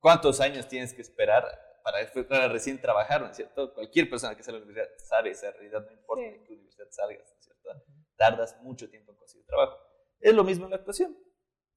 ¿cuántos 0.00 0.40
años 0.40 0.68
tienes 0.68 0.94
que 0.94 1.02
esperar 1.02 1.44
para, 1.82 2.48
recién 2.48 2.80
trabajar, 2.80 3.20
¿no 3.20 3.28
es 3.28 3.36
cierto? 3.36 3.72
Cualquier 3.74 4.08
persona 4.08 4.36
que 4.36 4.42
sale 4.42 4.58
de 4.58 4.60
la 4.60 4.66
universidad 4.66 4.96
sabe 4.98 5.30
esa 5.30 5.50
realidad, 5.52 5.84
no 5.86 5.92
importa 5.92 6.22
de 6.22 6.42
qué 6.44 6.52
universidad 6.54 6.86
salgas, 6.90 7.28
¿no 7.28 7.38
es 7.38 7.44
cierto? 7.44 7.70
Tardas 8.16 8.60
mucho 8.62 8.88
tiempo 8.88 9.12
en 9.12 9.18
conseguir 9.18 9.46
trabajo. 9.46 9.78
Es 10.20 10.34
lo 10.34 10.44
mismo 10.44 10.64
en 10.64 10.70
la 10.70 10.76
actuación 10.76 11.16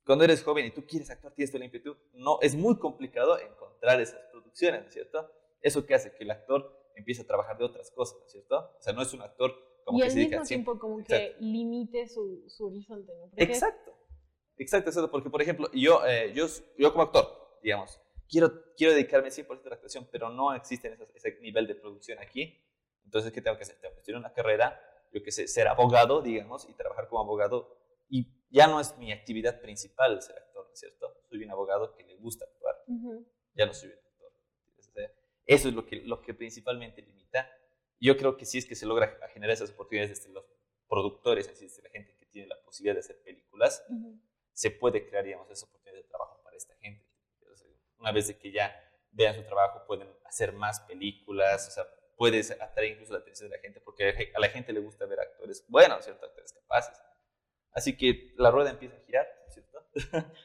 cuando 0.05 0.25
eres 0.25 0.43
joven 0.43 0.65
y 0.65 0.71
tú 0.71 0.85
quieres 0.85 1.09
actuar, 1.09 1.33
tienes 1.33 1.53
la 1.53 1.65
inquietud, 1.65 1.95
no, 2.13 2.39
es 2.41 2.55
muy 2.55 2.77
complicado 2.77 3.39
encontrar 3.39 4.01
esas 4.01 4.19
producciones, 4.31 4.81
¿no 4.81 4.87
es 4.87 4.93
cierto? 4.93 5.31
Eso 5.61 5.85
que 5.85 5.95
hace 5.95 6.13
que 6.13 6.23
el 6.23 6.31
actor 6.31 6.91
empiece 6.95 7.21
a 7.21 7.27
trabajar 7.27 7.57
de 7.57 7.65
otras 7.65 7.89
cosas, 7.91 8.17
¿no 8.19 8.25
es 8.25 8.31
cierto? 8.31 8.57
O 8.57 8.81
sea, 8.81 8.93
no 8.93 9.01
es 9.01 9.13
un 9.13 9.21
actor 9.21 9.53
como 9.85 9.99
y 9.99 10.01
que 10.01 10.09
se 10.09 10.19
dedica 10.19 10.41
al 10.41 10.47
tiempo 10.47 10.77
como 10.77 11.03
que 11.03 11.35
limite 11.39 12.07
su, 12.07 12.43
su 12.47 12.67
horizonte, 12.67 13.13
¿no? 13.15 13.31
Exacto, 13.37 13.95
exacto, 14.57 14.89
exacto, 14.89 15.11
porque 15.11 15.29
por 15.29 15.41
ejemplo, 15.41 15.69
yo, 15.73 16.05
eh, 16.05 16.33
yo, 16.35 16.47
yo 16.77 16.91
como 16.91 17.03
actor, 17.03 17.59
digamos, 17.63 17.99
quiero, 18.29 18.73
quiero 18.75 18.93
dedicarme 18.93 19.29
100% 19.29 19.65
a 19.65 19.69
la 19.69 19.75
actuación, 19.75 20.07
pero 20.11 20.29
no 20.29 20.53
existe 20.53 20.97
ese 21.15 21.39
nivel 21.41 21.67
de 21.67 21.75
producción 21.75 22.19
aquí, 22.19 22.59
entonces, 23.05 23.31
¿qué 23.31 23.41
tengo 23.41 23.57
que 23.57 23.63
hacer? 23.63 23.77
Tengo 23.79 23.93
que 23.93 23.99
estudiar 23.99 24.19
una 24.19 24.33
carrera, 24.33 24.79
yo 25.11 25.21
que 25.21 25.31
sé, 25.31 25.47
ser 25.47 25.67
abogado, 25.67 26.21
digamos, 26.21 26.67
y 26.69 26.73
trabajar 26.73 27.07
como 27.07 27.21
abogado 27.21 27.77
y 28.09 28.27
ya 28.49 28.67
no 28.67 28.79
es 28.79 28.97
mi 28.97 29.11
actividad 29.11 29.61
principal 29.61 30.21
ser 30.21 30.37
actor, 30.37 30.65
¿no 30.65 30.73
es 30.73 30.79
cierto? 30.79 31.21
Soy 31.29 31.43
un 31.43 31.51
abogado 31.51 31.93
que 31.95 32.03
le 32.03 32.15
gusta 32.15 32.45
actuar, 32.45 32.75
ya 33.53 33.65
no 33.65 33.73
soy 33.73 33.89
un 33.89 33.95
actor. 33.95 34.33
Eso 35.45 35.67
es 35.67 35.75
lo 35.75 35.85
que, 35.85 35.97
lo 35.97 36.21
que 36.21 36.33
principalmente 36.33 37.01
limita. 37.01 37.49
Yo 37.99 38.15
creo 38.17 38.37
que 38.37 38.45
si 38.45 38.57
es 38.57 38.65
que 38.65 38.75
se 38.75 38.85
logra 38.85 39.17
generar 39.33 39.53
esas 39.53 39.71
oportunidades 39.71 40.17
desde 40.17 40.31
los 40.31 40.45
productores, 40.87 41.47
así 41.49 41.65
desde 41.65 41.83
la 41.83 41.89
gente 41.89 42.15
que 42.15 42.25
tiene 42.27 42.47
la 42.47 42.61
posibilidad 42.63 42.95
de 42.95 42.99
hacer 42.99 43.21
películas, 43.23 43.85
se 44.53 44.71
puede 44.71 45.07
crear, 45.07 45.23
digamos, 45.25 45.49
esa 45.49 45.65
oportunidad 45.65 46.01
de 46.01 46.07
trabajo 46.07 46.41
para 46.43 46.55
esta 46.55 46.75
gente. 46.75 47.02
Una 48.03 48.11
vez 48.11 48.35
que 48.35 48.51
ya 48.51 48.69
vean 49.11 49.33
su 49.33 49.43
trabajo, 49.43 49.85
pueden 49.87 50.09
hacer 50.25 50.51
más 50.51 50.81
películas, 50.81 51.69
o 51.69 51.71
sea, 51.71 51.85
puedes 52.17 52.51
atraer 52.51 52.91
incluso 52.91 53.13
la 53.13 53.19
atención 53.19 53.49
de 53.49 53.55
la 53.55 53.61
gente, 53.61 53.79
porque 53.79 54.33
a 54.35 54.39
la 54.41 54.49
gente 54.49 54.73
le 54.73 54.81
gusta 54.81 55.05
ver 55.05 55.21
actores 55.21 55.65
buenos, 55.69 56.03
¿cierto? 56.03 56.25
Actores 56.25 56.51
capaces. 56.51 57.01
Así 57.71 57.95
que 57.95 58.33
la 58.35 58.51
rueda 58.51 58.71
empieza 58.71 58.97
a 58.97 58.99
girar, 59.05 59.25
¿cierto? 59.47 59.85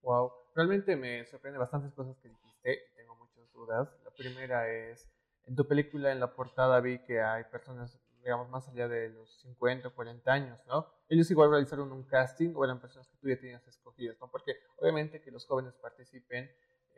wow, 0.00 0.32
realmente 0.54 0.96
me 0.96 1.26
sorprende 1.26 1.58
bastantes 1.58 1.92
cosas 1.92 2.16
que 2.16 2.30
dijiste 2.30 2.72
y 2.72 2.96
tengo 2.96 3.14
muchas 3.16 3.52
dudas. 3.52 3.94
La 4.02 4.10
primera 4.12 4.66
es, 4.70 5.06
en 5.44 5.56
tu 5.56 5.68
película, 5.68 6.12
en 6.12 6.20
la 6.20 6.34
portada 6.34 6.80
vi 6.80 7.00
que 7.04 7.20
hay 7.20 7.44
personas, 7.44 8.00
digamos, 8.22 8.48
más 8.48 8.66
allá 8.68 8.88
de 8.88 9.10
los 9.10 9.38
50 9.42 9.88
o 9.88 9.94
40 9.94 10.32
años, 10.32 10.58
¿no? 10.66 10.86
Ellos 11.10 11.30
igual 11.30 11.50
realizaron 11.50 11.92
un 11.92 12.04
casting 12.04 12.54
o 12.56 12.64
eran 12.64 12.80
personas 12.80 13.06
que 13.06 13.18
tú 13.18 13.28
ya 13.28 13.38
tenías 13.38 13.68
escogidas, 13.68 14.16
¿no? 14.18 14.30
Porque 14.30 14.56
obviamente 14.78 15.20
que 15.20 15.30
los 15.30 15.44
jóvenes 15.44 15.74
participen 15.74 16.50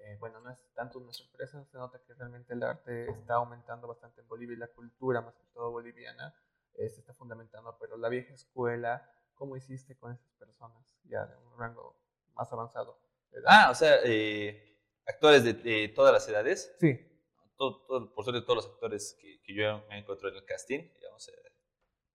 eh, 0.04 0.16
bueno, 0.18 0.40
no 0.40 0.50
es 0.50 0.58
tanto 0.74 0.98
una 0.98 1.12
sorpresa, 1.12 1.64
se 1.64 1.76
nota 1.76 2.00
que 2.04 2.14
realmente 2.14 2.52
el 2.54 2.62
arte 2.62 3.10
está 3.10 3.34
aumentando 3.34 3.86
bastante 3.86 4.20
en 4.20 4.28
Bolivia 4.28 4.54
y 4.54 4.58
la 4.58 4.68
cultura, 4.68 5.20
más 5.20 5.34
que 5.34 5.44
todo 5.52 5.70
boliviana, 5.70 6.34
eh, 6.74 6.88
se 6.88 7.00
está 7.00 7.14
fundamentando, 7.14 7.76
pero 7.80 7.96
la 7.96 8.08
vieja 8.08 8.34
escuela, 8.34 9.08
¿cómo 9.34 9.56
hiciste 9.56 9.96
con 9.96 10.12
esas 10.12 10.32
personas 10.32 10.84
ya 11.04 11.26
de 11.26 11.36
un 11.36 11.58
rango 11.58 11.96
más 12.34 12.52
avanzado? 12.52 12.98
Ah, 13.46 13.68
o 13.70 13.74
sea, 13.74 13.96
eh, 14.04 14.78
actores 15.06 15.44
de, 15.44 15.88
todas 15.94 16.12
las 16.12 16.28
edades. 16.28 16.74
Sí. 16.80 17.08
Todo, 17.56 18.12
por 18.12 18.24
suerte, 18.24 18.42
todos 18.42 18.56
los 18.56 18.66
actores 18.66 19.16
que, 19.20 19.40
que, 19.42 19.54
yo 19.54 19.84
me 19.88 19.98
encontré 19.98 20.30
en 20.30 20.36
el 20.36 20.44
casting, 20.44 20.80
digamos, 20.94 21.30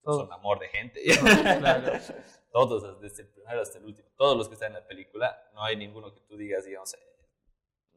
son 0.04 0.32
amor 0.32 0.60
de 0.60 0.68
gente. 0.70 1.02
todos, 2.52 3.02
desde 3.02 3.24
el 3.24 3.30
primero 3.30 3.62
hasta 3.62 3.78
el 3.78 3.86
último, 3.86 4.10
todos 4.16 4.38
los 4.38 4.48
que 4.48 4.54
están 4.54 4.70
en 4.70 4.82
la 4.82 4.88
película, 4.88 5.50
no 5.54 5.64
hay 5.64 5.76
ninguno 5.76 6.14
que 6.14 6.22
tú 6.22 6.38
digas, 6.38 6.66
digamos, 6.66 6.96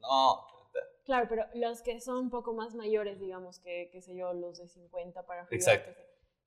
no. 0.00 0.46
Claro, 1.04 1.26
pero 1.28 1.44
los 1.54 1.82
que 1.82 2.00
son 2.00 2.18
un 2.18 2.30
poco 2.30 2.52
más 2.52 2.74
mayores, 2.74 3.18
digamos, 3.18 3.58
que, 3.58 3.88
qué 3.90 4.00
sé 4.00 4.14
yo, 4.14 4.32
los 4.32 4.58
de 4.58 4.68
50 4.68 5.26
para 5.26 5.42
arriba. 5.42 5.56
Exacto. 5.56 5.90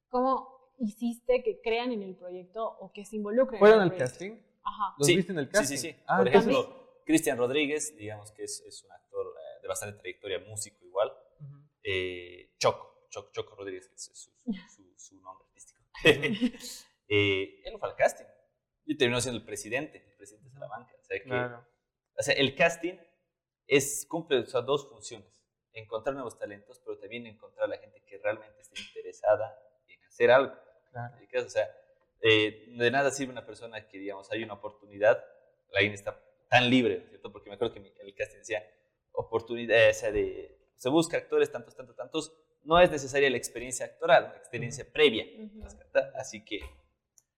¿Cómo 0.10 0.74
hiciste 0.80 1.44
que 1.44 1.60
crean 1.62 1.92
en 1.92 2.02
el 2.02 2.16
proyecto 2.16 2.66
o 2.80 2.92
que 2.94 3.06
se 3.06 3.18
involucren 3.18 3.60
¿Fueron 3.60 3.82
el 3.82 3.96
casting? 3.96 4.38
Ajá. 4.64 4.96
¿Los 4.98 5.08
viste 5.08 5.32
en 5.34 5.40
el 5.40 5.50
casting? 5.50 5.76
Sí, 5.76 5.78
sí, 5.78 5.92
sí. 5.92 6.04
Ah, 6.08 6.18
Por 6.20 6.28
ejemplo, 6.28 7.02
Cristian 7.06 7.38
Rodríguez, 7.38 7.96
digamos 7.98 8.32
que 8.32 8.44
es, 8.44 8.62
es 8.62 8.84
un 8.84 8.92
actor 8.92 9.28
eh, 9.28 9.62
de 9.62 9.68
bastante 9.68 10.00
trayectoria, 10.00 10.40
músico 10.40 10.86
igual. 10.86 11.12
eh, 11.84 12.54
Choco, 12.58 13.08
Choco, 13.10 13.32
Choco 13.32 13.56
Rodríguez, 13.56 13.90
que 13.90 13.96
es 13.96 14.04
su, 14.04 14.32
su, 14.70 14.94
su, 14.98 15.20
nombre 15.20 15.46
artístico. 15.48 15.82
eh, 17.10 17.62
él 17.66 17.78
fue 17.80 17.90
al 17.90 17.96
casting. 17.96 18.26
Y 18.86 18.98
terminó 18.98 19.20
siendo 19.22 19.40
el 19.40 19.46
presidente, 19.46 20.06
el 20.10 20.16
presidente 20.16 20.48
de 20.48 20.54
Salamanca. 20.54 20.94
O 21.00 21.04
sea, 21.04 21.18
que, 21.20 21.26
claro. 21.26 21.66
o 22.18 22.24
sea 22.24 22.34
el 22.36 22.56
casting 22.56 22.96
es, 23.68 24.06
cumple 24.08 24.44
dos 24.44 24.90
funciones. 24.90 25.44
Encontrar 25.74 26.14
nuevos 26.16 26.38
talentos, 26.38 26.80
pero 26.86 26.98
también 27.00 27.26
encontrar 27.26 27.66
a 27.66 27.68
la 27.68 27.78
gente 27.78 28.04
que 28.06 28.18
realmente 28.20 28.62
esté 28.62 28.80
interesada 28.82 29.58
en 29.88 30.04
hacer 30.06 30.32
algo. 30.32 30.54
O 30.54 31.50
sea, 31.50 31.70
eh, 32.22 32.66
de 32.68 32.92
nada 32.92 33.10
sirve 33.10 33.32
una 33.32 33.46
persona 33.46 33.88
que, 33.88 33.98
digamos, 33.98 34.32
hay 34.32 34.44
una 34.44 34.54
oportunidad, 34.54 35.24
la 35.72 35.80
gente 35.80 35.96
está 35.96 36.24
tan 36.50 36.70
libre, 36.70 37.08
¿cierto? 37.10 37.32
Porque 37.32 37.50
me 37.50 37.56
acuerdo 37.56 37.74
que 37.74 37.80
el 37.80 38.16
casting 38.16 38.38
decía, 38.38 38.64
oportunidad, 39.12 39.90
esa 39.90 40.12
de, 40.12 40.60
se 40.76 40.90
busca 40.90 41.18
actores 41.18 41.52
tantos, 41.52 41.76
tantos, 41.76 41.96
tantos, 41.96 42.34
no 42.64 42.80
es 42.80 42.92
necesaria 42.92 43.30
la 43.30 43.38
experiencia 43.38 43.86
actoral, 43.86 44.24
la 44.24 44.38
experiencia 44.38 44.86
previa. 44.92 45.26
Así 46.16 46.44
que 46.46 46.60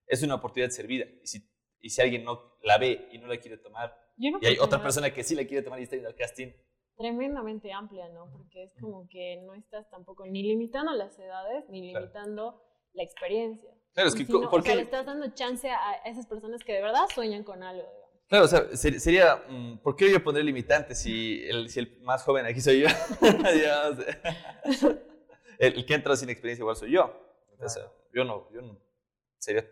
es 0.08 0.22
una 0.24 0.36
oportunidad 0.36 0.70
servida. 0.70 1.06
Y 1.22 1.28
si, 1.28 1.50
y 1.80 1.90
si 1.90 2.02
alguien 2.02 2.24
no 2.24 2.58
la 2.62 2.78
ve 2.78 3.08
y 3.12 3.18
no 3.18 3.28
la 3.28 3.38
quiere 3.38 3.58
tomar, 3.58 3.98
y 4.18 4.46
hay 4.46 4.58
otra 4.60 4.82
persona 4.82 5.14
que 5.14 5.24
sí 5.24 5.36
la 5.36 5.46
quiere 5.46 5.64
tomar 5.64 5.80
y 5.80 5.84
está 5.84 5.96
en 5.96 6.06
el 6.06 6.16
casting. 6.16 6.52
Tremendamente 6.98 7.72
amplia, 7.74 8.08
¿no? 8.10 8.32
Porque 8.32 8.64
es 8.64 8.74
como 8.80 9.08
que 9.10 9.42
no 9.46 9.54
estás 9.54 9.90
tampoco 9.90 10.26
ni 10.26 10.44
limitando 10.44 10.94
las 10.94 11.18
edades, 11.20 11.66
ni 11.70 11.82
limitando 11.82 12.62
la 12.94 13.04
experiencia. 13.04 13.70
Claro, 13.94 14.10
es 14.10 14.16
que 14.16 14.26
porque... 14.26 14.76
le 14.76 14.82
estás 14.82 15.06
dando 15.06 15.34
chance 15.34 15.70
a 15.70 15.94
esas 16.06 16.26
personas 16.28 16.64
que 16.64 16.74
de 16.74 16.82
verdad 16.82 17.06
sueñan 17.14 17.44
con 17.44 17.64
algo, 17.64 17.86
Claro, 18.28 18.46
o 18.46 18.48
sea, 18.48 18.76
sería, 18.76 19.36
mm, 19.48 19.78
¿por 19.84 19.96
qué 19.96 20.12
yo 20.12 20.24
pondré 20.24 20.44
limitantes 20.44 21.00
si 21.00 21.48
el, 21.48 21.70
si 21.70 21.80
el 21.80 22.00
más 22.02 22.24
joven 22.24 22.46
aquí 22.46 22.60
soy 22.60 22.82
yo? 22.82 22.88
el, 25.60 25.86
que 25.86 25.94
entra 25.94 26.16
sin 26.16 26.30
experiencia 26.30 26.64
igual 26.64 26.76
soy 26.76 26.92
yo. 26.92 27.14
Entonces, 27.52 27.86
yo 28.12 28.24
no, 28.24 28.52
yo 28.52 28.64
no, 28.64 28.80
sería 29.38 29.64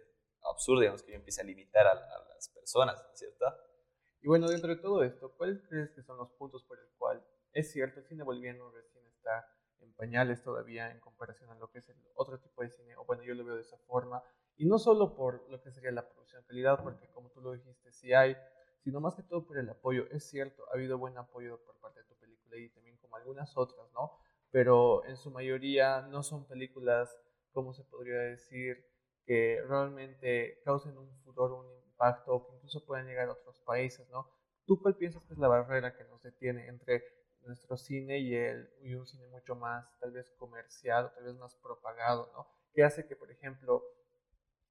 absurdo, 0.43 0.81
digamos, 0.81 1.01
que 1.01 1.13
yo 1.13 1.17
empiece 1.17 1.41
a 1.41 1.43
limitar 1.43 1.87
a, 1.87 1.93
a 1.93 2.35
las 2.35 2.47
personas, 2.49 3.03
¿cierto? 3.15 3.45
Y 4.23 4.27
bueno, 4.29 4.47
dentro 4.47 4.73
de 4.73 4.81
todo 4.81 5.03
esto, 5.03 5.33
¿cuáles 5.35 5.61
crees 5.67 5.91
que 5.91 6.01
son 6.01 6.17
los 6.17 6.31
puntos 6.31 6.63
por 6.63 6.79
el 6.79 6.87
cual 6.97 7.21
es 7.51 7.73
cierto 7.73 7.99
el 7.99 8.05
cine 8.05 8.23
boliviano 8.23 8.71
recién 8.71 9.05
está 9.05 9.45
en 9.81 9.91
pañales 9.95 10.41
todavía 10.41 10.89
en 10.91 11.01
comparación 11.01 11.49
a 11.49 11.55
lo 11.55 11.69
que 11.69 11.79
es 11.79 11.89
el 11.89 11.97
otro 12.15 12.39
tipo 12.39 12.61
de 12.61 12.69
cine? 12.69 12.95
O 12.95 13.03
bueno, 13.03 13.23
yo 13.23 13.33
lo 13.33 13.43
veo 13.43 13.55
de 13.55 13.63
esa 13.63 13.77
forma. 13.79 14.23
Y 14.55 14.65
no 14.65 14.79
solo 14.79 15.13
por 15.13 15.49
lo 15.49 15.61
que 15.61 15.71
sería 15.71 15.91
la 15.91 16.07
producción 16.07 16.41
calidad, 16.45 16.81
porque 16.81 17.09
como 17.09 17.31
tú 17.31 17.41
lo 17.41 17.51
dijiste, 17.51 17.91
sí 17.91 18.13
hay, 18.13 18.37
sino 18.79 19.01
más 19.01 19.13
que 19.13 19.23
todo 19.23 19.45
por 19.45 19.57
el 19.57 19.69
apoyo. 19.69 20.05
Es 20.09 20.29
cierto, 20.29 20.63
ha 20.69 20.75
habido 20.75 20.97
buen 20.97 21.17
apoyo 21.17 21.59
por 21.65 21.75
parte 21.81 21.99
de 21.99 22.05
tu 22.05 22.15
película 22.15 22.55
y 22.55 22.69
también 22.69 22.97
como 22.99 23.17
algunas 23.17 23.57
otras, 23.57 23.91
¿no? 23.91 24.19
Pero 24.51 25.03
en 25.03 25.17
su 25.17 25.31
mayoría 25.31 26.01
no 26.03 26.23
son 26.23 26.47
películas, 26.47 27.13
como 27.51 27.73
se 27.73 27.83
podría 27.83 28.19
decir, 28.19 28.85
que 29.25 29.61
realmente 29.67 30.61
causen 30.63 30.97
un 30.97 31.13
furor, 31.25 31.51
un 31.51 31.82
o 32.25 32.45
que 32.45 32.55
incluso 32.55 32.85
pueden 32.85 33.07
llegar 33.07 33.29
a 33.29 33.33
otros 33.33 33.59
países, 33.61 34.07
¿no? 34.09 34.29
¿Tú 34.65 34.81
cuál 34.81 34.95
piensas 34.95 35.25
que 35.25 35.33
es 35.33 35.39
la 35.39 35.47
barrera 35.47 35.95
que 35.95 36.03
nos 36.05 36.21
detiene 36.21 36.67
entre 36.67 37.03
nuestro 37.45 37.77
cine 37.77 38.19
y, 38.19 38.35
el, 38.35 38.69
y 38.81 38.93
un 38.93 39.05
cine 39.05 39.27
mucho 39.27 39.55
más, 39.55 39.85
tal 39.99 40.11
vez 40.11 40.29
comercial, 40.37 41.11
tal 41.13 41.25
vez 41.25 41.35
más 41.35 41.55
propagado, 41.55 42.31
¿no? 42.33 42.47
Que 42.73 42.83
hace 42.83 43.05
que, 43.05 43.15
por 43.15 43.29
ejemplo, 43.31 43.83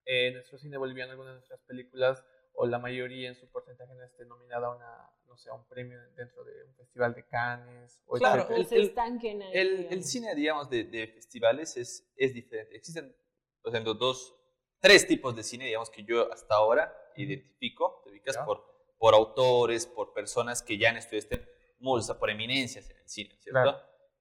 en 0.05 0.35
nuestro 0.35 0.59
cine 0.59 0.77
boliviano, 0.77 1.12
algunas 1.12 1.33
de 1.33 1.37
nuestras 1.37 1.61
películas, 1.61 2.25
o 2.55 2.66
la 2.66 2.79
mayoría 2.79 3.29
en 3.29 3.35
su 3.35 3.51
porcentaje 3.51 3.95
no 3.95 4.03
esté 4.03 4.25
nominada 4.25 4.68
a 4.68 4.77
una, 4.77 5.11
no 5.27 5.37
sé, 5.37 5.51
a 5.51 5.55
un 5.55 5.66
premio 5.68 5.99
dentro 6.16 6.45
de 6.45 6.64
un 6.64 6.75
festival 6.75 7.14
de 7.14 7.27
Cannes. 7.27 8.03
O 8.07 8.16
claro, 8.16 8.49
el, 8.51 8.66
el, 8.73 9.87
el, 9.91 10.05
cine, 10.05 10.35
digamos, 10.35 10.68
de, 10.68 10.85
de, 10.85 11.07
festivales 11.09 11.77
es, 11.77 12.11
es 12.16 12.35
diferente. 12.35 12.77
Existen, 12.77 13.14
por 13.62 13.73
ejemplo, 13.73 13.95
dos, 13.95 14.35
tres 14.81 15.07
tipos 15.07 15.35
de 15.35 15.43
cine, 15.43 15.66
digamos, 15.66 15.91
que 15.91 16.05
yo 16.05 16.31
hasta 16.33 16.55
ahora 16.55 16.95
identifico, 17.16 18.00
te 18.04 18.10
ubicas 18.10 18.38
por, 18.38 18.64
por 18.98 19.14
autores, 19.14 19.86
por 19.86 20.12
personas 20.12 20.62
que 20.62 20.78
ya 20.78 20.90
han 20.90 20.96
estudiado 20.96 21.18
este 21.18 21.52
o 21.84 22.18
por 22.18 22.30
eminencias 22.30 22.88
en 22.90 22.96
el 22.96 23.08
cine, 23.08 23.36
¿cierto? 23.40 23.76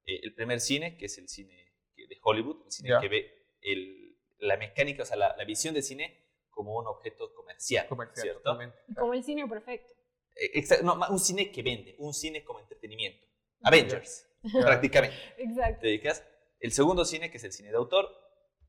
Eh, 0.05 0.19
el 0.23 0.33
primer 0.33 0.59
cine, 0.59 0.97
que 0.97 1.05
es 1.05 1.17
el 1.17 1.29
cine 1.29 1.73
de 1.95 2.17
Hollywood, 2.23 2.65
el 2.65 2.71
cine 2.71 2.89
que 2.99 3.07
ve 3.07 3.57
el, 3.61 4.17
la 4.39 4.57
mecánica, 4.57 5.03
o 5.03 5.05
sea, 5.05 5.17
la, 5.17 5.43
visión 5.45 5.73
del 5.73 5.83
cine 5.83 6.17
como 6.49 6.77
un 6.77 6.87
objeto 6.87 7.33
comercial, 7.33 7.87
¿cierto? 8.13 8.57
Como 8.97 9.13
el 9.13 9.23
cine 9.23 9.47
perfecto. 9.47 9.93
Eh, 10.35 10.63
no, 10.83 10.99
un 11.09 11.19
cine 11.19 11.51
que 11.51 11.61
vende, 11.61 11.95
un 11.99 12.13
cine 12.13 12.43
como 12.43 12.59
entretenimiento. 12.59 13.27
Avengers, 13.63 14.27
prácticamente. 14.61 15.15
Exacto. 15.37 15.81
¿Te 15.81 15.87
dedicas? 15.87 16.25
El 16.59 16.71
segundo 16.71 17.05
cine, 17.05 17.29
que 17.29 17.37
es 17.37 17.43
el 17.43 17.51
cine 17.51 17.69
de 17.69 17.77
autor, 17.77 18.09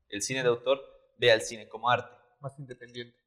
el 0.09 0.21
cine 0.21 0.43
de 0.43 0.49
autor 0.49 0.81
ve 1.17 1.31
al 1.31 1.41
cine 1.41 1.67
como 1.67 1.89
arte. 1.89 2.15
Más 2.39 2.57
independiente. 2.59 3.17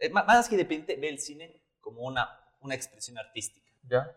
Eh, 0.00 0.10
más 0.10 0.48
que 0.48 0.54
independiente, 0.54 0.96
ve 0.96 1.08
el 1.08 1.18
cine 1.18 1.62
como 1.80 2.02
una, 2.02 2.28
una 2.60 2.74
expresión 2.74 3.18
artística. 3.18 3.70
¿Ya? 3.84 4.16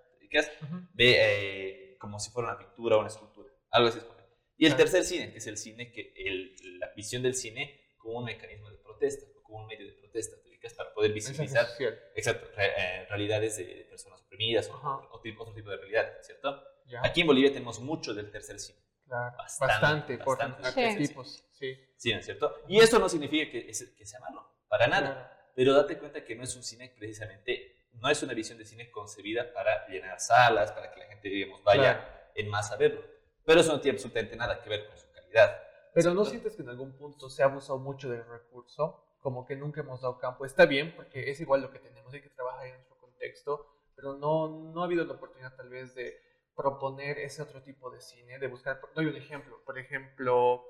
Ve 0.94 1.16
eh, 1.18 1.98
como 1.98 2.20
si 2.20 2.32
fuera 2.32 2.50
una 2.50 2.58
pintura 2.58 2.98
o 2.98 3.00
una 3.00 3.10
escultura. 3.10 3.50
Algo 3.72 3.90
así. 3.90 4.00
Y 4.58 4.66
el 4.66 4.76
tercer 4.76 5.04
cine, 5.04 5.32
que 5.32 5.38
es 5.38 5.48
el 5.48 5.58
cine, 5.58 5.92
que 5.92 6.14
el, 6.16 6.80
la 6.80 6.92
visión 6.94 7.24
del 7.24 7.34
cine 7.34 7.94
como 7.98 8.20
un 8.20 8.26
mecanismo 8.26 8.70
de 8.70 8.78
protesta, 8.78 9.26
como 9.44 9.60
un 9.60 9.68
medio 9.68 9.88
de 9.88 9.94
protesta, 9.94 10.36
para 10.76 10.94
poder 10.94 11.14
visibilizar 11.14 11.68
exacto, 12.16 12.48
eh, 12.58 13.06
realidades 13.10 13.58
de 13.58 13.88
personas 13.90 14.22
oprimidas 14.22 14.70
o, 14.70 15.10
otro 15.12 15.54
tipo 15.54 15.72
de 15.72 15.78
realidad, 15.78 16.12
¿cierto? 16.22 16.62
Aquí 17.04 17.22
en 17.22 17.28
Bolivia 17.28 17.52
tenemos 17.52 17.80
mucho 17.80 18.14
del 18.14 18.32
tercer 18.32 18.60
cine. 18.60 18.80
Claro, 19.06 19.38
bastante, 19.38 20.18
bastante, 20.18 20.18
por 20.18 20.42
arquetipos, 20.42 21.44
sí. 21.52 21.76
Sí, 21.96 22.14
¿no 22.14 22.20
es 22.20 22.26
cierto? 22.26 22.62
Y 22.68 22.80
eso 22.80 23.00
no 23.00 23.10
significa 23.10 23.52
que, 23.52 23.66
que 23.68 24.06
sea 24.06 24.20
malo, 24.20 24.48
para 24.70 24.88
nada. 24.88 25.52
Pero 25.56 25.74
date 25.74 25.98
cuenta 25.98 26.24
que 26.24 26.36
no 26.36 26.44
es 26.44 26.56
un 26.56 26.64
cine 26.64 26.94
precisamente, 26.98 27.88
no 27.94 28.10
es 28.10 28.24
una 28.24 28.34
visión 28.34 28.58
de 28.58 28.66
cine 28.66 28.90
concebida 28.90 29.52
para 29.52 29.88
llenar 29.88 30.20
salas, 30.20 30.72
para 30.72 30.92
que 30.92 31.00
la 31.02 31.08
gente, 31.08 31.28
digamos, 31.28 31.64
vaya 31.64 32.32
en 32.36 32.48
masa 32.48 32.76
a 32.76 32.78
verlo. 32.78 33.04
Pero 33.44 33.60
eso 33.60 33.74
no 33.74 33.82
tiene 33.82 33.98
absolutamente 33.98 34.38
nada 34.38 34.62
que 34.62 34.70
ver 34.70 34.88
con 34.88 34.98
su 34.98 35.12
calidad. 35.12 35.62
Pero 35.94 36.14
¿no 36.14 36.24
sientes 36.24 36.56
que 36.56 36.62
en 36.62 36.70
algún 36.70 36.96
punto 36.96 37.30
se 37.30 37.44
ha 37.44 37.48
abusado 37.48 37.80
mucho 37.80 38.10
del 38.10 38.26
recurso? 38.26 39.18
Como 39.20 39.46
que 39.46 39.56
nunca 39.56 39.82
hemos 39.82 40.02
dado 40.02 40.18
campo. 40.18 40.46
Está 40.46 40.66
bien, 40.66 40.96
porque 40.96 41.30
es 41.30 41.42
igual 41.42 41.62
lo 41.62 41.72
que 41.72 41.80
tenemos, 41.80 42.14
hay 42.14 42.22
que 42.22 42.30
trabajar 42.30 42.68
en 42.68 42.76
nuestro 42.76 42.98
contexto, 42.98 43.68
pero 43.96 44.14
no, 44.14 44.48
no 44.48 44.82
ha 44.82 44.86
habido 44.86 45.04
la 45.04 45.14
oportunidad 45.14 45.56
tal 45.56 45.70
vez 45.70 45.94
de 45.96 46.22
proponer 46.56 47.20
ese 47.20 47.42
otro 47.42 47.62
tipo 47.64 47.90
de 47.90 48.02
cine, 48.02 48.38
de 48.38 48.48
buscar, 48.48 48.80
doy 48.94 49.06
un 49.06 49.16
ejemplo, 49.16 49.62
por 49.66 49.80
ejemplo, 49.80 50.64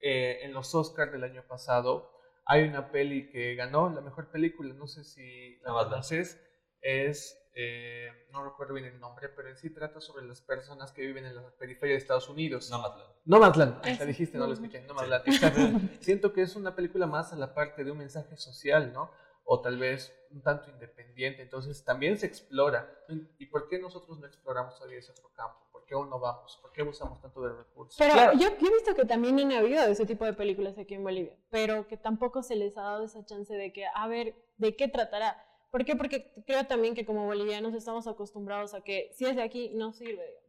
eh, 0.00 0.40
en 0.42 0.52
los 0.52 0.74
Oscars 0.74 1.12
del 1.12 1.24
año 1.24 1.42
pasado, 1.46 2.15
hay 2.46 2.62
una 2.62 2.90
peli 2.90 3.28
que 3.28 3.56
ganó 3.56 3.90
la 3.90 4.00
mejor 4.00 4.30
película, 4.30 4.72
no 4.72 4.86
sé 4.86 5.02
si 5.02 5.58
la 5.64 5.72
conoces, 5.72 6.40
es, 6.80 7.36
eh, 7.54 8.08
no 8.30 8.44
recuerdo 8.44 8.74
bien 8.74 8.86
el 8.86 9.00
nombre, 9.00 9.28
pero 9.28 9.48
en 9.48 9.56
sí 9.56 9.70
trata 9.70 10.00
sobre 10.00 10.24
las 10.24 10.40
personas 10.42 10.92
que 10.92 11.02
viven 11.02 11.26
en 11.26 11.34
la 11.34 11.50
periferia 11.58 11.94
de 11.94 11.98
Estados 11.98 12.28
Unidos. 12.28 12.70
Nomadland. 12.70 13.10
Nomadland, 13.24 13.98
la 13.98 14.04
dijiste, 14.04 14.38
no 14.38 14.46
lo 14.46 14.52
escuché, 14.52 14.82
Nomadland. 14.82 15.24
Siento 16.00 16.32
que 16.32 16.42
es 16.42 16.54
una 16.54 16.76
película 16.76 17.08
más 17.08 17.32
a 17.32 17.36
la 17.36 17.52
parte 17.52 17.82
de 17.82 17.90
un 17.90 17.98
mensaje 17.98 18.36
social, 18.36 18.92
¿no? 18.92 19.10
O 19.44 19.60
tal 19.60 19.76
vez 19.78 20.16
un 20.30 20.40
tanto 20.42 20.70
independiente, 20.70 21.42
entonces 21.42 21.84
también 21.84 22.16
se 22.16 22.26
explora. 22.26 22.88
¿Y 23.38 23.46
por 23.46 23.68
qué 23.68 23.80
nosotros 23.80 24.20
no 24.20 24.26
exploramos 24.26 24.76
todavía 24.76 25.00
ese 25.00 25.10
otro 25.10 25.32
campo? 25.34 25.65
Qué 25.86 25.94
aún 25.94 26.10
no 26.10 26.18
vamos? 26.18 26.58
¿Por 26.60 26.72
qué 26.72 26.82
usamos 26.82 27.20
tanto 27.20 27.40
de 27.40 27.52
recursos? 27.52 27.96
Pero 27.96 28.32
yo, 28.34 28.48
he 28.48 28.72
visto 28.72 28.94
que 28.94 29.04
también 29.04 29.38
han 29.38 29.52
habido 29.52 29.84
ese 29.84 30.04
tipo 30.04 30.24
de 30.24 30.32
películas 30.32 30.76
aquí 30.78 30.94
en 30.94 31.04
Bolivia, 31.04 31.36
pero 31.50 31.86
que 31.86 31.96
tampoco 31.96 32.42
se 32.42 32.56
les 32.56 32.76
ha 32.76 32.82
dado 32.82 33.04
esa 33.04 33.24
chance 33.24 33.54
de 33.54 33.72
que, 33.72 33.86
a 33.94 34.06
ver, 34.08 34.34
¿de 34.56 34.76
qué 34.76 34.88
tratará? 34.88 35.42
¿Por 35.70 35.84
qué? 35.84 35.96
Porque 35.96 36.32
creo 36.46 36.66
también 36.66 36.94
que 36.94 37.06
como 37.06 37.26
bolivianos 37.26 37.74
estamos 37.74 38.06
acostumbrados 38.06 38.74
a 38.74 38.82
que 38.82 39.10
si 39.14 39.26
es 39.26 39.36
de 39.36 39.42
aquí, 39.42 39.70
no 39.74 39.92
sirve, 39.92 40.24
digamos. 40.26 40.46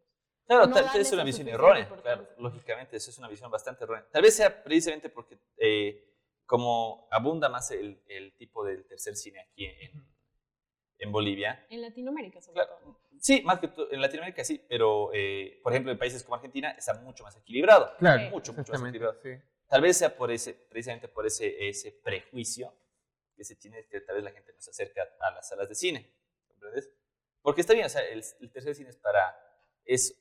Claro, 0.47 0.67
No 0.67 0.73
tal 0.73 0.85
darle 0.85 1.01
es 1.01 1.11
una 1.11 1.23
visión 1.23 1.47
errónea, 1.49 1.89
claro, 2.01 2.27
lógicamente, 2.37 2.97
eso 2.97 3.11
es 3.11 3.17
una 3.17 3.27
visión 3.27 3.51
bastante 3.51 3.83
errónea. 3.83 4.07
Tal 4.11 4.21
vez 4.21 4.35
sea 4.35 4.63
precisamente 4.63 5.09
porque 5.09 5.37
eh, 5.57 6.07
como 6.45 7.07
abunda 7.11 7.49
más 7.49 7.69
el, 7.71 8.01
el 8.07 8.35
tipo 8.37 8.63
del 8.63 8.87
tercer 8.87 9.15
cine 9.15 9.41
aquí 9.41 9.65
en, 9.65 10.16
en 10.99 11.11
Bolivia, 11.11 11.65
En 11.69 11.81
Latinoamérica, 11.81 12.41
sobre 12.41 12.55
Claro, 12.55 12.77
todo. 12.79 12.99
sí, 13.19 13.41
más 13.43 13.59
que 13.59 13.69
en 13.91 14.01
Latinoamérica 14.01 14.43
sí, 14.43 14.63
pero 14.67 15.11
eh, 15.13 15.59
por 15.63 15.71
ejemplo 15.73 15.91
en 15.91 15.97
países 15.97 16.23
como 16.23 16.35
Argentina 16.35 16.71
está 16.71 16.93
mucho 16.95 17.23
más 17.23 17.35
equilibrado. 17.37 17.95
Claro, 17.97 18.29
Mucho, 18.31 18.53
mucho 18.53 18.71
más 18.73 18.81
equilibrado. 18.81 19.19
sí. 19.21 19.29
Tal 19.67 19.81
vez 19.81 19.97
sea 19.97 20.15
por 20.15 20.31
ese, 20.31 20.53
precisamente 20.53 21.07
por 21.09 21.25
ese, 21.25 21.67
ese 21.67 21.91
prejuicio 21.91 22.73
que 23.35 23.43
se 23.43 23.55
tiene, 23.55 23.85
que 23.87 24.01
tal 24.01 24.15
vez 24.15 24.23
la 24.23 24.31
gente 24.31 24.53
no 24.53 24.61
se 24.61 24.71
acerca 24.71 25.03
a 25.19 25.31
las 25.31 25.47
salas 25.49 25.67
de 25.69 25.75
cine, 25.75 26.09
¿comprendes? 26.47 26.89
Porque 27.41 27.61
está 27.61 27.73
bien, 27.73 27.85
o 27.85 27.89
sea, 27.89 28.01
el, 28.07 28.23
el 28.39 28.51
tercer 28.51 28.73
cine 28.75 28.89
es 28.89 28.95
para, 28.97 29.37
es, 29.85 30.17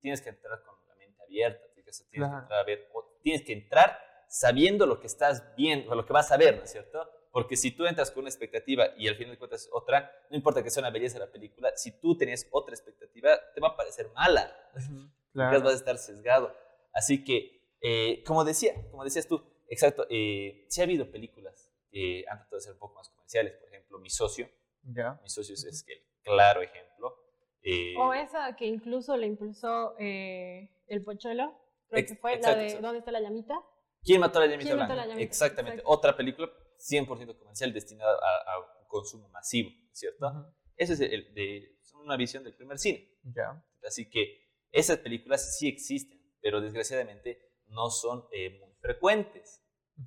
tienes 0.00 0.20
que 0.20 0.28
entrar 0.28 0.62
con 0.62 0.74
la 0.86 0.94
mente 0.94 1.20
abierta, 1.22 1.64
tienes, 1.74 1.98
que- 2.02 2.08
tienes 2.10 2.28
Claro. 2.28 2.40
que 2.40 2.44
entrar 2.44 2.60
a 2.60 2.64
ver, 2.64 2.88
o 2.92 3.18
tienes 3.22 3.42
que 3.42 3.52
entrar 3.54 3.98
sabiendo 4.28 4.86
lo 4.86 5.00
que 5.00 5.06
estás 5.08 5.54
viendo, 5.56 5.90
o 5.90 5.94
lo 5.96 6.06
que 6.06 6.12
vas 6.12 6.30
a 6.30 6.36
ver, 6.36 6.58
¿no 6.58 6.62
es 6.64 6.70
cierto? 6.70 7.10
Porque 7.32 7.56
si 7.56 7.70
tú 7.70 7.86
entras 7.86 8.10
con 8.10 8.22
una 8.22 8.28
expectativa 8.30 8.88
y 8.96 9.06
al 9.08 9.14
final 9.16 9.32
de 9.34 9.38
cuentas 9.38 9.62
es 9.62 9.70
otra, 9.72 10.10
no 10.30 10.36
importa 10.36 10.62
que 10.62 10.70
sea 10.70 10.80
una 10.82 10.90
belleza 10.90 11.18
la 11.18 11.30
película, 11.30 11.70
si 11.76 11.92
tú 12.00 12.16
tenías 12.16 12.46
otra 12.50 12.74
expectativa, 12.74 13.30
te 13.54 13.60
va 13.60 13.68
a 13.68 13.76
parecer 13.76 14.08
mala. 14.14 14.52
Claro. 15.32 15.60
vas 15.62 15.74
a 15.74 15.76
estar 15.76 15.96
sesgado. 15.96 16.52
Así 16.92 17.22
que, 17.24 17.62
eh, 17.80 18.24
como 18.26 18.44
decía, 18.44 18.74
como 18.90 19.04
decías 19.04 19.28
tú, 19.28 19.40
exacto, 19.68 20.04
eh, 20.10 20.66
sí 20.68 20.80
ha 20.80 20.84
habido 20.84 21.08
películas 21.12 21.70
que 21.88 22.24
han 22.28 22.38
tratado 22.38 22.56
de 22.56 22.62
ser 22.62 22.72
un 22.72 22.78
poco 22.80 22.94
más 22.96 23.08
comerciales. 23.10 23.54
Por 23.58 23.68
ejemplo, 23.68 23.98
Mi 24.00 24.10
Socio. 24.10 24.50
Ya. 24.82 25.20
Mi 25.22 25.28
Socio 25.30 25.54
es- 25.54 25.62
es 25.64 25.84
el 25.86 26.02
claro 26.24 26.62
ejemplo. 26.62 27.16
Eh, 27.62 27.94
O 27.96 28.12
esa 28.12 28.56
que 28.56 28.66
incluso 28.66 29.16
le 29.16 29.28
impulsó 29.28 29.94
eh, 30.00 30.68
el 30.88 31.04
Pocholo, 31.04 31.56
creo 31.88 32.06
que 32.06 32.16
fue 32.16 32.32
exacto, 32.34 32.56
la 32.56 32.62
de 32.62 32.64
exacto. 32.64 32.86
¿Dónde 32.88 32.98
está 32.98 33.12
la 33.12 33.20
llamita? 33.20 33.54
¿Quién 34.02 34.20
mató 34.20 34.38
a 34.40 34.46
la 34.46 34.46
llamita 34.50 34.66
¿Quién 34.68 34.78
mató 34.78 34.92
a 34.92 34.94
blanca? 34.96 35.06
la 35.06 35.12
llamita? 35.12 35.30
Exactamente. 35.30 35.78
Exacto. 35.78 35.92
Otra 35.96 36.16
película 36.16 36.50
100% 36.80 37.38
comercial 37.38 37.72
destinada 37.72 38.12
a, 38.14 38.52
a 38.56 38.86
consumo 38.88 39.28
masivo, 39.28 39.70
¿cierto? 39.92 40.26
Ujú, 40.26 40.54
Esa 40.76 40.94
es 40.94 41.00
el 41.00 41.32
de, 41.34 41.78
una 42.02 42.16
visión 42.16 42.42
del 42.42 42.54
primer 42.56 42.78
cine. 42.78 43.18
Ya. 43.22 43.62
Así 43.86 44.08
que 44.08 44.48
esas 44.72 44.98
películas 44.98 45.58
sí 45.58 45.68
existen, 45.68 46.18
pero 46.40 46.60
desgraciadamente 46.60 47.38
no 47.66 47.90
son 47.90 48.24
eh, 48.32 48.58
muy 48.58 48.72
frecuentes. 48.80 49.62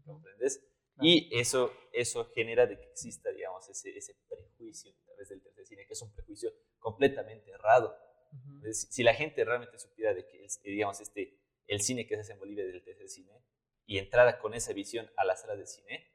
¿comprendes? 0.05 0.57
Claro. 0.95 1.07
Y 1.09 1.29
eso, 1.39 1.71
eso 1.91 2.25
genera 2.33 2.65
de 2.65 2.79
que 2.79 2.85
exista, 2.87 3.29
digamos, 3.31 3.67
ese, 3.69 3.95
ese 3.95 4.15
prejuicio 4.27 4.91
a 4.91 5.05
través 5.05 5.29
del 5.29 5.41
tercer 5.43 5.65
cine, 5.65 5.85
que 5.85 5.93
es 5.93 6.01
un 6.01 6.13
prejuicio 6.13 6.51
completamente 6.79 7.51
errado. 7.51 7.95
ujú. 8.31 8.55
Entonces, 8.55 8.87
si- 8.91 9.03
la 9.03 9.13
gente 9.13 9.43
realmente 9.45 9.77
supiera 9.77 10.13
de 10.13 10.27
que, 10.27 10.43
el- 10.43 10.49
digamos, 10.63 10.99
este, 10.99 11.39
el 11.67 11.81
cine 11.81 12.05
que 12.07 12.15
se 12.15 12.21
hace 12.21 12.33
en 12.33 12.39
Bolivia 12.39 12.65
es 12.65 12.73
del 12.73 12.83
tercer 12.83 13.07
cine 13.09 13.45
y 13.85 13.97
entrara 13.99 14.39
con 14.39 14.53
esa 14.53 14.73
visión 14.73 15.09
a 15.17 15.25
la 15.25 15.35
sala 15.35 15.55
de 15.55 15.65
cine, 15.67 16.12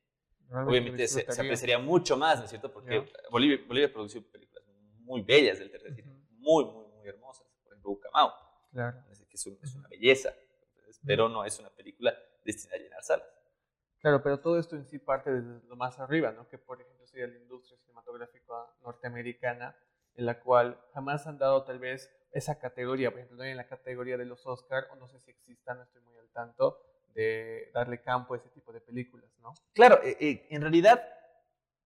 obviamente 0.50 1.06
se, 1.08 1.30
se 1.30 1.40
apreciaría 1.40 1.78
mucho 1.78 2.16
más, 2.16 2.38
¿no 2.38 2.44
es 2.44 2.50
cierto? 2.50 2.72
Porque 2.72 2.94
Ya. 3.06 3.28
Bolivia, 3.30 3.58
Bolivia 3.66 3.92
produció 3.92 4.22
películas 4.30 4.64
muy 5.00 5.22
bellas 5.22 5.58
del 5.58 5.70
tercer 5.70 5.94
cine, 5.94 6.10
Ujú. 6.10 6.20
muy, 6.38 6.64
muy, 6.64 6.86
muy 6.88 7.08
hermosas. 7.08 7.46
Por 7.64 7.72
ejemplo, 7.72 7.90
Ucamao, 7.92 8.32
Claro. 8.72 9.02
que 9.06 9.12
es, 9.34 9.46
un- 9.46 9.58
es 9.62 9.74
una 9.74 9.88
belleza, 9.88 10.30
¿comprendes? 10.32 11.00
pero 11.06 11.28
no 11.28 11.44
es 11.44 11.58
una 11.58 11.70
película 11.70 12.14
destinada 12.44 12.78
a 12.80 12.82
llenar 12.82 13.02
salas. 13.02 13.26
Claro, 14.00 14.22
pero 14.22 14.40
todo 14.40 14.58
esto 14.58 14.76
en 14.76 14.86
sí 14.86 14.98
parte 14.98 15.30
desde 15.30 15.66
lo 15.66 15.74
más 15.76 15.98
arriba, 15.98 16.30
¿no? 16.32 16.48
Que 16.48 16.56
por 16.58 16.80
ejemplo 16.80 17.04
sería 17.06 17.26
la 17.26 17.36
industria 17.38 17.76
cinematográfica 17.78 18.54
norteamericana, 18.82 19.76
en 20.14 20.26
la 20.26 20.40
cual 20.40 20.80
jamás 20.94 21.26
han 21.26 21.38
dado 21.38 21.64
tal 21.64 21.78
vez 21.78 22.08
esa 22.32 22.58
categoría, 22.58 23.10
por 23.10 23.20
ejemplo, 23.20 23.38
no 23.38 23.44
en 23.44 23.56
la 23.56 23.66
categoría 23.66 24.16
de 24.16 24.24
los 24.26 24.46
Oscar, 24.46 24.86
o 24.92 24.96
no 24.96 25.08
sé 25.08 25.18
si 25.20 25.30
exista, 25.30 25.74
no 25.74 25.82
estoy 25.82 26.02
muy 26.02 26.16
al 26.18 26.28
tanto, 26.30 26.78
de 27.22 27.70
darle 27.74 28.00
campo 28.00 28.34
a 28.34 28.36
ese 28.36 28.48
tipo 28.50 28.72
de 28.72 28.80
películas, 28.80 29.28
¿no? 29.40 29.52
Claro, 29.74 30.00
eh, 30.04 30.16
eh, 30.20 30.46
en 30.50 30.60
realidad 30.62 31.02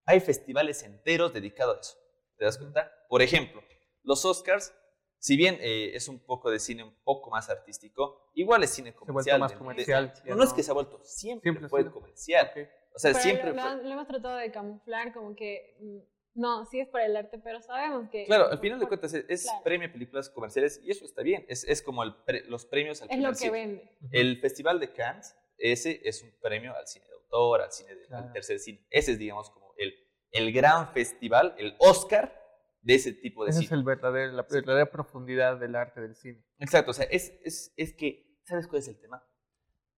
hay 0.04 0.20
festivales 0.20 0.82
enteros 0.82 1.32
dedicados 1.32 1.76
a 1.76 1.80
eso. 1.80 1.96
¿Te 2.36 2.44
das 2.44 2.58
cuenta? 2.58 2.92
Por 3.08 3.22
ejemplo, 3.22 3.62
los 4.02 4.24
Oscars, 4.24 4.74
si 5.18 5.36
bien 5.36 5.56
eh, 5.60 5.92
es 5.94 6.08
un 6.08 6.18
poco 6.18 6.50
de 6.50 6.58
cine 6.58 6.82
un 6.84 6.94
poco 7.02 7.30
más 7.30 7.48
artístico, 7.48 8.30
igual 8.34 8.62
es 8.64 8.70
cine 8.70 8.90
Se 8.90 8.96
ha 8.96 8.98
comercial. 8.98 9.38
vuelto 9.38 9.54
más 9.54 9.58
comercial. 9.58 10.12
de- 10.24 10.34
no, 10.34 10.42
es 10.44 10.52
que 10.52 10.62
se 10.62 10.70
ha 10.70 10.74
vuelto, 10.74 11.00
siempre, 11.04 11.42
Siempre 11.50 11.68
fue 11.68 11.80
sido. 11.82 11.92
comercial. 11.94 12.50
O 12.94 12.98
sea, 12.98 13.12
Pero 13.12 13.22
siempre 13.22 13.52
lo, 13.54 13.60
fue. 13.62 13.70
lo- 13.76 13.82
lo 13.84 13.90
hemos 13.90 14.06
tratado 14.06 14.36
de 14.36 14.50
camuflar 14.52 15.14
como 15.14 15.34
que, 15.34 15.76
mm, 15.80 15.98
no, 16.34 16.64
sí 16.66 16.80
es 16.80 16.88
para 16.88 17.06
el 17.06 17.16
arte, 17.16 17.38
pero 17.38 17.60
sabemos 17.60 18.08
que... 18.10 18.24
Claro, 18.26 18.46
al 18.50 18.58
final 18.58 18.78
de 18.80 18.86
cuentas 18.88 19.12
es, 19.14 19.24
es 19.28 19.42
Claro. 19.44 19.62
premio 19.64 19.88
a 19.88 19.92
películas 19.92 20.30
comerciales 20.30 20.80
y 20.82 20.90
eso 20.90 21.04
está 21.04 21.22
bien. 21.22 21.44
Es, 21.48 21.64
es 21.64 21.82
como 21.82 22.02
el 22.02 22.14
pre- 22.24 22.44
los 22.48 22.64
premios 22.66 23.02
al 23.02 23.10
Es 23.10 23.18
lo 23.18 23.28
que 23.30 23.34
cine. 23.36 23.50
vende. 23.52 23.98
El 24.10 24.40
Festival 24.40 24.80
de 24.80 24.92
Cannes, 24.92 25.36
ese 25.58 26.00
es 26.04 26.22
un 26.22 26.32
premio 26.40 26.74
al 26.76 26.86
cine 26.86 27.06
de 27.06 27.12
autor, 27.14 27.60
al 27.62 27.72
cine 27.72 27.94
de, 27.94 28.02
al 28.02 28.06
Claro. 28.08 28.32
tercer 28.32 28.58
cine. 28.58 28.86
Ese 28.90 29.12
es, 29.12 29.18
digamos, 29.18 29.50
como 29.50 29.74
el, 29.76 29.94
el 30.30 30.52
gran 30.52 30.92
festival, 30.92 31.54
el 31.58 31.74
Oscar 31.78 32.40
de 32.80 32.94
ese 32.94 33.12
tipo 33.12 33.44
de 33.44 33.50
Esa 33.50 33.60
cine. 33.60 33.66
es 33.66 33.72
el 33.72 33.84
verdadero, 33.84 34.32
la 34.32 34.42
verdadera 34.42 34.90
profundidad 34.90 35.58
del 35.60 35.76
arte 35.76 36.00
del 36.00 36.16
cine. 36.16 36.44
Exacto, 36.58 36.90
o 36.90 36.94
sea, 36.94 37.04
es, 37.10 37.32
es, 37.44 37.72
es 37.76 37.92
que, 37.94 38.38
¿sabes 38.44 38.66
cuál 38.66 38.80
es 38.80 38.88
el 38.88 38.98
tema? 38.98 39.22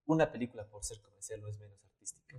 Una 0.06 0.30
película 0.30 0.68
por 0.68 0.84
ser 0.84 1.00
comercial 1.00 1.40
no 1.40 1.48
es 1.48 1.58
menos 1.58 1.80
artística. 1.82 2.36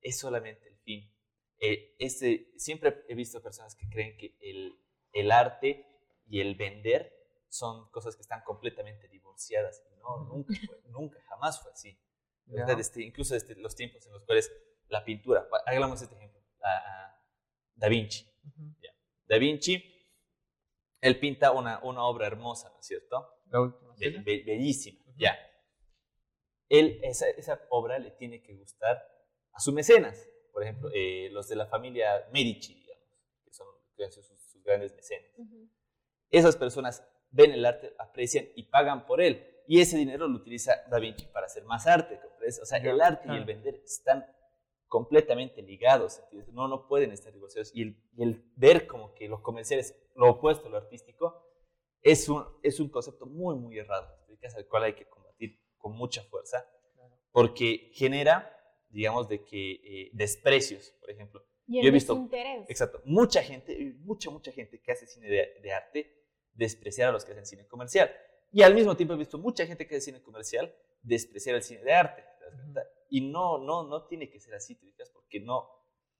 Es 0.00 0.18
solamente 0.20 0.68
el 0.68 0.78
fin. 0.78 1.12
Eh, 1.60 1.96
este, 1.98 2.52
siempre 2.56 3.04
he 3.08 3.14
visto 3.14 3.42
personas 3.42 3.74
que 3.74 3.88
creen 3.88 4.16
que 4.16 4.36
el, 4.40 4.78
el 5.12 5.32
arte 5.32 5.86
y 6.26 6.40
el 6.40 6.54
vender 6.54 7.12
son 7.48 7.90
cosas 7.90 8.14
que 8.14 8.22
están 8.22 8.42
completamente 8.44 9.08
divorciadas. 9.08 9.82
Y 9.90 9.96
no, 9.96 10.24
nunca, 10.24 10.54
fue, 10.66 10.80
nunca, 10.90 11.18
jamás 11.28 11.60
fue 11.62 11.72
así. 11.72 11.98
Este, 12.78 13.02
incluso 13.02 13.34
desde 13.34 13.54
los 13.56 13.74
tiempos 13.74 14.06
en 14.06 14.12
los 14.12 14.24
cuales 14.24 14.50
la 14.88 15.04
pintura, 15.04 15.48
hagamos 15.66 16.00
este 16.00 16.14
ejemplo, 16.14 16.40
a, 16.62 16.68
a 16.76 17.24
Da 17.74 17.88
Vinci. 17.88 18.26
Da 19.26 19.36
Vinci, 19.38 19.82
él 21.00 21.18
pinta 21.20 21.52
una, 21.52 21.78
una 21.84 22.04
obra 22.04 22.26
hermosa, 22.26 22.70
¿no 22.70 22.80
es 22.80 22.86
cierto? 22.86 23.28
La 23.50 23.60
última 23.60 23.94
Be- 23.96 24.12
cena. 24.12 24.22
be- 24.24 24.42
bellísima, 24.44 25.04
ya. 25.16 25.36
Él, 26.68 27.00
esa, 27.02 27.28
esa 27.30 27.60
obra 27.70 27.98
le 27.98 28.10
tiene 28.12 28.42
que 28.42 28.54
gustar 28.54 28.96
a 29.52 29.60
sus 29.60 29.72
mecenas, 29.74 30.26
por 30.58 30.64
ejemplo, 30.64 30.90
eh, 30.92 31.28
los 31.30 31.46
de 31.46 31.54
la 31.54 31.66
familia 31.66 32.28
Medici, 32.32 32.74
digamos, 32.74 33.06
que 33.44 33.52
son 33.52 33.68
sus, 34.10 34.26
sus 34.50 34.60
grandes 34.64 34.92
mecenas. 34.92 35.30
Ujú. 35.38 35.70
Esas 36.30 36.56
personas 36.56 37.06
ven 37.30 37.52
el 37.52 37.64
arte, 37.64 37.94
aprecian 37.96 38.44
y 38.56 38.64
pagan 38.64 39.06
por 39.06 39.20
él. 39.20 39.62
Y 39.68 39.80
ese 39.80 39.96
dinero 39.96 40.26
lo 40.26 40.36
utiliza 40.36 40.82
Da 40.90 40.98
Vinci 40.98 41.26
para 41.26 41.46
hacer 41.46 41.62
más 41.62 41.86
arte. 41.86 42.18
¿comprendes? 42.20 42.60
O 42.60 42.66
sea, 42.66 42.82
Ya, 42.82 42.90
el 42.90 43.00
arte 43.00 43.22
y 43.22 43.26
claro. 43.26 43.38
el 43.38 43.44
vender 43.44 43.76
están 43.84 44.26
completamente 44.88 45.62
ligados. 45.62 46.18
¿entiendes? 46.24 46.52
No, 46.52 46.66
no 46.66 46.88
pueden 46.88 47.12
estar 47.12 47.32
divorciados. 47.32 47.70
Y 47.72 47.82
el, 47.82 48.02
y 48.16 48.24
el 48.24 48.50
ver 48.56 48.88
como 48.88 49.14
que 49.14 49.28
lo 49.28 49.40
comercial 49.44 49.78
es 49.78 49.94
lo 50.16 50.28
opuesto 50.28 50.66
a 50.66 50.70
lo 50.70 50.78
artístico 50.78 51.44
es 52.02 52.28
un, 52.28 52.44
es 52.64 52.80
un 52.80 52.88
concepto 52.88 53.26
muy, 53.26 53.54
muy 53.54 53.78
errado, 53.78 54.12
al 54.56 54.66
cual 54.66 54.82
hay 54.82 54.94
que 54.94 55.08
combatir 55.08 55.60
con 55.76 55.92
mucha 55.92 56.24
fuerza, 56.24 56.68
porque 57.30 57.90
genera, 57.94 58.57
digamos, 58.90 59.28
de 59.28 59.44
que 59.44 59.72
eh, 59.72 60.10
desprecios, 60.12 60.92
por 61.00 61.10
ejemplo. 61.10 61.44
Y 61.66 61.78
el 61.78 61.84
Yo 61.84 61.88
he 61.88 61.92
visto- 61.92 62.14
desinterés. 62.14 62.68
Exacto. 62.70 63.02
Mucha 63.04 63.42
gente, 63.42 63.94
mucha, 64.00 64.30
mucha 64.30 64.52
gente 64.52 64.80
que 64.80 64.92
hace 64.92 65.06
cine 65.06 65.28
de, 65.28 65.60
de 65.62 65.72
arte 65.72 66.14
despreciar 66.52 67.10
a 67.10 67.12
los 67.12 67.24
que 67.24 67.32
hacen 67.32 67.46
cine 67.46 67.66
comercial. 67.66 68.10
Y 68.50 68.62
al 68.62 68.74
mismo 68.74 68.96
tiempo 68.96 69.14
he 69.14 69.18
visto 69.18 69.36
mucha 69.38 69.66
gente 69.66 69.86
que 69.86 69.96
hace 69.96 70.06
cine 70.06 70.22
comercial 70.22 70.74
despreciar 71.02 71.56
el 71.56 71.62
cine 71.62 71.82
de 71.84 71.92
arte. 71.92 72.22
¿te 72.38 72.44
das 72.46 72.54
cuenta? 72.54 72.82
Y 73.10 73.20
no, 73.20 73.58
no, 73.58 73.84
no 73.86 74.06
tiene 74.06 74.30
que 74.30 74.40
ser 74.40 74.54
así, 74.54 74.74
¿te 74.74 74.86
fijas? 74.86 75.10
Porque 75.10 75.40
no, 75.40 75.68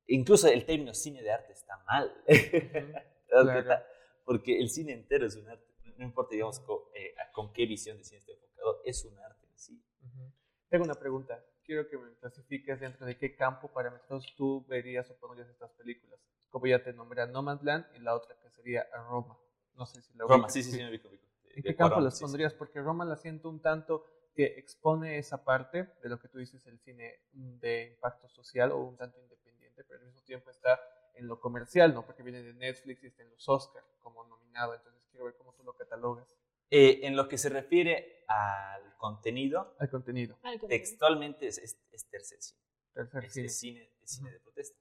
incluso 0.07 0.49
el 0.49 0.65
término 0.67 0.93
cine 0.95 1.23
de 1.23 1.31
arte 1.31 1.53
está 1.55 1.79
mal. 1.87 2.13
¿Te 2.27 2.93
das 3.31 3.45
Claro. 3.45 3.83
Porque 4.25 4.59
el 4.59 4.69
cine 4.69 4.93
entero 4.93 5.27
es 5.27 5.37
un 5.37 5.49
arte. 5.49 5.65
No 5.97 6.05
importa, 6.05 6.33
digamos, 6.35 6.61
con, 6.61 6.79
eh, 6.95 7.15
con 7.33 7.53
qué 7.53 7.65
visión 7.67 7.97
de 7.97 8.05
cine 8.05 8.19
esté 8.19 8.33
enfocado, 8.33 8.83
es 8.85 9.03
un 9.05 9.19
arte 9.19 9.47
en 9.47 9.59
sí. 9.59 9.83
Ujú. 10.03 10.33
Tengo 10.69 10.85
una 10.85 10.95
pregunta. 10.95 11.43
Quiero 11.69 11.87
que 11.87 11.99
me 11.99 12.15
clasifiques 12.15 12.81
dentro 12.81 13.05
de 13.05 13.19
qué 13.19 13.37
campo 13.37 13.69
parámetros 13.69 14.35
tú 14.39 14.65
verías 14.67 15.11
o 15.11 15.19
pondrías 15.19 15.51
estas 15.51 15.71
películas. 15.73 16.19
Como 16.49 16.67
ya 16.67 16.83
te 16.83 16.95
nombré 16.95 17.21
a 17.21 17.27
Nomadland 17.27 17.85
y 17.95 17.99
la 17.99 18.15
otra 18.15 18.35
que 18.41 18.49
sería 18.49 18.87
a 18.91 19.03
Roma. 19.03 19.39
No 19.75 19.85
sé 19.85 20.01
si 20.01 20.15
la 20.15 20.25
Roma, 20.27 20.47
ubicas. 20.47 20.55
sí, 20.55 20.63
sí, 20.63 20.73
sí, 20.73 20.79
me 20.79 20.89
ubico, 20.89 21.09
ubico. 21.09 21.27
¿En 21.55 21.63
qué 21.63 21.77
campo 21.77 22.01
las 22.01 22.17
sí, 22.17 22.25
sí. 22.25 22.25
pondrías? 22.25 22.55
Porque 22.55 22.81
Roma 22.81 23.05
la 23.05 23.17
siento 23.17 23.51
un 23.51 23.61
tanto 23.61 24.07
que 24.35 24.47
expone 24.47 25.19
esa 25.19 25.45
parte 25.45 25.91
de 26.03 26.09
lo 26.09 26.19
que 26.19 26.29
tú 26.29 26.39
dices, 26.39 26.67
el 26.67 26.79
cine 26.81 27.21
de 27.33 27.89
impacto 27.89 28.31
social 28.31 28.73
o 28.73 28.79
un 28.79 28.97
tanto 28.97 29.21
independiente, 29.21 29.85
pero 29.85 29.99
al 30.01 30.07
mismo 30.07 30.23
tiempo 30.23 30.49
está 30.49 30.81
en 31.17 31.27
lo 31.27 31.39
comercial, 31.39 31.93
¿no? 31.93 32.07
Porque 32.07 32.23
viene 32.23 32.43
de 32.43 32.55
Netflix 32.55 33.03
y 33.03 33.09
está 33.09 33.23
en 33.25 33.31
los 33.31 33.47
Oscar 33.47 33.85
como 33.99 34.25
nominado, 34.25 34.75
entonces 34.75 35.03
quiero 35.11 35.27
ver 35.27 35.35
cómo 35.37 35.53
tú 35.53 35.65
lo 35.65 35.75
catalogas 35.75 36.27
Eh, 36.71 37.01
en 37.07 37.15
lo 37.15 37.29
que 37.29 37.37
se 37.37 37.51
refiere 37.51 38.18
al 38.29 38.97
contenido, 38.97 39.75
al 39.79 39.91
contenido. 39.91 40.39
Textualmente 40.69 41.49
es, 41.49 41.59
es, 41.59 41.81
es 41.91 42.09
tercer 42.09 42.41
cine. 42.41 42.61
Tercer 42.93 43.25
Es, 43.25 43.33
cine. 43.33 43.47
es 43.47 43.59
cine, 43.59 43.91
es 44.03 44.11
cine 44.11 44.31
de 44.31 44.41
protesta. 44.41 44.79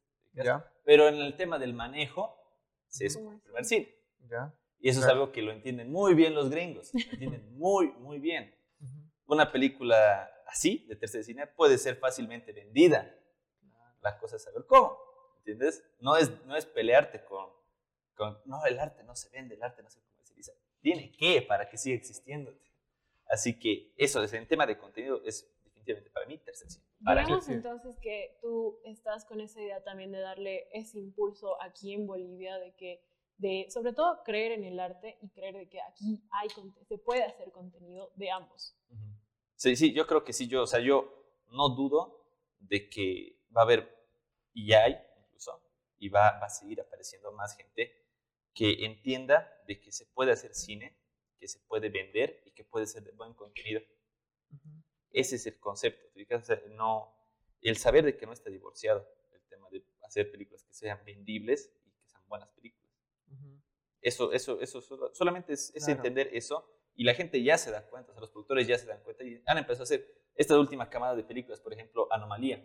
Pero 0.83 1.07
en 1.07 1.15
el 1.15 1.35
tema 1.35 1.57
del 1.57 1.73
manejo, 1.73 2.37
se 2.87 3.07
es 3.07 3.15
el 3.15 3.39
primer 3.41 3.65
cine. 3.65 3.95
Y 4.79 4.89
eso 4.89 4.99
es 4.99 5.05
algo 5.07 5.31
que 5.31 5.41
lo 5.41 5.51
entienden 5.51 5.91
muy 5.91 6.13
bien 6.13 6.35
los 6.35 6.49
gringos, 6.49 6.93
lo 6.93 6.99
entienden 6.99 7.53
muy, 7.57 7.91
muy 7.93 8.19
bien. 8.19 8.53
Una 9.25 9.51
película 9.51 10.29
así, 10.47 10.85
de 10.87 10.95
tercer 10.95 11.23
cine, 11.23 11.47
puede 11.47 11.77
ser 11.77 11.97
fácilmente 11.97 12.51
vendida. 12.53 13.13
La 14.01 14.17
cosa 14.19 14.35
es 14.35 14.43
saber 14.43 14.65
cómo, 14.67 14.97
¿entiendes? 15.39 15.83
No 15.99 16.15
es, 16.15 16.31
no 16.45 16.55
es 16.55 16.65
pelearte 16.65 17.23
con, 17.25 17.49
con, 18.15 18.39
no, 18.45 18.63
el 18.65 18.79
arte 18.79 19.03
no 19.03 19.15
se 19.15 19.29
vende, 19.29 19.55
el 19.55 19.63
arte 19.63 19.81
no 19.81 19.89
se 19.89 19.99
comercializa. 20.01 20.53
Tiene 20.79 21.11
que 21.11 21.41
para 21.41 21.67
que 21.67 21.77
siga 21.77 21.97
existiendo. 21.97 22.53
Así 23.29 23.59
que 23.59 23.93
eso, 23.97 24.21
desde 24.21 24.37
el 24.37 24.47
tema 24.47 24.65
de 24.65 24.77
contenido, 24.77 25.21
es 25.23 25.49
definitivamente 25.63 26.09
para 26.11 26.25
mí 26.25 26.37
tercer 26.37 26.69
cine. 26.69 26.85
Para 27.03 27.21
entonces 27.21 27.97
que 27.99 28.37
tú 28.41 28.79
estás 28.83 29.25
con 29.25 29.41
esa 29.41 29.61
idea 29.61 29.83
también 29.83 30.11
de 30.11 30.19
darle 30.19 30.67
ese 30.71 30.99
impulso 30.99 31.61
aquí 31.61 31.93
en 31.93 32.07
Bolivia, 32.07 32.57
de 32.57 32.73
que, 32.75 33.03
de 33.37 33.67
sobre 33.69 33.93
todo 33.93 34.23
creer 34.23 34.53
en 34.53 34.63
el 34.63 34.79
arte 34.79 35.17
y 35.21 35.29
creer 35.29 35.55
de 35.55 35.69
que 35.69 35.81
aquí 35.81 36.23
hay, 36.31 36.49
se 36.87 36.97
puede 36.97 37.23
hacer 37.23 37.51
contenido 37.51 38.11
de 38.15 38.31
ambos. 38.31 38.75
Sí, 39.55 39.75
sí, 39.75 39.93
yo 39.93 40.07
creo 40.07 40.23
que 40.23 40.33
sí, 40.33 40.47
yo, 40.47 40.63
o 40.63 40.67
sea, 40.67 40.79
yo 40.79 41.13
no 41.51 41.69
dudo 41.69 42.25
de 42.59 42.89
que 42.89 43.39
va 43.55 43.61
a 43.61 43.63
haber, 43.63 43.95
y 44.53 44.73
hay 44.73 44.97
incluso, 45.19 45.61
y 45.97 46.09
va, 46.09 46.39
va 46.39 46.47
a 46.47 46.49
seguir 46.49 46.81
apareciendo 46.81 47.31
más 47.31 47.55
gente 47.55 47.91
que 48.53 48.85
entienda 48.85 49.61
de 49.67 49.79
que 49.79 49.91
se 49.91 50.05
puede 50.07 50.31
hacer 50.31 50.53
cine, 50.53 50.97
que 51.37 51.47
se 51.47 51.59
puede 51.59 51.89
vender 51.89 52.41
y 52.45 52.51
que 52.51 52.63
puede 52.63 52.85
ser 52.87 53.03
de 53.03 53.11
buen 53.11 53.33
contenido. 53.33 53.81
Ese 55.11 55.35
es 55.35 55.47
el 55.47 55.59
concepto. 55.59 56.07
no, 56.71 57.13
el 57.61 57.77
saber 57.77 58.05
de 58.05 58.17
que 58.17 58.25
no 58.25 58.33
está 58.33 58.49
divorciado 58.49 59.07
el 59.31 59.41
tema 59.47 59.69
de 59.69 59.83
hacer 60.03 60.31
películas 60.31 60.63
que 60.63 60.73
sean 60.73 61.03
vendibles 61.05 61.71
y 61.85 61.91
que 61.91 62.07
sean 62.07 62.27
buenas 62.27 62.49
películas. 62.49 62.77
Eso, 64.01 64.31
eso, 64.31 64.61
eso 64.61 64.81
solamente 65.13 65.53
es, 65.53 65.87
entender 65.87 66.29
eso 66.31 66.69
y 66.95 67.03
la 67.03 67.13
gente 67.13 67.41
ya 67.43 67.57
se 67.57 67.71
da 67.71 67.85
cuenta, 67.87 68.13
los 68.19 68.29
productores 68.29 68.67
ya 68.67 68.77
se 68.77 68.85
dan 68.85 69.01
cuenta 69.03 69.23
y 69.23 69.41
han 69.45 69.57
empezado 69.57 69.81
a 69.81 69.83
hacer 69.83 70.07
esta 70.35 70.57
última 70.57 70.89
camada 70.89 71.15
de 71.15 71.23
películas, 71.23 71.59
por 71.59 71.73
ejemplo, 71.73 72.07
Anomalía. 72.11 72.63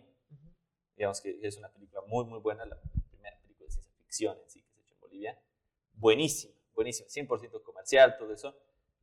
Digamos 0.95 1.21
que 1.21 1.39
es 1.41 1.57
una 1.57 1.71
película 1.73 2.01
muy, 2.07 2.25
muy 2.25 2.39
buena, 2.39 2.65
la 2.65 2.79
primera 3.09 3.39
película 3.41 3.65
de 3.65 3.71
ciencia 3.71 3.93
ficción 3.97 4.37
en 4.39 4.49
sí 4.49 4.61
que 4.61 4.69
se 4.71 4.79
ha 4.79 4.83
hecho 4.83 4.93
en 4.93 4.99
Bolivia. 4.99 5.41
Buenísima, 5.93 6.53
buenísima, 6.73 7.07
100% 7.09 7.61
comercial, 7.63 8.17
todo 8.17 8.33
eso. 8.33 8.55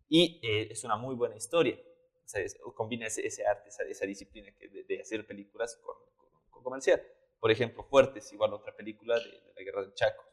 Y 0.09 0.41
eh, 0.43 0.69
es 0.71 0.85
una 0.85 0.97
muy 0.97 1.15
buena 1.15 1.37
historia. 1.37 1.79
O 2.25 2.29
sea, 2.29 2.45
combina 2.75 3.07
ese, 3.07 3.27
ese, 3.27 3.47
arte, 3.47 3.69
esa, 3.69 3.85
esa 3.85 4.07
disciplina 4.07 4.53
que 4.57 4.69
de, 4.69 5.01
hacer 5.01 5.27
películas 5.27 5.77
con, 5.77 5.97
con, 6.51 6.63
comercial. 6.63 7.03
Por 7.39 7.51
ejemplo, 7.51 7.85
Fuertes, 7.85 8.33
igual 8.33 8.53
otra 8.53 8.77
película 8.77 9.19
de, 9.19 9.31
de 9.31 9.53
la 9.55 9.63
Guerra 9.63 9.83
del 9.83 9.95
Chaco. 9.95 10.25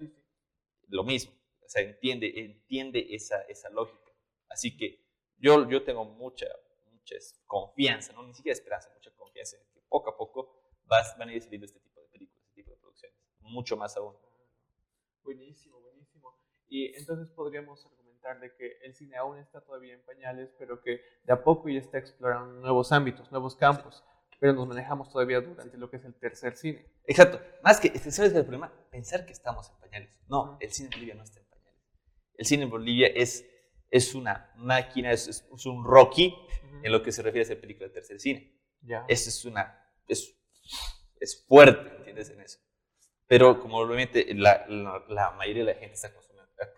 Lo 0.90 1.04
mismo. 1.04 1.34
O 1.64 1.70
sea, 1.70 1.82
entiende, 1.82 2.32
entiende 2.36 3.08
esa, 3.10 3.42
esa 3.42 3.70
lógica 3.70 4.08
Así 4.50 4.76
que 4.76 5.06
yo, 5.38 5.70
yo 5.70 5.84
tengo 5.84 6.06
mucha, 6.06 6.48
mucha 6.92 7.16
confianza, 7.46 8.14
¿no? 8.14 8.24
ni 8.24 8.34
siquiera 8.34 8.54
esperanza, 8.54 8.90
mucha 8.94 9.12
confianza 9.12 9.58
en 9.58 9.64
que 9.74 9.82
poco 9.88 10.10
a 10.10 10.18
poco 10.18 10.72
vas, 10.86 11.16
van 11.18 11.30
a 11.30 11.34
ir 11.34 11.42
saliendo 11.42 11.66
este 11.66 11.80
tipo 11.80 12.02
de 12.02 12.08
películas, 12.08 12.44
este 12.46 12.56
tipo 12.56 12.72
de 12.72 12.78
producciones, 12.78 13.18
mucho 13.42 13.78
más 13.78 13.96
aún. 13.98 14.16
Buenísimo, 15.24 15.80
buenísimo. 15.80 16.40
Y 16.70 16.96
entonces 16.98 17.30
podríamos 17.30 17.86
argumentar 17.86 18.40
de 18.40 18.54
que 18.56 18.78
el 18.84 18.94
cine 18.94 19.18
aún 19.18 19.38
está 19.38 19.62
todavía 19.62 19.94
en 19.94 20.02
pañales, 20.02 20.54
pero 20.58 20.82
que 20.82 21.02
de 21.24 21.34
a 21.34 21.44
poco 21.44 21.70
ya 21.70 21.80
está 21.80 21.98
explorando 21.98 22.62
nuevos 22.62 22.92
ámbitos, 22.92 23.32
nuevos 23.32 23.56
campos. 23.56 24.04
Pero 24.40 24.54
nos 24.54 24.68
manejamos 24.68 25.10
todavía 25.10 25.42
durante 25.42 25.78
lo 25.78 25.90
que 25.90 25.98
es 25.98 26.06
el 26.06 26.14
tercer 26.14 26.56
cine. 26.56 26.86
Exacto. 27.06 27.42
Más 27.64 27.80
que, 27.80 27.90
¿sabes 27.98 28.34
el 28.34 28.44
problema? 28.44 28.72
Pensar 28.92 29.26
que 29.26 29.34
estamos 29.34 29.70
en 29.70 29.80
pañales. 29.80 30.10
No, 30.28 30.58
el 30.60 30.72
cine 30.72 30.90
en 30.90 30.92
Bolivia 30.92 31.16
no 31.16 31.24
está 31.24 31.40
en 31.40 31.46
pañales. 31.48 31.82
El 32.36 32.46
cine 32.46 32.64
en 32.64 32.70
Bolivia 32.70 33.08
es 33.08 33.46
es 33.90 34.16
una 34.16 34.52
máquina, 34.58 35.12
es, 35.12 35.48
un 35.66 35.86
Rocky 35.86 36.36
en 36.84 36.92
lo 36.92 37.02
que 37.02 37.12
se 37.12 37.22
refiere 37.22 37.48
a 37.48 37.54
esa 37.54 37.62
película 37.62 37.88
de 37.88 37.94
tercer 37.94 38.20
cine. 38.20 38.54
Ya. 38.82 39.06
Es, 39.08 39.46
una, 39.46 39.82
es, 40.08 40.36
es 41.20 41.46
fuerte, 41.48 41.96
¿entiendes? 41.98 42.30
En 42.30 42.42
eso. 42.42 42.60
Pero 43.28 43.60
como 43.60 43.78
obviamente 43.78 44.34
la, 44.34 44.66
la, 44.68 45.32
mayoría 45.32 45.66
de 45.66 45.74
la 45.74 45.80
gente 45.80 45.96
está 45.96 46.08
acostumbrada 46.08 46.27
a, 46.60 46.74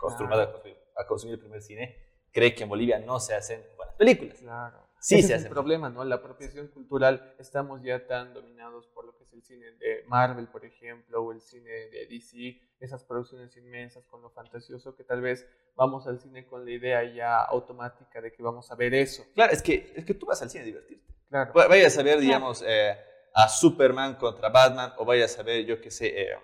consumir, 1.07 1.33
el 1.33 1.39
primer 1.39 1.61
cine, 1.61 1.95
cree 2.31 2.53
que 2.53 2.63
en 2.63 2.69
Bolivia 2.69 2.99
no 2.99 3.19
se 3.19 3.35
hacen 3.35 3.63
buenas 3.77 3.95
películas. 3.95 4.39
Claro. 4.39 4.89
Sí, 5.01 5.19
Ese 5.19 5.35
es 5.35 5.43
el 5.43 5.49
problema, 5.49 5.89
¿no? 5.89 6.03
La 6.03 6.15
apropiación 6.15 6.67
cultural, 6.67 7.33
estamos 7.39 7.81
ya 7.81 8.05
tan 8.05 8.33
dominados 8.33 8.87
por 8.87 9.05
lo 9.05 9.15
que 9.15 9.23
es 9.23 9.31
el 9.31 9.41
cine 9.43 9.71
de 9.79 10.03
Marvel, 10.07 10.47
por 10.47 10.65
ejemplo, 10.65 11.23
o 11.23 11.31
el 11.31 11.39
cine 11.39 11.69
de 11.69 12.05
DC, 12.07 12.59
esas 12.81 13.05
producciones 13.05 13.55
inmensas 13.55 14.05
con 14.07 14.21
lo 14.21 14.29
fantasioso, 14.29 14.97
que 14.97 15.05
tal 15.05 15.21
vez 15.21 15.47
vamos 15.75 16.05
al 16.05 16.19
cine 16.19 16.45
con 16.45 16.65
la 16.65 16.71
idea 16.71 17.03
ya 17.03 17.41
automática 17.43 18.19
de 18.19 18.33
que 18.33 18.43
vamos 18.43 18.69
a 18.71 18.75
ver 18.75 18.93
eso. 18.93 19.25
Claro, 19.33 19.53
es 19.53 19.61
que, 19.61 19.93
es 19.95 20.03
que 20.03 20.13
tú 20.13 20.25
vas 20.25 20.41
al 20.41 20.49
cine 20.49 20.63
a 20.63 20.65
divertirte. 20.65 21.13
Claro. 21.29 21.53
Vayas 21.53 21.97
a 21.97 22.03
ver, 22.03 22.19
digamos, 22.19 22.61
eh, 22.67 22.97
a 23.33 23.47
Superman 23.47 24.15
contra 24.15 24.49
Batman, 24.49 24.93
o 24.97 25.05
vayas 25.05 25.37
a 25.39 25.43
ver, 25.43 25.65
yo 25.65 25.79
qué 25.79 25.91
sé, 25.91 26.23
eh, 26.23 26.35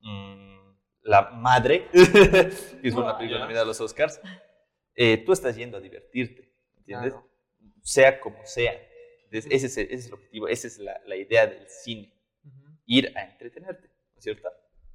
mm, 0.00 0.47
La 1.08 1.30
Madre, 1.30 1.88
que 1.92 2.88
es 2.88 2.94
una 2.94 3.16
película 3.16 3.40
nominada 3.40 3.64
a 3.64 3.66
los 3.66 3.80
Oscars. 3.80 4.20
Eh, 4.94 5.16
tú 5.24 5.32
estás 5.32 5.56
yendo 5.56 5.78
a 5.78 5.80
divertirte, 5.80 6.52
¿entiendes? 6.76 7.14
sea 7.82 8.20
como 8.20 8.44
sea. 8.44 8.74
ese, 9.30 9.48
es 9.54 9.76
el, 9.78 9.84
ese, 9.84 9.94
es 9.94 10.06
el, 10.06 10.14
objetivo, 10.14 10.48
esa 10.48 10.66
es 10.66 10.78
la, 10.78 11.00
la 11.06 11.16
idea 11.16 11.46
del 11.46 11.66
cine, 11.68 12.12
ir 12.84 13.12
a 13.16 13.24
entretenerte, 13.24 13.88
¿no 13.88 14.18
es 14.18 14.24
cierto? 14.24 14.50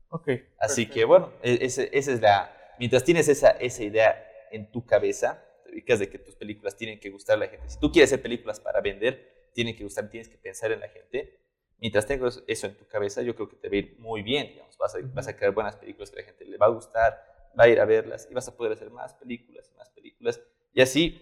Ok. 0.09 0.30
Así 0.59 0.86
que 0.86 1.03
bueno, 1.05 1.34
e, 1.41 1.57
esa 1.61 1.84
es 1.84 2.22
la, 2.22 2.55
mientras 2.78 3.03
tienes 3.03 3.28
esa, 3.28 3.49
esa 3.51 3.84
idea 3.84 4.24
en 4.51 4.72
tu 4.72 4.86
cabeza, 4.86 5.43
te 5.64 5.72
ubicas 5.72 5.97
de 5.97 6.09
que 6.09 6.20
tus 6.20 6.36
películas 6.36 6.76
tienen 6.76 6.99
que 6.99 7.09
gustar 7.09 7.38
a 7.38 7.39
la 7.39 7.47
gente. 7.47 7.68
Si 7.70 7.80
tú 7.80 7.91
quieres 7.91 8.11
hacer 8.11 8.22
películas 8.22 8.59
para 8.59 8.82
vender, 8.82 9.49
tienen 9.53 9.76
que 9.76 9.84
gustar, 9.84 10.09
tienes 10.09 10.30
que 10.30 10.38
pensar 10.38 10.72
en 10.72 10.82
la 10.82 10.89
gente. 10.89 11.39
Mientras 11.84 12.08
tengas 12.08 12.42
eso 12.48 12.68
en 12.68 12.78
tu 12.78 12.88
cabeza, 12.88 13.22
yo 13.24 13.36
creo 13.36 13.50
que 13.50 13.58
te 13.58 13.68
va 13.68 13.74
a 13.74 13.78
ir 13.80 14.00
muy 14.00 14.22
bien, 14.22 14.48
digamos, 14.48 14.78
vas 14.78 14.96
a, 14.96 15.00
vas 15.14 15.28
a 15.28 15.36
crear 15.36 15.54
buenas 15.54 15.76
películas 15.76 16.10
que 16.10 16.16
a 16.16 16.22
la 16.22 16.26
gente 16.28 16.46
le 16.46 16.58
va 16.58 16.68
a 16.68 16.70
gustar, 16.70 17.14
va 17.60 17.66
a 17.66 17.68
ir 17.68 17.78
a 17.82 17.84
verlas 17.84 18.26
y 18.32 18.34
vas 18.34 18.48
a 18.48 18.56
poder 18.56 18.72
hacer 18.72 18.90
más 18.90 19.14
películas 19.16 19.70
y 19.70 19.78
más 19.78 19.90
películas. 19.90 20.42
Y 20.72 20.80
así 20.80 21.22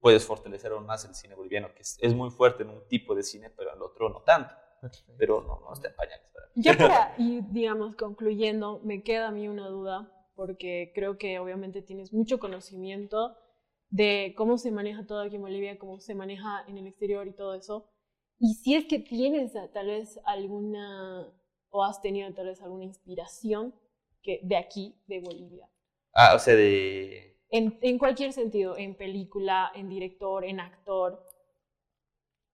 puedes 0.00 0.26
fortalecer 0.26 0.72
aún 0.72 0.86
más 0.86 1.04
el 1.04 1.14
cine 1.14 1.36
boliviano, 1.36 1.72
que 1.72 1.82
es, 1.82 2.14
muy 2.14 2.30
fuerte 2.30 2.64
en 2.64 2.70
un 2.70 2.88
tipo 2.88 3.14
de 3.14 3.22
cine, 3.22 3.48
pero 3.50 3.70
en 3.70 3.76
el 3.76 3.82
otro 3.82 4.08
no 4.08 4.22
tanto. 4.22 4.52
Pero 5.16 5.40
no, 5.40 5.60
no 5.60 5.72
está 5.72 5.86
en 5.86 5.94
pañales. 5.94 6.32
Ya 6.56 6.76
para 6.76 7.14
ir, 7.18 7.44
digamos, 7.50 7.94
concluyendo, 7.94 8.80
me 8.82 9.04
queda 9.04 9.28
a 9.28 9.30
mí 9.30 9.46
una 9.46 9.68
duda, 9.68 10.12
porque 10.34 10.90
creo 10.96 11.16
que 11.16 11.38
obviamente 11.38 11.80
tienes 11.80 12.12
mucho 12.12 12.40
conocimiento 12.40 13.36
de 13.88 14.34
cómo 14.36 14.58
se 14.58 14.72
maneja 14.72 15.06
todo 15.06 15.20
aquí 15.20 15.36
en 15.36 15.42
Bolivia, 15.42 15.78
cómo 15.78 16.00
se 16.00 16.16
maneja 16.16 16.64
en 16.66 16.78
el 16.78 16.88
exterior 16.88 17.28
y 17.28 17.36
todo 17.36 17.54
eso. 17.54 17.88
Y 18.44 18.54
si 18.54 18.74
es 18.74 18.86
que 18.86 18.98
tienes 18.98 19.52
tal 19.72 19.86
vez 19.86 20.18
alguna, 20.24 21.32
o 21.70 21.84
has 21.84 22.02
tenido 22.02 22.32
tal 22.34 22.46
vez 22.46 22.60
alguna 22.60 22.82
inspiración 22.82 23.72
que, 24.20 24.40
de 24.42 24.56
aquí, 24.56 24.96
de 25.06 25.20
Bolivia. 25.20 25.70
Ah, 26.12 26.34
o 26.34 26.40
sea, 26.40 26.56
de 26.56 27.32
en, 27.52 27.98
cualquier 27.98 28.32
sentido, 28.32 28.76
en 28.76 28.96
película, 28.96 29.70
en 29.76 29.88
director, 29.88 30.44
en 30.44 30.58
actor. 30.58 31.24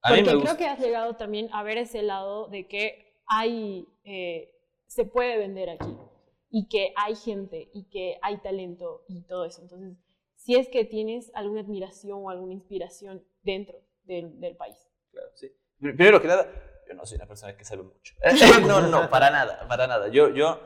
Porque 0.07 0.22
creo 0.24 0.57
que 0.57 0.66
has 0.66 0.78
llegado 0.78 1.16
también 1.16 1.49
a 1.53 1.62
ver 1.62 1.78
ese 1.78 2.03
lado 2.03 2.49
de 2.49 2.66
que 2.66 3.22
hay, 3.26 3.86
eh, 4.05 4.53
se 4.86 5.05
puede 5.05 5.39
vender 5.39 5.70
aquí 5.70 5.97
y 6.51 6.68
que 6.68 6.93
hay 6.97 7.14
gente 7.14 7.70
y 7.72 7.84
que 7.84 8.18
hay 8.22 8.39
talento 8.39 9.05
y 9.09 9.22
todo 9.22 9.47
eso. 9.47 9.62
Entonces, 9.62 9.97
si 10.34 10.57
es 10.57 10.68
que 10.68 10.84
tienes 10.84 11.30
alguna 11.34 11.61
admiración 11.61 12.20
o 12.24 12.30
alguna 12.30 12.53
inspiración 12.53 13.24
dentro 13.43 13.78
del, 14.03 14.39
del 14.39 14.57
país. 14.57 14.76
Claro, 15.12 15.28
sí. 15.34 15.49
Primero 15.81 16.20
que 16.20 16.29
nada, 16.29 16.47
yo 16.89 16.95
no 16.95 17.07
soy 17.07 17.16
una 17.16 17.26
persona 17.26 17.57
que 17.57 17.64
sabe 17.64 17.83
mucho. 17.83 18.14
no, 18.66 18.81
no, 18.81 19.09
para 19.11 19.31
nada, 19.31 19.66
para 19.68 19.87
nada. 19.87 20.09
Yo, 20.09 20.31
yo 20.31 20.61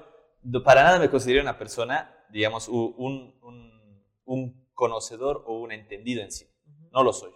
para 0.64 0.82
nada 0.82 0.98
me 0.98 1.10
considero 1.10 1.42
una 1.42 1.58
persona, 1.58 2.24
digamos, 2.30 2.68
un, 2.68 3.36
un 3.42 3.72
un 4.24 4.68
conocedor 4.74 5.44
o 5.46 5.60
un 5.60 5.72
entendido 5.72 6.22
en 6.22 6.32
sí. 6.32 6.48
No 6.90 7.02
lo 7.02 7.12
soy. 7.12 7.32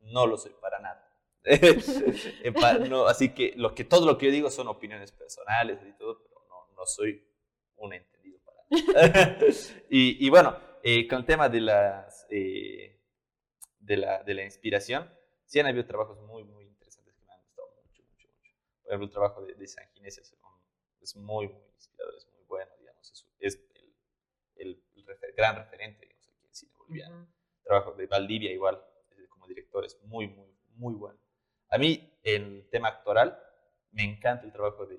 No 0.00 0.26
lo 0.26 0.36
soy 0.36 0.52
para 0.60 0.78
nada. 0.80 1.00
así 3.08 3.34
que, 3.34 3.52
lo 3.56 3.74
que 3.74 3.84
todo 3.84 4.06
lo 4.06 4.16
que 4.16 4.26
yo 4.26 4.32
digo 4.32 4.50
son 4.50 4.68
opiniones 4.68 5.12
personales 5.12 5.78
y 5.86 5.92
todo, 5.92 6.22
pero 6.22 6.36
no, 6.48 6.74
no 6.74 6.86
soy 6.86 7.26
un 7.76 7.92
entendido 7.92 8.38
para 8.44 9.10
nada. 9.10 9.38
y, 9.90 10.26
y, 10.26 10.30
bueno, 10.30 10.56
eh, 10.82 11.06
con 11.06 11.18
el 11.20 11.24
tema 11.26 11.48
de, 11.48 11.60
las, 11.60 12.26
eh, 12.30 13.00
de, 13.78 13.96
la, 13.96 14.22
de 14.22 14.34
la 14.34 14.44
inspiración, 14.44 15.10
sí 15.44 15.60
han 15.60 15.66
habido 15.66 15.86
trabajos 15.86 16.18
muy, 16.22 16.44
muy 16.44 16.64
interesantes 16.64 17.14
que 17.14 17.24
me 17.24 17.32
han 17.32 17.40
gustado 17.42 17.68
mucho, 17.82 18.02
mucho, 18.04 18.28
mucho. 18.28 18.52
Por 18.84 18.92
ejemplo, 18.92 19.06
el 19.06 19.12
trabajo 19.12 19.42
de, 19.42 19.54
de 19.54 19.66
San 19.66 19.88
Ginés 19.94 20.18
es, 20.18 20.36
es, 21.00 21.16
muy, 21.16 21.48
muy 21.48 21.62
inspirador, 21.74 22.14
es 22.16 22.28
muy 22.28 22.44
bueno, 22.46 22.70
digamos, 22.78 23.10
es, 23.10 23.26
es 23.40 23.60
el, 24.56 24.82
el, 24.94 25.34
gran 25.36 25.56
referente 25.56 26.14
Trabajo 27.64 27.92
de 27.94 28.06
Valdivia 28.06 28.52
igual, 28.52 28.80
como 29.30 29.46
director, 29.46 29.84
es 29.84 29.98
muy, 30.02 30.28
muy, 30.28 30.54
muy 30.74 30.94
bueno. 30.94 31.18
A 31.70 31.78
mí, 31.78 32.12
en 32.22 32.56
el 32.56 32.68
tema 32.68 32.88
actoral, 32.88 33.38
me 33.90 34.04
encanta 34.04 34.44
el 34.44 34.52
trabajo 34.52 34.86
de, 34.86 34.98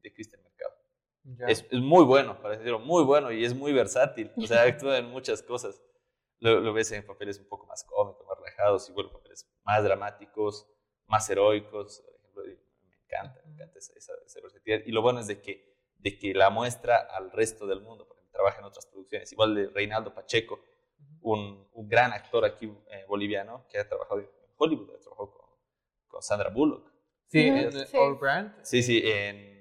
de 0.00 0.12
Cristian 0.12 0.42
Mercado. 0.42 0.74
Es, 1.48 1.64
es, 1.70 1.80
muy 1.80 2.04
bueno, 2.04 2.40
para 2.42 2.56
decirlo, 2.56 2.80
muy 2.80 3.04
bueno 3.04 3.30
y 3.30 3.44
es 3.44 3.54
muy 3.54 3.72
versátil. 3.72 4.32
O 4.36 4.46
sea, 4.46 4.62
actúa 4.64 4.98
en 4.98 5.06
muchas 5.06 5.42
cosas. 5.42 5.80
Lo, 6.40 6.60
lo, 6.60 6.72
ves 6.72 6.90
en 6.92 7.06
papeles 7.06 7.38
un 7.38 7.48
poco 7.48 7.66
más 7.66 7.84
cómicos, 7.84 8.26
más 8.26 8.38
relajados, 8.38 8.88
igual 8.90 9.10
papeles 9.10 9.48
más 9.64 9.82
dramáticos, 9.84 10.68
más 11.06 11.30
heroicos. 11.30 12.02
Por 12.04 12.14
ejemplo, 12.14 12.62
encanta, 13.06 13.40
me 13.44 13.52
encanta 13.52 13.78
esa, 13.78 13.92
esa, 13.94 14.40
versatilidad. 14.40 14.82
Y 14.86 14.92
lo 14.92 15.02
bueno 15.02 15.20
es 15.20 15.26
de 15.26 15.40
que, 15.40 15.76
de 15.98 16.18
que 16.18 16.34
la 16.34 16.50
muestra 16.50 16.98
al 16.98 17.30
resto 17.30 17.66
del 17.66 17.80
mundo, 17.80 18.06
porque 18.06 18.24
trabaja 18.30 18.58
en 18.58 18.64
otras 18.64 18.86
producciones. 18.86 19.32
Igual 19.32 19.54
de 19.54 19.68
Reinaldo 19.68 20.14
Pacheco, 20.14 20.60
un, 21.22 21.68
un 21.72 21.88
gran 21.88 22.12
actor 22.12 22.44
aquí 22.44 22.66
eh, 22.66 23.04
boliviano 23.08 23.66
que 23.68 23.78
ha 23.78 23.88
trabajado 23.88 24.20
en 24.20 24.28
Hollywood, 24.56 24.94
ha 24.94 25.00
trabajado 25.00 25.30
con, 25.32 25.46
con 26.06 26.22
Sandra 26.22 26.50
Bullock. 26.50 26.92
Sí, 27.26 27.40
en 27.40 27.72
sí. 27.72 27.96
All 27.96 28.16
Brand. 28.16 28.54
Sí, 28.62 28.82
sí, 28.82 29.02
en 29.04 29.56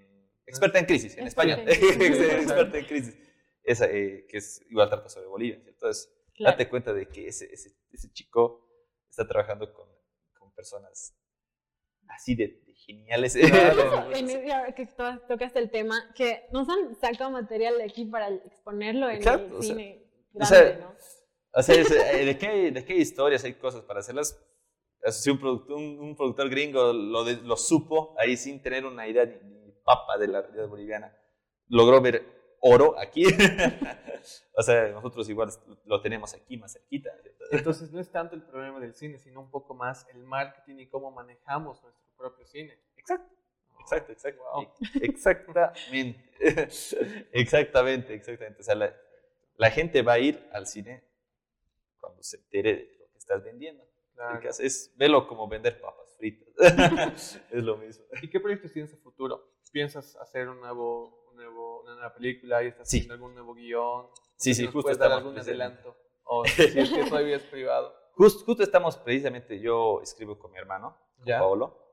Experta 0.47 0.77
en 0.77 0.85
crisis, 0.85 1.17
en 1.17 1.27
español. 1.27 1.59
Experta 1.67 2.77
en 2.77 2.85
crisis. 2.85 3.17
Esa, 3.63 3.85
eh, 3.89 4.25
que 4.29 4.37
es 4.37 4.63
igual 4.69 4.89
trata 4.89 5.09
sobre 5.09 5.27
Bolivia. 5.27 5.61
Entonces, 5.65 6.13
claro. 6.35 6.53
date 6.53 6.69
cuenta 6.69 6.93
de 6.93 7.07
que 7.07 7.27
ese, 7.27 7.51
ese, 7.51 7.71
ese 7.91 8.11
chico 8.11 8.69
está 9.09 9.27
trabajando 9.27 9.73
con, 9.73 9.87
con 10.37 10.53
personas 10.53 11.17
así 12.09 12.35
de 12.35 12.63
geniales. 12.76 13.36
Claro. 13.36 14.09
que 14.76 14.88
tocaste 15.28 15.59
el 15.59 15.71
tema, 15.71 16.11
que 16.15 16.45
nos 16.51 16.67
han 16.69 16.95
sacado 16.95 17.32
material 17.32 17.78
de 17.78 17.84
aquí 17.86 18.05
para 18.05 18.30
exponerlo 18.30 19.09
en 19.09 19.17
Exacto, 19.17 19.57
el 19.57 19.63
cine 19.63 20.05
o 20.34 20.45
sea, 20.45 20.61
grande, 20.61 20.84
o 20.84 20.88
sea, 20.88 20.88
¿no? 20.88 20.95
O 21.53 21.63
sea, 21.63 21.76
es, 21.76 21.91
eh, 22.13 22.26
¿de, 22.26 22.38
qué, 22.38 22.71
¿de 22.71 22.86
qué 22.86 22.95
historias 22.95 23.43
hay 23.43 23.53
cosas 23.53 23.82
para 23.82 24.01
hacerlas? 24.01 24.41
Si 25.09 25.30
un 25.30 25.39
productor, 25.39 25.78
un, 25.78 25.99
un 25.99 26.15
productor 26.15 26.49
gringo 26.49 26.91
lo, 26.91 27.23
de, 27.23 27.38
lo 27.38 27.57
supo 27.57 28.15
ahí 28.17 28.36
sin 28.38 28.61
tener 28.61 28.86
una 28.86 29.07
idea 29.07 29.26
papa 29.84 30.17
de 30.17 30.28
la 30.28 30.41
realidad 30.41 30.67
boliviana, 30.67 31.15
logró 31.67 32.01
ver 32.01 32.26
oro 32.62 32.97
aquí. 32.99 33.26
o 34.58 34.64
sea, 34.64 34.89
nosotros 34.89 35.28
igual 35.30 35.49
lo 35.86 36.01
tenemos 36.01 36.34
aquí 36.34 36.58
más 36.58 36.74
cerquita. 36.74 37.12
Entonces 37.51 37.91
no 37.91 37.99
es 37.99 38.12
tanto 38.12 38.36
el 38.36 38.43
problema 38.43 38.80
del 38.80 38.93
cine, 38.93 39.18
sino 39.18 39.41
un 39.41 39.51
poco 39.51 39.74
más 39.74 40.08
el 40.10 40.24
marketing 40.24 40.78
y 40.80 40.88
cómo 40.88 41.12
manejamos 41.12 41.82
nuestro 41.84 42.06
propio 42.18 42.45
cine. 42.45 42.80
Exacto. 42.97 43.34
Exacto, 43.80 44.12
exacto. 44.14 44.41
Wow. 44.51 44.68
Exactamente. 45.01 46.20
exactamente, 47.32 48.14
exactamente. 48.16 48.62
O 48.62 48.64
sea, 48.64 48.76
la, 48.76 48.95
la, 49.58 49.70
gente 49.70 50.01
va 50.01 50.14
a 50.14 50.20
ir 50.20 50.49
al 50.51 50.66
cine 50.66 51.03
cuando 51.99 52.24
se 52.24 52.38
entere 52.38 52.76
de 52.76 52.97
lo 52.99 53.12
que 53.12 53.18
estás 53.18 53.43
vendiendo. 53.43 53.88
Claro. 54.16 54.49
Es, 54.49 54.91
velo 54.95 55.28
como 55.28 55.47
vender 55.47 55.80
papas 55.80 56.16
fritas. 56.18 56.47
es 57.51 57.64
lo 57.64 57.78
mismo. 57.78 58.06
¿Y 58.22 58.28
qué 58.28 58.39
proyectos 58.39 58.72
tienes 58.72 58.91
a 58.93 58.97
futuro? 58.97 59.56
piensas 59.76 60.16
hacer 60.16 60.47
un 60.47 60.62
nuevo, 60.62 61.24
un 61.36 61.43
nuevo, 61.43 61.81
una 61.81 61.95
nueva 61.95 62.13
película 62.13 62.63
y 62.63 62.67
estás 62.67 62.89
sí. 62.89 62.97
haciendo 62.97 63.13
algún 63.15 63.33
nuevo 63.33 63.53
guion. 63.53 64.07
Sí, 64.38 64.53
sí, 64.53 64.65
justo 64.65 64.81
puedes 64.81 64.97
dar 64.97 65.11
algún 65.11 65.38
adelanto. 65.38 65.95
O 66.23 66.45
si 66.45 66.63
es 66.63 66.89
que 66.89 67.03
todavía 67.05 67.36
es 67.36 67.43
privado. 67.43 67.93
Just, 68.13 68.45
justo 68.45 68.63
estamos 68.63 68.97
precisamente, 68.97 69.59
yo 69.59 70.01
escribo 70.01 70.39
con 70.39 70.51
mi 70.51 70.57
hermano, 70.57 70.97
con 71.17 71.25
¿Ya? 71.25 71.39
Paolo, 71.39 71.86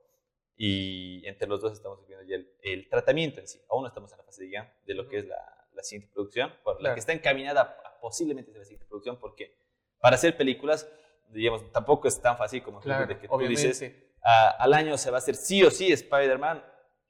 y 0.57 1.27
entre 1.27 1.49
los 1.49 1.61
dos 1.61 1.73
estamos 1.73 2.07
viendo 2.07 2.25
ya 2.25 2.37
el, 2.37 2.57
el, 2.63 2.89
tratamiento 2.89 3.41
en 3.41 3.49
sí. 3.49 3.61
Aún 3.69 3.83
no 3.83 3.89
estamos 3.89 4.13
en 4.13 4.19
la 4.19 4.25
fase 4.25 4.45
de 4.45 4.49
guion 4.51 4.69
de 4.87 4.95
lo 4.95 5.09
que 5.09 5.19
es 5.19 5.27
la, 5.27 5.67
la 5.75 5.83
siguiente 5.83 6.13
producción, 6.15 6.53
por 6.63 6.79
claro. 6.79 6.91
la 6.91 6.95
que 6.95 7.01
está 7.01 7.13
encaminada 7.13 7.81
a 7.85 8.01
posiblemente 8.01 8.53
ser 8.53 8.61
la 8.61 8.65
siguiente 8.65 8.87
producción, 8.87 9.19
porque 9.19 9.57
para 9.99 10.15
hacer 10.15 10.37
películas, 10.37 10.89
digamos, 11.29 11.71
tampoco 11.73 12.07
es 12.07 12.21
tan 12.21 12.39
fácil 12.39 12.63
como 12.63 12.81
claro, 12.81 13.07
de 13.07 13.19
que 13.19 13.29
tú 13.29 13.39
dices, 13.39 13.79
sí. 13.79 13.95
a, 14.23 14.51
al 14.51 14.73
año 14.75 14.97
se 14.97 15.11
va 15.11 15.17
a 15.17 15.19
hacer 15.19 15.35
sí 15.35 15.65
o 15.65 15.71
sí 15.71 15.93
Spider-Man, 15.93 16.65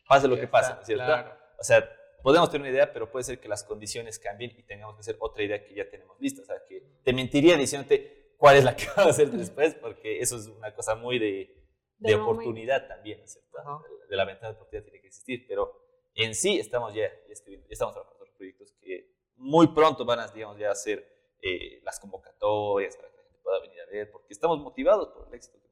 pase 0.08 0.28
lo 0.28 0.36
que 0.36 0.48
pase, 0.48 0.74
¿cierto? 0.84 1.04
Claro. 1.04 1.36
O 1.58 1.64
sea, 1.64 1.88
podemos 2.22 2.50
tener 2.50 2.62
una 2.62 2.70
idea, 2.70 2.92
pero 2.92 3.10
puede 3.10 3.24
ser 3.24 3.40
que 3.40 3.48
las 3.48 3.64
condiciones 3.64 4.18
cambien 4.18 4.52
y 4.56 4.62
tengamos 4.62 4.96
que 4.96 5.00
hacer 5.00 5.16
otra 5.18 5.42
idea 5.42 5.64
que 5.64 5.74
ya 5.74 5.88
tenemos 5.88 6.18
lista. 6.20 6.42
O 6.42 6.44
sea, 6.44 6.56
que 6.68 6.82
te 7.02 7.12
mentiría 7.12 7.56
diciéndote 7.56 8.34
cuál 8.36 8.56
es 8.56 8.64
la 8.64 8.76
que 8.76 8.86
vamos 8.96 9.06
a 9.06 9.10
hacer 9.10 9.30
después, 9.30 9.74
porque 9.74 10.20
eso 10.20 10.36
es 10.36 10.46
una 10.46 10.74
cosa 10.74 10.94
muy 10.94 11.18
de, 11.18 11.62
de, 11.98 12.14
oportunidad 12.14 12.86
también, 12.88 13.26
¿cierto? 13.26 13.58
Uh 13.58 13.68
-huh. 13.68 14.08
De 14.08 14.16
la 14.16 14.24
ventana 14.24 14.48
de 14.48 14.54
oportunidad 14.56 14.84
tiene 14.84 15.00
que 15.00 15.08
existir, 15.08 15.44
pero 15.46 15.82
en 16.14 16.34
sí 16.34 16.58
estamos 16.58 16.94
ya, 16.94 17.08
ya 17.26 17.32
escribiendo, 17.32 17.68
ya 17.68 17.72
estamos 17.72 17.94
trabajando 17.94 18.24
en 18.26 18.34
proyectos 18.34 18.72
que 18.80 19.12
muy 19.36 19.68
pronto 19.68 20.04
van 20.04 20.20
a, 20.20 20.28
digamos, 20.28 20.58
ya 20.58 20.70
hacer 20.70 21.06
eh, 21.40 21.80
las 21.82 21.98
convocatorias 21.98 22.96
para 22.96 23.10
que 23.10 23.16
la 23.16 23.22
gente 23.24 23.38
pueda 23.42 23.60
venir 23.60 23.80
a 23.80 23.86
ver, 23.86 24.10
porque 24.10 24.32
estamos 24.32 24.58
motivados 24.60 25.08
por 25.08 25.28
el 25.28 25.34
éxito 25.34 25.58
que. 25.60 25.71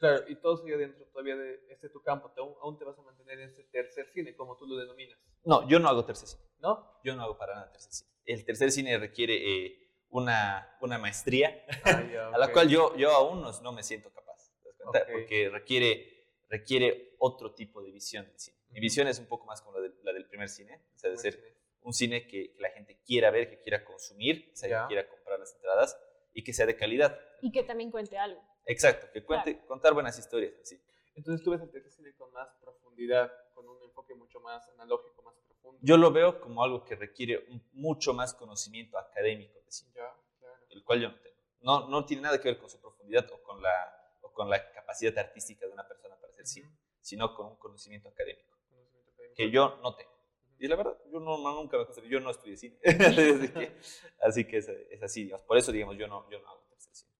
Claro, 0.00 0.24
y 0.28 0.34
todo 0.36 0.56
sigue 0.56 0.78
dentro 0.78 1.04
todavía 1.12 1.36
de 1.36 1.60
este 1.68 1.90
tu 1.90 2.02
campo, 2.02 2.30
te, 2.30 2.40
aún, 2.40 2.54
aún, 2.62 2.78
te 2.78 2.86
vas 2.86 2.98
a 2.98 3.02
mantener 3.02 3.38
en 3.38 3.50
ese 3.50 3.64
tercer 3.64 4.08
cine, 4.14 4.34
como 4.34 4.56
tú 4.56 4.66
lo 4.66 4.76
denominas. 4.76 5.18
No, 5.44 5.68
yo 5.68 5.78
no 5.78 5.90
hago 5.90 6.06
tercer 6.06 6.26
cine. 6.26 6.42
¿No? 6.58 6.98
Yo 7.04 7.14
no 7.14 7.22
hago 7.22 7.36
para 7.36 7.54
nada 7.54 7.70
tercer 7.70 7.92
cine. 7.92 8.10
El 8.24 8.44
tercer 8.46 8.72
cine 8.72 8.96
requiere 8.98 9.34
eh, 9.34 10.06
una, 10.08 10.74
una 10.80 10.96
maestría 10.96 11.66
ah, 11.84 12.02
yeah, 12.10 12.28
okay. 12.28 12.34
a 12.34 12.38
la 12.38 12.50
cual 12.50 12.70
yo, 12.70 12.96
yo 12.96 13.10
aún 13.10 13.42
no, 13.42 13.50
no 13.60 13.72
me 13.72 13.82
siento 13.82 14.10
capaz, 14.10 14.50
okay. 14.86 15.02
porque 15.12 15.50
requiere, 15.50 16.46
requiere 16.48 17.16
otro 17.18 17.52
tipo 17.52 17.82
de 17.82 17.90
visión 17.90 18.26
del 18.26 18.38
cine. 18.38 18.56
Mi 18.70 18.80
visión 18.80 19.06
es 19.06 19.18
un 19.18 19.26
poco 19.26 19.44
más 19.44 19.60
como 19.60 19.78
la, 19.78 19.82
de, 19.82 19.94
la 20.02 20.14
del 20.14 20.26
primer 20.26 20.48
cine, 20.48 20.82
o 20.94 20.98
sea, 20.98 21.10
de 21.10 21.18
ser 21.18 21.34
cine. 21.34 21.56
un 21.82 21.92
cine 21.92 22.26
que, 22.26 22.54
que, 22.54 22.60
la 22.62 22.70
gente 22.70 23.02
quiera 23.04 23.30
ver, 23.30 23.50
que 23.50 23.60
quiera 23.60 23.84
consumir, 23.84 24.50
o 24.50 24.56
sea, 24.56 24.68
yeah. 24.70 24.82
que 24.82 24.94
quiera 24.94 25.08
comprar 25.10 25.38
las 25.38 25.54
entradas 25.54 26.00
y 26.32 26.42
que 26.42 26.54
sea 26.54 26.64
de 26.64 26.76
calidad. 26.76 27.20
Y 27.42 27.52
que 27.52 27.64
también 27.64 27.90
cuente 27.90 28.16
algo. 28.16 28.49
Exacto, 28.70 29.08
que 29.12 29.24
cuente, 29.24 29.54
claro. 29.54 29.68
contar 29.68 29.94
buenas 29.94 30.18
historias. 30.18 30.54
Sí. 30.62 30.80
Entonces 31.14 31.44
tú 31.44 31.50
ves 31.50 31.60
el 31.60 31.90
cine 31.90 32.14
con 32.16 32.32
más 32.32 32.48
profundidad, 32.60 33.32
con 33.54 33.68
un 33.68 33.82
enfoque 33.82 34.14
mucho 34.14 34.40
más 34.40 34.68
analógico, 34.70 35.22
más 35.22 35.34
profundo. 35.46 35.78
Yo 35.82 35.96
lo 35.96 36.12
veo 36.12 36.40
como 36.40 36.62
algo 36.62 36.84
que 36.84 36.94
requiere 36.94 37.44
un, 37.48 37.62
mucho 37.72 38.14
más 38.14 38.32
conocimiento 38.32 38.96
académico 38.96 39.60
de 39.60 39.72
cine, 39.72 39.92
ya, 39.94 40.14
claro. 40.38 40.64
el 40.70 40.84
cual 40.84 41.00
yo 41.00 41.08
no 41.10 41.20
tengo. 41.20 41.36
No, 41.62 41.88
no 41.88 42.06
tiene 42.06 42.22
nada 42.22 42.40
que 42.40 42.48
ver 42.48 42.58
con 42.58 42.70
su 42.70 42.80
profundidad 42.80 43.28
o 43.32 43.42
con 43.42 43.60
la, 43.60 44.16
o 44.22 44.32
con 44.32 44.48
la 44.48 44.70
capacidad 44.72 45.16
artística 45.18 45.66
de 45.66 45.72
una 45.72 45.86
persona 45.86 46.16
para 46.16 46.32
hacer 46.32 46.46
cine, 46.46 46.68
uh 46.68 46.70
-huh. 46.70 46.98
sino 47.00 47.34
con 47.34 47.46
un 47.48 47.56
conocimiento 47.56 48.08
académico, 48.08 48.56
conocimiento 48.68 49.10
académico, 49.10 49.36
que 49.36 49.50
yo 49.50 49.78
no 49.82 49.94
tengo. 49.96 50.10
Uh 50.10 50.14
-huh. 50.14 50.56
Y 50.60 50.68
la 50.68 50.76
verdad, 50.76 50.96
yo 51.12 51.20
no, 51.20 51.38
no 51.38 51.54
nunca 51.54 51.76
me 51.76 51.84
considero, 51.84 52.08
yo 52.08 52.20
no 52.20 52.30
estudié 52.30 52.56
cine. 52.56 52.78
así 52.84 53.48
que, 53.52 53.76
así, 54.20 54.44
que 54.46 54.56
es, 54.58 54.68
es, 54.68 55.02
así, 55.02 55.24
digamos. 55.24 55.44
Por 55.44 55.58
eso, 55.58 55.72
digamos, 55.72 55.96
yo 55.98 56.06
no, 56.06 56.30
yo 56.30 56.38
no 56.40 56.48
hago 56.48 56.62
tercer 56.68 56.94
cine. 56.94 57.12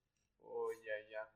Oh, 0.42 0.70
ya, 0.72 1.10
ya. 1.10 1.28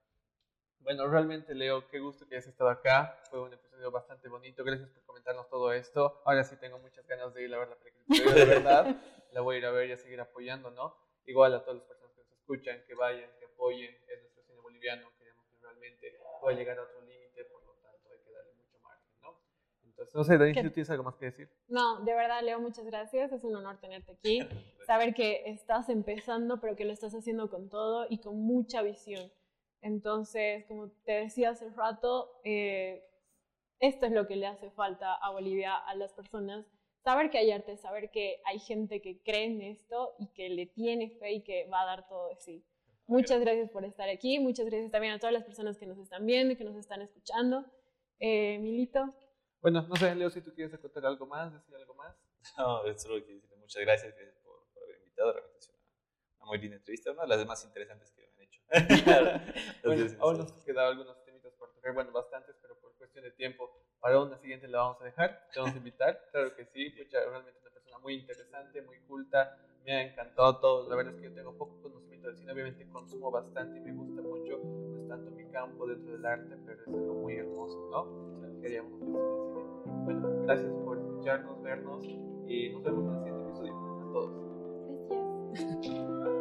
Bueno, 0.84 1.08
realmente, 1.08 1.54
Leo, 1.54 1.88
qué 1.88 1.98
gusto 1.98 2.28
que 2.28 2.34
hayas 2.34 2.46
estado 2.46 2.68
acá. 2.68 3.18
Fue 3.30 3.40
un 3.40 3.50
episodio 3.50 3.90
bastante 3.90 4.28
bonito. 4.28 4.62
Gracias 4.62 4.90
por 4.90 5.02
comentarnos 5.04 5.48
todo 5.48 5.72
esto. 5.72 6.20
Ahora 6.26 6.44
sí 6.44 6.56
tengo 6.56 6.78
muchas 6.78 7.06
ganas 7.06 7.32
de 7.32 7.42
ir 7.42 7.54
a 7.54 7.58
ver 7.58 7.68
la 7.68 7.76
película. 7.76 8.34
De 8.34 8.44
verdad, 8.44 8.94
la 9.32 9.40
voy 9.40 9.56
a 9.56 9.58
ir 9.60 9.64
a 9.64 9.70
ver 9.70 9.88
y 9.88 9.92
a 9.92 9.96
seguir 9.96 10.20
apoyando, 10.20 10.70
¿no? 10.70 10.94
Igual 11.24 11.54
a 11.54 11.62
todas 11.62 11.76
las 11.76 11.86
personas 11.86 12.14
que 12.14 12.20
nos 12.20 12.32
escuchan, 12.32 12.84
que 12.86 12.94
vayan, 12.94 13.30
que 13.38 13.46
apoyen. 13.46 13.96
Es 14.08 14.20
nuestro 14.20 14.42
cine 14.42 14.60
boliviano. 14.60 15.08
Queremos 15.16 15.46
que 15.46 15.56
realmente 15.58 16.18
pueda 16.42 16.54
llegar 16.54 16.78
a 16.78 16.82
otro 16.82 17.00
límite. 17.00 17.44
Por 17.46 17.64
lo 17.64 17.72
tanto, 17.76 18.10
hay 18.12 18.18
que 18.22 18.30
darle 18.30 18.52
mucho 18.52 18.78
margen, 18.82 19.20
¿no? 19.22 19.40
Entonces, 19.86 20.14
no 20.14 20.24
sé, 20.24 20.36
Dani, 20.36 20.52
¿tú 20.52 20.70
tienes 20.70 20.90
algo 20.90 21.04
más 21.04 21.16
que 21.16 21.24
decir? 21.24 21.48
No, 21.66 22.04
de 22.04 22.12
verdad, 22.14 22.42
Leo, 22.42 22.60
muchas 22.60 22.84
gracias. 22.84 23.32
Es 23.32 23.42
un 23.42 23.56
honor 23.56 23.80
tenerte 23.80 24.12
aquí. 24.12 24.40
Saber 24.86 25.14
que 25.14 25.44
estás 25.46 25.88
empezando, 25.88 26.60
pero 26.60 26.76
que 26.76 26.84
lo 26.84 26.92
estás 26.92 27.14
haciendo 27.14 27.48
con 27.48 27.70
todo 27.70 28.06
y 28.10 28.18
con 28.18 28.36
mucha 28.36 28.82
visión. 28.82 29.32
Entonces, 29.84 30.64
como 30.66 30.88
te 31.04 31.12
decía 31.12 31.50
hace 31.50 31.68
rato, 31.68 32.40
eh, 32.42 33.06
esto 33.80 34.06
es 34.06 34.12
lo 34.12 34.26
que 34.26 34.34
le 34.34 34.46
hace 34.46 34.70
falta 34.70 35.14
a 35.14 35.30
Bolivia, 35.30 35.76
a 35.76 35.94
las 35.94 36.14
personas. 36.14 36.64
Saber 37.02 37.30
que 37.30 37.36
hay 37.36 37.50
arte, 37.50 37.76
saber 37.76 38.10
que 38.10 38.40
hay 38.46 38.60
gente 38.60 39.02
que 39.02 39.20
cree 39.22 39.44
en 39.44 39.60
esto 39.60 40.14
y 40.18 40.28
que 40.28 40.48
le 40.48 40.64
tiene 40.64 41.10
fe 41.10 41.32
y 41.34 41.44
que 41.44 41.66
va 41.66 41.82
a 41.82 41.84
dar 41.84 42.08
todo 42.08 42.28
de 42.28 42.36
sí. 42.36 42.64
Muchas 43.06 43.42
gracias 43.42 43.68
por 43.68 43.84
estar 43.84 44.08
aquí, 44.08 44.38
muchas 44.38 44.64
gracias 44.64 44.90
también 44.90 45.12
a 45.12 45.18
todas 45.18 45.34
las 45.34 45.44
personas 45.44 45.76
que 45.76 45.84
nos 45.84 45.98
están 45.98 46.24
viendo 46.24 46.54
y 46.54 46.56
que 46.56 46.64
nos 46.64 46.76
están 46.76 47.02
escuchando. 47.02 47.66
Eh, 48.20 48.58
Milito. 48.60 49.14
Bueno, 49.60 49.82
no 49.82 49.96
sé, 49.96 50.14
Leo, 50.14 50.30
si 50.30 50.40
tú 50.40 50.54
quieres 50.54 50.80
contar 50.80 51.04
algo 51.04 51.26
más, 51.26 51.52
decir 51.52 51.76
algo 51.76 51.92
más. 51.92 52.16
No, 52.56 52.80
solo 52.96 53.22
quiero 53.22 53.34
decirle 53.34 53.56
muchas 53.56 53.82
gracias 53.82 54.14
por, 54.42 54.66
por 54.72 54.82
haber 54.82 54.96
invitado. 54.96 55.32
Realmente 55.32 55.58
es 55.58 55.68
una, 55.68 55.78
una 56.38 56.46
muy 56.46 56.58
linda 56.58 56.76
entrevista, 56.76 57.12
una 57.12 57.22
de 57.24 57.28
las 57.28 57.46
más 57.46 57.62
interesantes 57.66 58.10
que 58.12 58.23
bueno, 59.84 60.16
aún 60.20 60.38
nos 60.38 60.52
quedan 60.64 60.86
algunos 60.86 61.24
temitas 61.24 61.52
por 61.54 61.72
tocar, 61.72 61.94
bueno, 61.94 62.12
bastantes, 62.12 62.56
pero 62.60 62.74
por 62.80 62.92
cuestión 62.96 63.24
de 63.24 63.30
tiempo, 63.32 63.70
para 64.00 64.20
una 64.20 64.36
siguiente 64.38 64.68
la 64.68 64.78
vamos 64.78 65.00
a 65.00 65.04
dejar, 65.04 65.48
te 65.52 65.60
vamos 65.60 65.74
a 65.74 65.78
invitar, 65.78 66.28
claro 66.32 66.54
que 66.56 66.64
sí, 66.66 66.90
pues 66.90 67.10
realmente 67.12 67.60
una 67.60 67.70
persona 67.70 67.98
muy 67.98 68.14
interesante, 68.14 68.82
muy 68.82 68.98
culta, 69.00 69.58
me 69.84 69.92
ha 69.92 70.02
encantado 70.02 70.58
todo, 70.58 70.88
la 70.88 70.96
verdad 70.96 71.14
es 71.14 71.20
que 71.20 71.28
yo 71.28 71.34
tengo 71.34 71.52
poco 71.56 71.80
conocimiento 71.82 72.28
del 72.28 72.36
cine, 72.36 72.52
obviamente 72.52 72.88
consumo 72.88 73.30
bastante 73.30 73.78
y 73.78 73.82
me 73.82 73.92
gusta 73.92 74.22
mucho, 74.22 74.58
no 74.58 75.02
es 75.02 75.08
tanto 75.08 75.30
mi 75.30 75.44
campo 75.50 75.86
dentro 75.86 76.12
del 76.12 76.24
arte, 76.24 76.56
pero 76.64 76.80
es 76.80 76.88
algo 76.88 77.14
muy 77.14 77.36
hermoso, 77.36 77.88
¿no? 77.90 78.60
Queríamos 78.62 78.98
decir 78.98 79.14
cine. 79.14 79.64
Bueno, 80.04 80.42
gracias 80.44 80.72
por 80.84 80.98
escucharnos, 80.98 81.62
vernos 81.62 82.04
y 82.46 82.70
nos 82.70 82.82
vemos 82.82 83.04
en 83.04 83.12
el 83.12 83.18
siguiente 83.18 83.48
episodio. 83.48 83.74
A 83.74 84.12
todos. 84.12 84.30
Gracias. 85.52 86.24